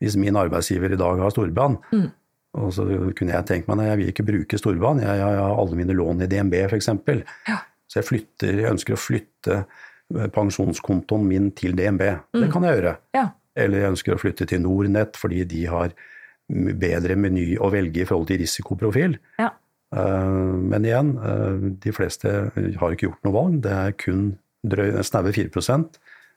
hvis 0.00 0.16
min 0.16 0.34
arbeidsgiver 0.34 0.92
i 0.92 0.96
dag 0.96 1.18
har 1.20 1.30
storbrann, 1.30 1.76
Mm. 1.92 2.10
Og 2.52 2.72
så 2.76 2.84
kunne 3.16 3.32
jeg 3.32 3.46
tenkt 3.48 3.68
meg 3.70 3.78
nei, 3.80 3.86
jeg 3.88 3.98
vil 4.00 4.10
ikke 4.12 4.26
bruke 4.28 4.58
storbanen, 4.60 5.04
jeg, 5.06 5.20
jeg, 5.22 5.38
har 5.40 5.54
alle 5.56 5.78
mine 5.78 5.96
lån 5.96 6.24
i 6.24 6.28
DNB 6.28 6.58
f.eks. 6.66 6.90
Ja. 7.48 7.58
Så 7.88 8.00
jeg, 8.00 8.08
flytter, 8.08 8.58
jeg 8.60 8.72
ønsker 8.72 8.96
å 8.96 9.00
flytte 9.00 9.56
eh, 9.62 10.28
pensjonskontoen 10.34 11.24
min 11.28 11.50
til 11.56 11.76
DNB. 11.76 12.02
Det 12.32 12.44
Mm. 12.46 12.50
kan 12.52 12.66
jeg 12.68 12.76
gjøre. 12.78 12.96
Ja. 13.16 13.26
Eller 13.56 13.82
jeg 13.82 13.92
ønsker 13.94 14.14
å 14.16 14.20
flytte 14.20 14.46
til 14.48 14.62
Nornett 14.64 15.16
fordi 15.20 15.44
de 15.48 15.64
har 15.68 15.92
bedre 16.52 17.16
meny 17.16 17.56
å 17.60 17.70
velge 17.72 18.02
i 18.02 18.08
forhold 18.08 18.28
til 18.28 18.40
risikoprofil. 18.44 19.18
Ja. 19.40 19.50
Eh, 19.94 20.58
Men 20.72 20.84
igjen, 20.84 21.16
eh, 21.18 21.70
de 21.84 21.92
fleste 21.92 22.52
har 22.80 22.92
ikke 22.92 23.08
gjort 23.08 23.24
noe 23.24 23.32
valg. 23.36 23.60
Det 23.62 23.72
er 23.72 23.92
kun 23.92 24.38
snaue 25.02 25.32
4 25.32 25.88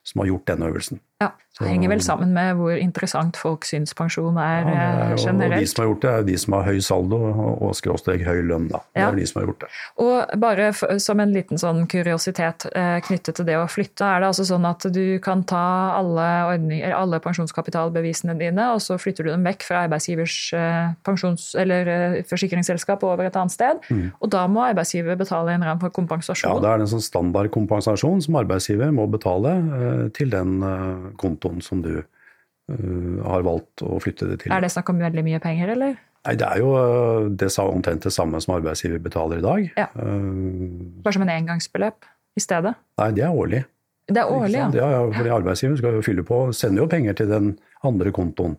som 0.05 0.21
har 0.21 0.27
gjort 0.27 0.45
denne 0.45 0.69
øvelsen. 0.71 0.99
Ja. 1.23 1.31
Det 1.55 1.69
henger 1.71 1.87
vel 1.93 2.01
sammen 2.03 2.33
med 2.35 2.57
hvor 2.59 2.75
interessant 2.75 3.37
folk 3.39 3.63
syns 3.63 3.93
pensjon 3.95 4.35
er, 4.35 4.65
Ja, 4.67 4.71
er 4.75 5.11
jo, 5.15 5.29
og 5.31 5.53
de 5.55 5.67
som 5.71 5.79
har 5.79 5.87
gjort 5.87 6.01
det, 6.03 6.09
er 6.11 6.23
de 6.27 6.33
som 6.41 6.55
har 6.57 6.65
høy 6.67 6.81
saldo 6.83 7.19
og, 7.31 7.69
skråsteg 7.71 7.77
skråstrek 7.79 8.25
høy 8.27 8.41
lønn. 8.43 8.65
Da. 8.73 8.81
Det 8.91 8.99
Ja. 8.99 9.07
er 9.07 9.15
de 9.15 9.25
som 9.29 9.39
har 9.39 9.47
gjort 9.47 9.59
det. 9.63 9.69
Og 10.03 10.39
bare 10.41 10.73
for, 10.73 10.99
som 10.99 11.19
en 11.23 11.31
liten 11.31 11.55
sånn 11.57 11.87
kuriositet 11.87 12.65
eh, 12.75 12.99
knyttet 12.99 13.35
til 13.39 13.45
det 13.47 13.55
å 13.55 13.69
flytte, 13.71 14.03
er 14.03 14.19
det 14.19 14.27
altså 14.33 14.43
sånn 14.43 14.67
at 14.67 14.83
du 14.91 15.17
kan 15.23 15.45
ta 15.47 15.95
alle, 15.95 16.27
ordninger, 16.51 16.91
alle 16.91 17.21
pensjonskapitalbevisene 17.23 18.35
dine, 18.37 18.73
og 18.75 18.81
så 18.83 18.99
flytter 18.99 19.23
du 19.23 19.29
dem 19.31 19.47
vekk 19.47 19.63
fra 19.63 19.85
arbeidsgivers 19.87 20.35
eh, 20.59 20.91
pensjons- 21.07 21.55
eller 21.55 21.87
eh, 21.87 22.23
forsikringsselskap 22.27 23.01
over 23.07 23.23
et 23.31 23.39
annet 23.39 23.55
sted. 23.55 23.79
Og 24.19 24.29
da 24.29 24.43
må 24.51 24.67
arbeidsgiver 24.67 25.15
betale 25.15 25.55
en 25.55 25.63
ram 25.63 25.79
for 25.79 25.89
kompensasjon. 25.89 26.51
Ja. 26.51 26.59
Det 26.59 26.67
er 26.73 26.83
en 26.83 26.93
sånn 26.97 27.07
standardkompensasjon 27.07 28.21
som 28.27 28.35
arbeidsgiver 28.43 28.91
må 28.91 29.07
betale 29.07 29.55
eh, 29.55 30.05
til 30.11 30.35
den 30.35 30.59
eh, 30.61 31.04
kontoen 31.21 31.61
som 31.63 31.81
du 31.85 31.93
eh, 31.99 33.21
har 33.25 33.45
valgt 33.45 33.83
å 33.85 33.99
flytte 34.03 34.29
det 34.31 34.41
til. 34.43 34.53
Er 34.55 34.65
det 34.65 34.73
snakk 34.73 34.91
om 34.93 35.01
veldig 35.03 35.25
mye 35.25 35.41
penger, 35.43 35.75
eller? 35.75 35.95
Nei, 36.25 36.35
Det 36.41 36.47
er 36.47 36.61
jo 36.63 36.73
eh, 36.79 37.29
det 37.29 37.51
er 37.51 37.69
omtrent 37.69 38.03
det 38.07 38.13
samme 38.13 38.41
som 38.41 38.55
arbeidsgiver 38.57 38.99
betaler 39.03 39.41
i 39.41 39.45
dag. 39.45 39.69
Ja. 39.77 39.87
Eh, 39.93 40.99
Bare 41.05 41.13
som 41.13 41.25
en 41.25 41.33
engangsbeløp 41.35 42.09
i 42.35 42.43
stedet? 42.43 42.75
Nei, 43.01 43.11
det 43.15 43.25
er 43.27 43.33
årlig. 43.33 43.63
Det 44.05 44.21
er 44.21 44.29
årlig, 44.29 44.59
ja. 44.59 44.69
ja. 44.73 44.89
ja 44.97 45.05
fordi 45.13 45.33
arbeidsgiver 45.33 45.79
skal 45.81 45.97
jo 45.97 46.05
fylle 46.05 46.25
på, 46.25 46.41
sender 46.53 46.83
jo 46.83 46.89
penger 46.89 47.17
til 47.17 47.29
den 47.31 47.55
andre 47.85 48.13
kontoen. 48.13 48.57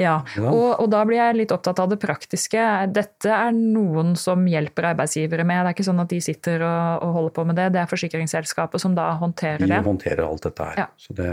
Ja, 0.00 0.16
og, 0.40 0.80
og, 0.80 0.86
da 0.92 1.02
blir 1.08 1.18
jeg 1.18 1.36
litt 1.38 1.54
opptatt 1.54 1.80
av 1.82 1.90
det 1.92 1.98
praktiske. 2.02 2.64
Dette 2.94 3.30
er 3.34 3.54
noen 3.56 4.14
som 4.18 4.44
hjelper 4.48 4.90
arbeidsgivere 4.92 5.46
med. 5.46 5.62
Det 5.62 5.72
er 5.72 5.76
ikke 5.76 5.88
sånn 5.90 6.02
at 6.02 6.12
de 6.12 6.20
sitter 6.24 6.64
og, 6.66 7.06
og 7.06 7.16
holder 7.18 7.34
på 7.36 7.46
med 7.50 7.60
det. 7.60 7.68
Det 7.76 7.82
er 7.82 7.90
forsikringsselskapet 7.90 8.82
som 8.82 8.96
da 8.98 9.10
håndterer 9.20 9.66
det. 9.66 9.72
De 9.72 9.88
håndterer 9.90 10.24
alt 10.26 10.46
dette 10.48 10.68
her. 10.70 10.82
Ja. 10.84 10.88
Så 11.00 11.16
det, 11.16 11.30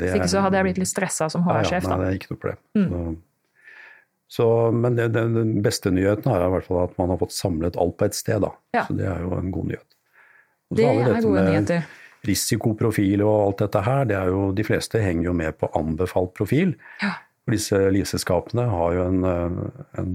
det 0.00 0.12
Hvis 0.12 0.22
ikke 0.22 0.32
så 0.34 0.46
hadde 0.46 0.60
jeg 0.60 0.70
blitt 0.70 0.82
litt 0.82 0.92
stressa 0.92 1.30
som 1.32 1.46
HR-sjef. 1.46 1.86
Ja, 1.86 1.88
ja, 1.88 1.94
nei, 1.94 2.00
det 2.02 2.10
er 2.10 2.20
ikke 2.20 2.34
noe 2.34 2.42
problem. 2.46 2.60
Mm. 2.78 2.90
Så, 2.90 3.06
så, 4.32 4.50
men 4.74 5.00
det, 5.00 5.10
det, 5.16 5.26
den 5.38 5.56
beste 5.64 5.94
nyheten 5.94 6.32
er 6.32 6.46
i 6.46 6.52
hvert 6.56 6.68
fall 6.68 6.84
at 6.86 6.94
man 7.00 7.14
har 7.14 7.20
fått 7.22 7.36
samlet 7.36 7.80
alt 7.80 7.98
på 8.00 8.10
ett 8.10 8.18
sted. 8.18 8.42
Da. 8.44 8.54
Ja. 8.76 8.86
Så 8.88 8.96
det 8.98 9.10
er 9.10 9.26
jo 9.26 9.34
en 9.38 9.50
god 9.54 9.74
nyhet. 9.74 9.88
det 10.72 10.88
er 10.88 11.20
gode 11.20 11.50
nyheter 11.50 11.90
risikoprofil 12.26 13.22
og 13.24 13.34
alt 13.34 13.64
dette 13.64 13.82
her, 13.86 14.06
det 14.08 14.16
er 14.18 14.30
jo, 14.30 14.46
de 14.54 14.66
fleste 14.66 15.00
henger 15.02 15.30
jo 15.30 15.36
med 15.36 15.58
på 15.58 15.70
anbefalt 15.78 16.34
profil. 16.38 16.76
Ja. 17.02 17.16
Disse 17.50 17.78
livselskapene 17.90 18.68
har 18.70 18.92
jo 18.94 19.06
en, 19.08 19.24
en, 19.98 20.12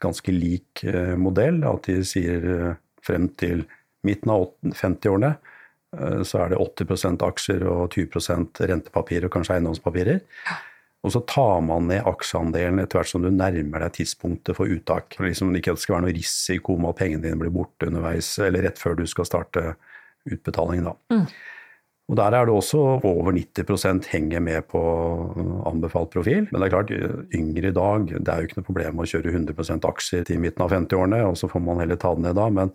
ganske 0.00 0.32
lik 0.32 0.82
eh, 0.88 1.14
modell. 1.20 1.60
At 1.68 1.86
de 1.86 2.00
sier 2.08 2.46
eh, 2.54 2.72
frem 3.04 3.28
til 3.40 3.66
midten 4.06 4.32
av 4.32 4.48
50-årene 4.64 5.34
eh, 5.34 6.22
så 6.26 6.40
er 6.40 6.54
det 6.54 6.62
80% 6.62 7.22
aksjer 7.26 7.66
og 7.68 7.94
20 7.94 8.64
rentepapirer 8.72 9.28
og 9.28 9.34
kanskje 9.36 9.58
eiendomspapirer. 9.58 10.22
Og 11.04 11.14
så 11.14 11.22
tar 11.28 11.62
man 11.64 11.86
ned 11.88 12.08
aksjeandelen 12.08 12.80
etter 12.82 13.00
hvert 13.00 13.12
som 13.12 13.22
du 13.24 13.30
nærmer 13.32 13.86
deg 13.86 13.94
tidspunktet 14.00 14.56
for 14.58 14.68
uttak. 14.68 15.14
For 15.16 15.28
liksom 15.28 15.54
ikke 15.56 15.72
at 15.72 15.80
det 15.80 15.84
skal 15.84 15.98
være 15.98 16.08
noe 16.08 16.16
risiko 16.16 16.76
med 16.80 16.92
at 16.92 17.00
pengene 17.00 17.24
dine 17.24 17.40
blir 17.40 17.54
borte 17.54 17.88
underveis 17.88 18.34
eller 18.42 18.66
rett 18.66 18.80
før 18.80 18.98
du 18.98 19.06
skal 19.08 19.28
starte 19.28 19.74
utbetalingen. 20.28 20.90
Da. 20.90 20.96
Mm. 21.14 21.24
Og 22.10 22.16
Der 22.18 22.34
er 22.34 22.46
det 22.46 22.54
også 22.54 22.78
over 23.06 23.30
90% 23.32 24.08
henger 24.10 24.40
med 24.42 24.66
på 24.66 24.80
anbefalt 25.66 26.10
profil. 26.10 26.48
Men 26.50 26.58
det 26.58 26.66
er 26.66 26.72
klart, 26.74 26.90
yngre 27.34 27.70
i 27.70 27.76
dag, 27.76 28.08
det 28.10 28.32
er 28.32 28.40
jo 28.40 28.48
ikke 28.48 28.58
noe 28.58 28.66
problem 28.66 28.98
å 28.98 29.06
kjøre 29.06 29.30
100% 29.30 29.86
aksjer 29.86 30.26
til 30.26 30.42
midten 30.42 30.64
av 30.64 30.74
50-årene, 30.74 31.22
og 31.28 31.38
så 31.38 31.46
får 31.52 31.62
man 31.62 31.78
heller 31.78 32.00
ta 32.02 32.10
det 32.16 32.24
ned 32.26 32.34
da. 32.34 32.48
Men 32.50 32.74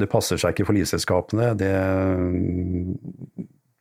det 0.00 0.08
passer 0.08 0.40
seg 0.40 0.56
ikke 0.56 0.70
for 0.70 0.78
livselskapene. 0.78 1.50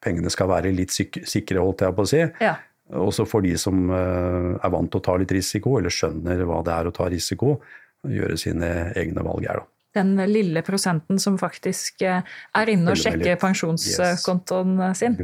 Pengene 0.04 0.36
skal 0.36 0.52
være 0.52 0.76
litt 0.76 0.92
sikre, 0.92 1.64
holdt 1.64 1.86
jeg 1.88 1.96
på 1.96 2.04
å 2.04 2.12
si. 2.12 2.24
Ja. 2.44 2.58
Også 3.00 3.24
for 3.24 3.46
de 3.46 3.56
som 3.56 3.88
eh, 3.88 4.50
er 4.60 4.74
vant 4.74 4.92
til 4.92 5.00
å 5.00 5.06
ta 5.06 5.16
litt 5.16 5.32
risiko, 5.32 5.78
eller 5.80 5.96
skjønner 5.96 6.44
hva 6.44 6.60
det 6.68 6.76
er 6.76 6.90
å 6.90 6.94
ta 6.94 7.08
risiko, 7.08 7.56
gjøre 8.04 8.36
sine 8.36 8.74
egne 9.00 9.24
valg 9.24 9.48
her, 9.48 9.64
da 9.64 9.73
den 9.94 10.16
lille 10.30 10.64
prosenten 10.66 11.20
som 11.22 11.38
faktisk 11.42 12.02
eh, 12.06 12.24
er 12.58 12.72
inne 12.72 12.94
og 12.94 13.00
sjekker 13.00 13.38
pensjonskontoen 13.42 14.80
sin. 14.98 15.18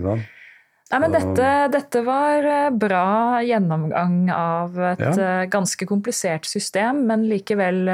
Nei, 0.89 0.99
men 1.03 1.13
dette, 1.13 1.49
dette, 1.73 2.01
var 2.05 2.45
eh, 2.49 2.69
bra 2.73 3.41
gjennomgang 3.45 4.21
av 4.34 4.77
et. 4.93 5.05
Eh, 5.10 5.45
ganske 5.51 5.89
komplisert 5.89 6.49
system, 6.49 7.05
men 7.10 7.27
likevel 7.29 7.89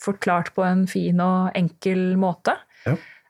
forklart 0.00 0.54
på 0.56 0.64
en 0.66 0.86
fin 0.90 1.20
og 1.22 1.56
enkel 1.58 2.14
måte. 2.20 2.56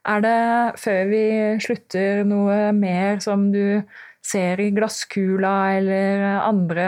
Er 0.01 0.21
det, 0.23 0.37
før 0.81 1.09
vi 1.11 1.25
slutter, 1.61 2.23
noe 2.25 2.71
mer 2.73 3.19
som 3.21 3.51
du 3.53 3.83
ser 4.25 4.61
i 4.61 4.71
glasskula, 4.73 5.75
eller 5.77 6.23
andre 6.39 6.87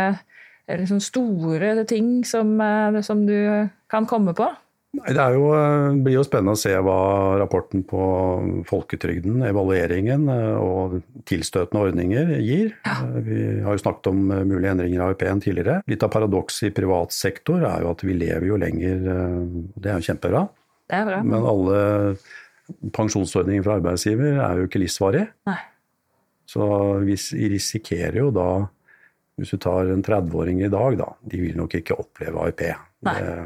liksom 0.65 1.01
store 1.03 1.83
ting 1.85 2.23
som, 2.25 2.55
som 3.05 3.21
du 3.27 3.69
kan 3.91 4.09
komme 4.09 4.33
på? 4.37 4.47
Det 4.93 5.23
jo, 5.33 5.47
eh, 5.57 5.95
blir 6.05 6.19
jo 6.19 6.23
spennende 6.25 6.53
å 6.53 6.59
se 6.59 6.71
hva 6.77 6.97
rapporten 7.41 7.81
på 7.89 8.01
folketrygden, 8.69 9.39
evalueringen 9.47 10.27
eh, 10.29 10.59
og 10.61 10.99
tilstøtende 11.25 11.81
ordninger 11.87 12.29
gir. 12.37 12.75
Ja. 12.85 12.99
Eh, 13.01 13.15
vi 13.25 13.39
har 13.65 13.73
jo 13.73 13.81
snakket 13.81 14.11
om 14.11 14.21
mulige 14.29 14.75
endringer 14.75 14.99
i 14.99 15.07
AUP-en 15.07 15.41
tidligere. 15.41 15.79
Litt 15.89 16.05
av 16.05 16.13
paradokset 16.13 16.69
i 16.69 16.75
privat 16.77 17.15
sektor 17.15 17.65
er 17.65 17.81
jo 17.81 17.89
at 17.89 18.05
vi 18.05 18.19
lever 18.19 18.45
jo 18.51 18.61
lenger. 18.61 19.01
Det 19.73 19.89
er 19.89 19.97
jo 19.97 20.07
kjempebra. 20.11 20.45
Det 20.85 20.99
er 20.99 21.09
bra. 21.09 21.19
Men 21.25 21.49
alle 21.55 21.81
pensjonsordninger 22.93 23.65
fra 23.65 23.79
arbeidsgiver 23.81 24.37
er 24.45 24.61
jo 24.61 24.69
ikke 24.69 24.85
livsvarige. 24.85 25.27
Nei. 25.49 25.59
Så 26.53 26.69
vi 27.01 27.17
risikerer 27.49 28.21
jo 28.21 28.29
da, 28.35 28.49
hvis 29.41 29.55
du 29.55 29.61
tar 29.63 29.89
en 29.89 30.05
30-åring 30.05 30.61
i 30.61 30.69
dag, 30.69 31.01
da, 31.01 31.13
de 31.25 31.39
vil 31.47 31.57
nok 31.57 31.79
ikke 31.81 31.97
oppleve. 31.97 32.51
Nei. 32.53 33.15
Det, 33.17 33.37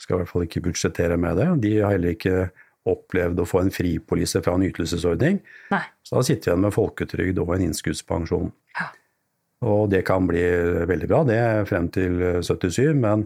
skal 0.00 0.16
i 0.16 0.22
hvert 0.22 0.32
fall 0.32 0.46
ikke 0.46 0.64
budsjettere 0.64 1.16
med 1.20 1.38
det. 1.40 1.48
De 1.64 1.72
har 1.78 1.94
heller 1.94 2.14
ikke 2.14 2.48
opplevd 2.90 3.40
å 3.40 3.46
få 3.48 3.62
en 3.64 3.72
fripolise 3.72 4.42
fra 4.44 4.56
en 4.58 4.66
ytelsesordning. 4.66 5.40
Nei. 5.72 5.84
Så 6.04 6.18
da 6.18 6.26
sitter 6.26 6.50
vi 6.50 6.52
igjen 6.52 6.66
med 6.66 6.76
folketrygd 6.76 7.40
og 7.40 7.54
en 7.54 7.64
innskuddspensjon. 7.68 8.52
Ja. 8.76 8.90
Og 9.64 9.88
det 9.92 10.02
kan 10.08 10.28
bli 10.28 10.42
veldig 10.90 11.08
bra, 11.08 11.22
det, 11.28 11.40
frem 11.70 11.88
til 11.94 12.20
77, 12.44 12.92
men 13.00 13.24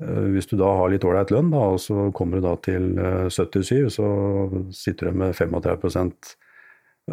uh, 0.00 0.24
hvis 0.32 0.48
du 0.48 0.56
da 0.60 0.70
har 0.80 0.92
litt 0.92 1.04
ålreit 1.04 1.32
lønn, 1.34 1.50
da, 1.52 1.64
og 1.74 1.82
så 1.84 2.08
kommer 2.16 2.40
du 2.40 2.46
da 2.48 2.54
til 2.64 2.94
uh, 2.96 3.26
eh, 3.26 3.32
77, 3.34 3.90
så 3.98 4.08
sitter 4.72 5.10
du 5.10 5.20
med 5.24 5.36
35% 5.36 6.32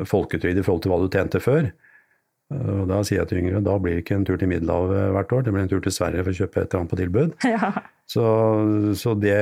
folketrygd 0.07 0.59
i 0.59 0.63
forhold 0.63 0.85
til 0.85 0.93
hva 0.93 1.01
du 1.03 1.11
tjente 1.11 1.43
før. 1.43 1.69
Uh, 2.53 2.83
da 2.85 2.99
sier 3.01 3.23
jeg 3.23 3.29
til 3.31 3.39
yngre 3.41 3.63
da 3.65 3.73
blir 3.81 3.97
det 3.97 4.03
ikke 4.03 4.19
en 4.19 4.25
tur 4.27 4.37
til 4.37 4.51
Middelhavet 4.51 5.15
hvert 5.15 5.31
år, 5.33 5.45
det 5.45 5.53
blir 5.55 5.63
en 5.65 5.71
tur 5.71 5.81
til 5.81 5.93
Sverige 5.95 6.21
for 6.21 6.29
å 6.29 6.39
kjøpe 6.43 6.61
et 6.61 6.67
eller 6.67 6.83
annet 6.83 6.93
på 6.93 7.01
tilbud. 7.01 7.35
Ja. 7.55 7.73
Så, 8.05 8.21
så, 8.93 9.15
det 9.17 9.33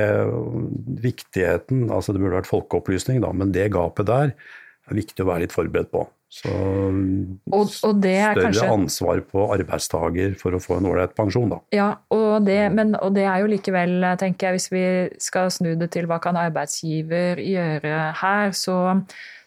viktigheten 1.04 1.90
Altså 1.92 2.14
det 2.14 2.22
burde 2.22 2.38
vært 2.38 2.48
folkeopplysning, 2.48 3.18
da, 3.20 3.28
men 3.36 3.50
det 3.52 3.66
gapet 3.74 4.08
der 4.08 4.30
er 4.32 4.96
viktig 4.96 5.20
å 5.20 5.28
være 5.28 5.44
litt 5.44 5.52
forberedt 5.52 5.90
på. 5.92 6.06
Så 6.34 6.50
og, 6.50 7.52
og 7.52 7.68
større 7.70 8.32
kanskje... 8.40 8.66
ansvar 8.72 9.20
på 9.28 9.44
arbeidstaker 9.54 10.34
for 10.40 10.56
å 10.56 10.60
få 10.62 10.80
en 10.80 10.88
ålreit 10.90 11.14
pensjon, 11.14 11.52
da. 11.52 11.60
Ja, 11.76 11.90
og 12.14 12.48
det, 12.48 12.58
men, 12.74 12.96
og 12.98 13.14
det 13.14 13.28
er 13.28 13.44
jo 13.44 13.52
likevel, 13.52 13.94
tenker 14.20 14.48
jeg, 14.48 14.58
hvis 14.58 14.68
vi 14.72 14.84
skal 15.22 15.52
snu 15.54 15.74
det 15.78 15.92
til 15.94 16.08
hva 16.10 16.18
kan 16.24 16.40
arbeidsgiver 16.40 17.38
gjøre 17.38 18.00
her, 18.18 18.56
så, 18.56 18.80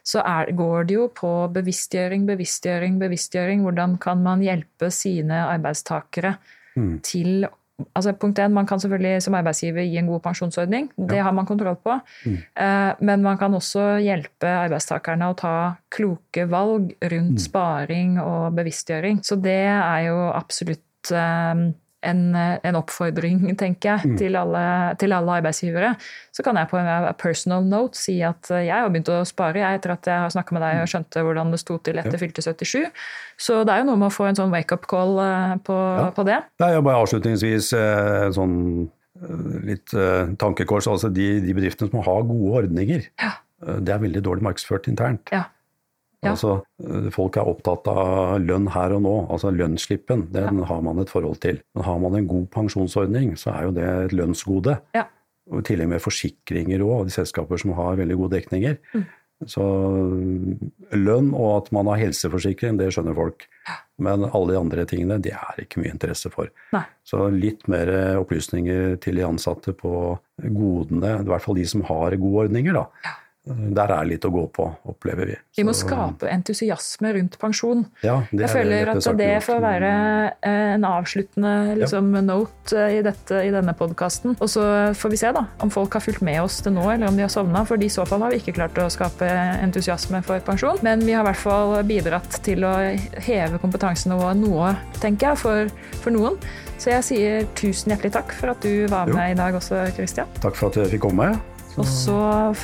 så 0.08 0.24
er, 0.24 0.54
går 0.56 0.88
det 0.88 0.96
jo 0.96 1.08
på 1.12 1.30
bevisstgjøring, 1.52 2.26
bevisstgjøring, 2.30 3.00
bevisstgjøring. 3.02 3.64
Hvordan 3.66 3.98
kan 4.00 4.22
man 4.24 4.44
hjelpe 4.46 4.92
sine 4.94 5.42
arbeidstakere 5.52 6.38
mm. 6.78 6.94
til 7.04 7.48
altså 7.94 8.14
punkt 8.18 8.40
1, 8.40 8.52
Man 8.52 8.66
kan 8.66 8.80
selvfølgelig 8.80 9.22
som 9.22 9.36
arbeidsgiver 9.38 9.86
gi 9.86 9.98
en 10.00 10.08
god 10.08 10.22
pensjonsordning. 10.26 10.90
Det 11.10 11.20
har 11.20 11.32
man 11.32 11.46
kontroll 11.46 11.76
på. 11.76 12.00
Mm. 12.26 12.38
Eh, 12.64 12.94
men 13.00 13.22
man 13.22 13.38
kan 13.38 13.54
også 13.54 13.98
hjelpe 14.02 14.48
arbeidstakerne 14.48 15.30
å 15.30 15.38
ta 15.38 15.58
kloke 15.94 16.48
valg 16.50 16.94
rundt 17.04 17.38
mm. 17.38 17.44
sparing 17.44 18.18
og 18.24 18.56
bevisstgjøring. 18.58 19.22
Så 19.24 19.36
det 19.36 19.60
er 19.68 20.08
jo 20.08 20.18
absolutt 20.32 21.12
eh, 21.12 21.68
en, 22.06 22.22
en, 22.36 22.78
oppfordring, 22.78 23.42
tenker 23.62 23.90
jeg, 23.90 24.12
mm. 24.12 24.18
til, 24.20 24.38
alle, 24.40 24.64
til, 25.02 25.16
alle, 25.16 25.38
arbeidsgivere. 25.42 25.94
Så 26.36 26.46
kan 26.46 26.60
jeg 26.60 26.70
på 26.72 26.80
en 26.80 27.08
personal 27.20 27.66
note 27.66 28.00
si 28.00 28.20
at 28.26 28.52
jeg 28.54 28.74
har 28.74 28.92
begynt 28.94 29.10
å 29.14 29.24
spare 29.28 29.64
jeg, 29.64 29.80
etter 29.80 29.96
at 29.96 30.10
jeg 30.10 30.26
har 30.26 30.34
snakka 30.34 30.58
med 30.58 30.66
deg 30.66 30.84
og 30.84 30.92
skjønte 30.92 31.26
hvordan 31.26 31.56
det 31.56 31.62
sto 31.64 31.80
til 31.82 32.02
etter 32.02 32.22
fylte 32.22 32.46
77. 32.46 32.86
Så 33.38 33.62
det 33.68 33.74
er 33.74 33.84
jo 33.84 33.90
noe 33.92 34.02
med 34.02 34.10
å 34.10 34.14
få 34.14 34.28
en 34.30 34.38
sånn 34.38 34.54
wake-up 34.54 34.88
call 34.90 35.18
eh, 35.22 35.58
på, 35.66 35.76
ja. 35.78 36.08
på 36.16 36.26
det. 36.28 36.40
Det 36.58 36.70
er 36.70 36.78
jo 36.78 36.86
bare 36.88 37.02
avslutningsvis 37.04 37.74
eh, 37.78 38.14
en 38.28 38.38
sånn 38.38 38.56
eh, 38.86 39.44
litt 39.74 39.98
tankekors. 40.42 40.90
Altså 40.90 41.12
de, 41.14 41.30
de 41.44 41.58
bedriftene 41.58 41.94
som 41.94 42.06
har 42.06 42.26
gode 42.30 42.64
ordninger, 42.64 43.06
ja. 43.22 43.36
det 43.62 43.94
er 43.94 44.02
veldig 44.06 44.26
dårlig 44.26 44.50
markedsført 44.50 44.90
internt. 44.92 45.34
Ja. 45.34 45.46
Ja. 46.26 46.32
Altså, 46.34 46.54
eh, 46.82 47.10
folk 47.14 47.38
er 47.38 47.50
opptatt 47.50 47.88
av 47.92 48.40
lønn 48.42 48.72
her 48.74 48.96
og 48.96 49.04
nå. 49.06 49.16
altså 49.34 49.52
Lønnsslippen 49.54 50.28
den 50.34 50.64
ja. 50.64 50.70
har 50.72 50.82
man 50.86 51.04
et 51.04 51.14
forhold 51.14 51.38
til. 51.44 51.62
Men 51.76 51.86
har 51.86 52.00
man 52.02 52.18
en 52.18 52.30
god 52.30 52.48
pensjonsordning, 52.56 53.36
så 53.38 53.54
er 53.54 53.68
jo 53.68 53.76
det 53.78 53.86
et 54.08 54.18
lønnsgode. 54.18 54.80
Ja. 54.98 55.06
Og 55.52 55.62
I 55.62 55.68
tillegg 55.70 55.94
med 55.94 56.04
forsikringer 56.04 56.82
òg, 56.84 57.08
de 57.08 57.16
selskaper 57.16 57.62
som 57.62 57.76
har 57.78 58.00
veldig 58.02 58.18
gode 58.20 58.40
dekninger. 58.40 58.80
Mm. 58.96 59.06
Så 59.46 59.64
lønn 60.98 61.30
og 61.38 61.52
at 61.52 61.70
man 61.76 61.88
har 61.92 62.02
helseforsikring, 62.02 62.80
det 62.80 62.90
skjønner 62.96 63.16
folk. 63.16 63.46
Men 64.02 64.26
alle 64.26 64.56
de 64.56 64.58
andre 64.60 64.86
tingene, 64.90 65.20
det 65.22 65.36
er 65.38 65.62
ikke 65.62 65.84
mye 65.84 65.94
interesse 65.94 66.32
for. 66.34 66.50
Nei. 66.74 66.82
Så 67.06 67.30
litt 67.30 67.70
mer 67.70 67.92
opplysninger 68.18 68.98
til 69.06 69.22
de 69.22 69.28
ansatte 69.28 69.76
på 69.78 69.94
godene, 70.42 71.20
i 71.22 71.30
hvert 71.30 71.46
fall 71.46 71.62
de 71.62 71.68
som 71.70 71.86
har 71.86 72.18
gode 72.18 72.48
ordninger, 72.48 72.82
da. 72.82 73.14
Der 73.48 73.92
er 73.94 74.08
litt 74.08 74.26
å 74.28 74.32
gå 74.34 74.44
på, 74.54 74.66
opplever 74.92 75.30
vi. 75.32 75.36
Vi 75.58 75.66
må 75.66 75.74
skape 75.76 76.30
entusiasme 76.32 77.14
rundt 77.18 77.38
pensjon. 77.42 77.86
Ja, 78.06 78.20
jeg 78.32 78.50
føler 78.52 78.92
at 78.94 79.08
det 79.20 79.32
får 79.46 79.62
være 79.64 79.92
eh, 80.46 80.74
en 80.76 80.86
avsluttende 80.88 81.54
liksom, 81.80 82.12
ja. 82.18 82.24
note 82.28 82.78
eh, 82.78 82.98
i, 83.00 83.02
dette, 83.06 83.42
i 83.48 83.54
denne 83.54 83.74
podkasten. 83.78 84.38
Og 84.38 84.52
så 84.52 84.66
får 84.98 85.14
vi 85.14 85.22
se 85.22 85.34
da, 85.36 85.46
om 85.64 85.74
folk 85.74 85.98
har 85.98 86.04
fulgt 86.04 86.26
med 86.26 86.42
oss 86.44 86.60
til 86.66 86.76
nå, 86.78 86.86
eller 86.94 87.10
om 87.10 87.18
de 87.18 87.26
har 87.26 87.34
sovna. 87.34 87.64
For 87.68 87.82
i 87.82 87.92
så 87.94 88.06
fall 88.10 88.26
har 88.26 88.36
vi 88.36 88.42
ikke 88.42 88.58
klart 88.60 88.78
å 88.82 88.90
skape 88.94 89.28
entusiasme 89.64 90.22
for 90.28 90.44
pensjon. 90.46 90.82
Men 90.86 91.06
vi 91.06 91.16
har 91.16 91.26
i 91.26 91.30
hvert 91.32 91.44
fall 91.48 91.78
bidratt 91.88 92.42
til 92.46 92.68
å 92.68 92.76
heve 93.28 93.62
kompetansenivået 93.64 94.42
noe, 94.44 94.74
tenker 95.02 95.32
jeg, 95.32 95.44
for, 95.44 95.76
for 96.04 96.16
noen. 96.16 96.40
Så 96.78 96.94
jeg 96.94 97.06
sier 97.08 97.52
tusen 97.58 97.94
hjertelig 97.94 98.14
takk 98.20 98.34
for 98.38 98.54
at 98.54 98.62
du 98.66 98.86
var 98.92 99.10
med 99.10 99.32
jo. 99.32 99.36
i 99.36 99.38
dag 99.40 99.58
også, 99.58 99.88
Christian. 99.98 100.30
Takk 100.44 100.60
for 100.60 100.70
at 100.70 100.84
jeg 100.84 100.98
fikk 100.98 101.08
komme. 101.10 101.34
Og 101.78 101.86
så 101.86 102.18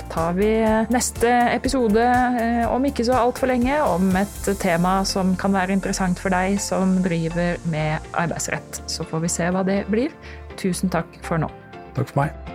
tar 0.09 0.33
vi 0.37 0.49
neste 0.93 1.29
episode 1.53 2.01
eh, 2.01 2.63
om 2.65 2.85
ikke 2.89 3.05
så 3.05 3.19
altfor 3.19 3.51
lenge 3.51 3.77
om 3.85 4.09
et 4.17 4.49
tema 4.61 4.99
som 5.05 5.35
kan 5.39 5.53
være 5.53 5.77
interessant 5.77 6.21
for 6.21 6.33
deg 6.33 6.57
som 6.61 6.97
driver 7.05 7.61
med 7.69 8.13
arbeidsrett. 8.17 8.81
Så 8.89 9.05
får 9.05 9.27
vi 9.27 9.35
se 9.35 9.51
hva 9.53 9.61
det 9.67 9.83
blir. 9.93 10.17
Tusen 10.57 10.89
takk 10.93 11.21
for 11.25 11.41
nå. 11.41 11.51
Takk 11.93 12.09
for 12.09 12.25
meg. 12.25 12.52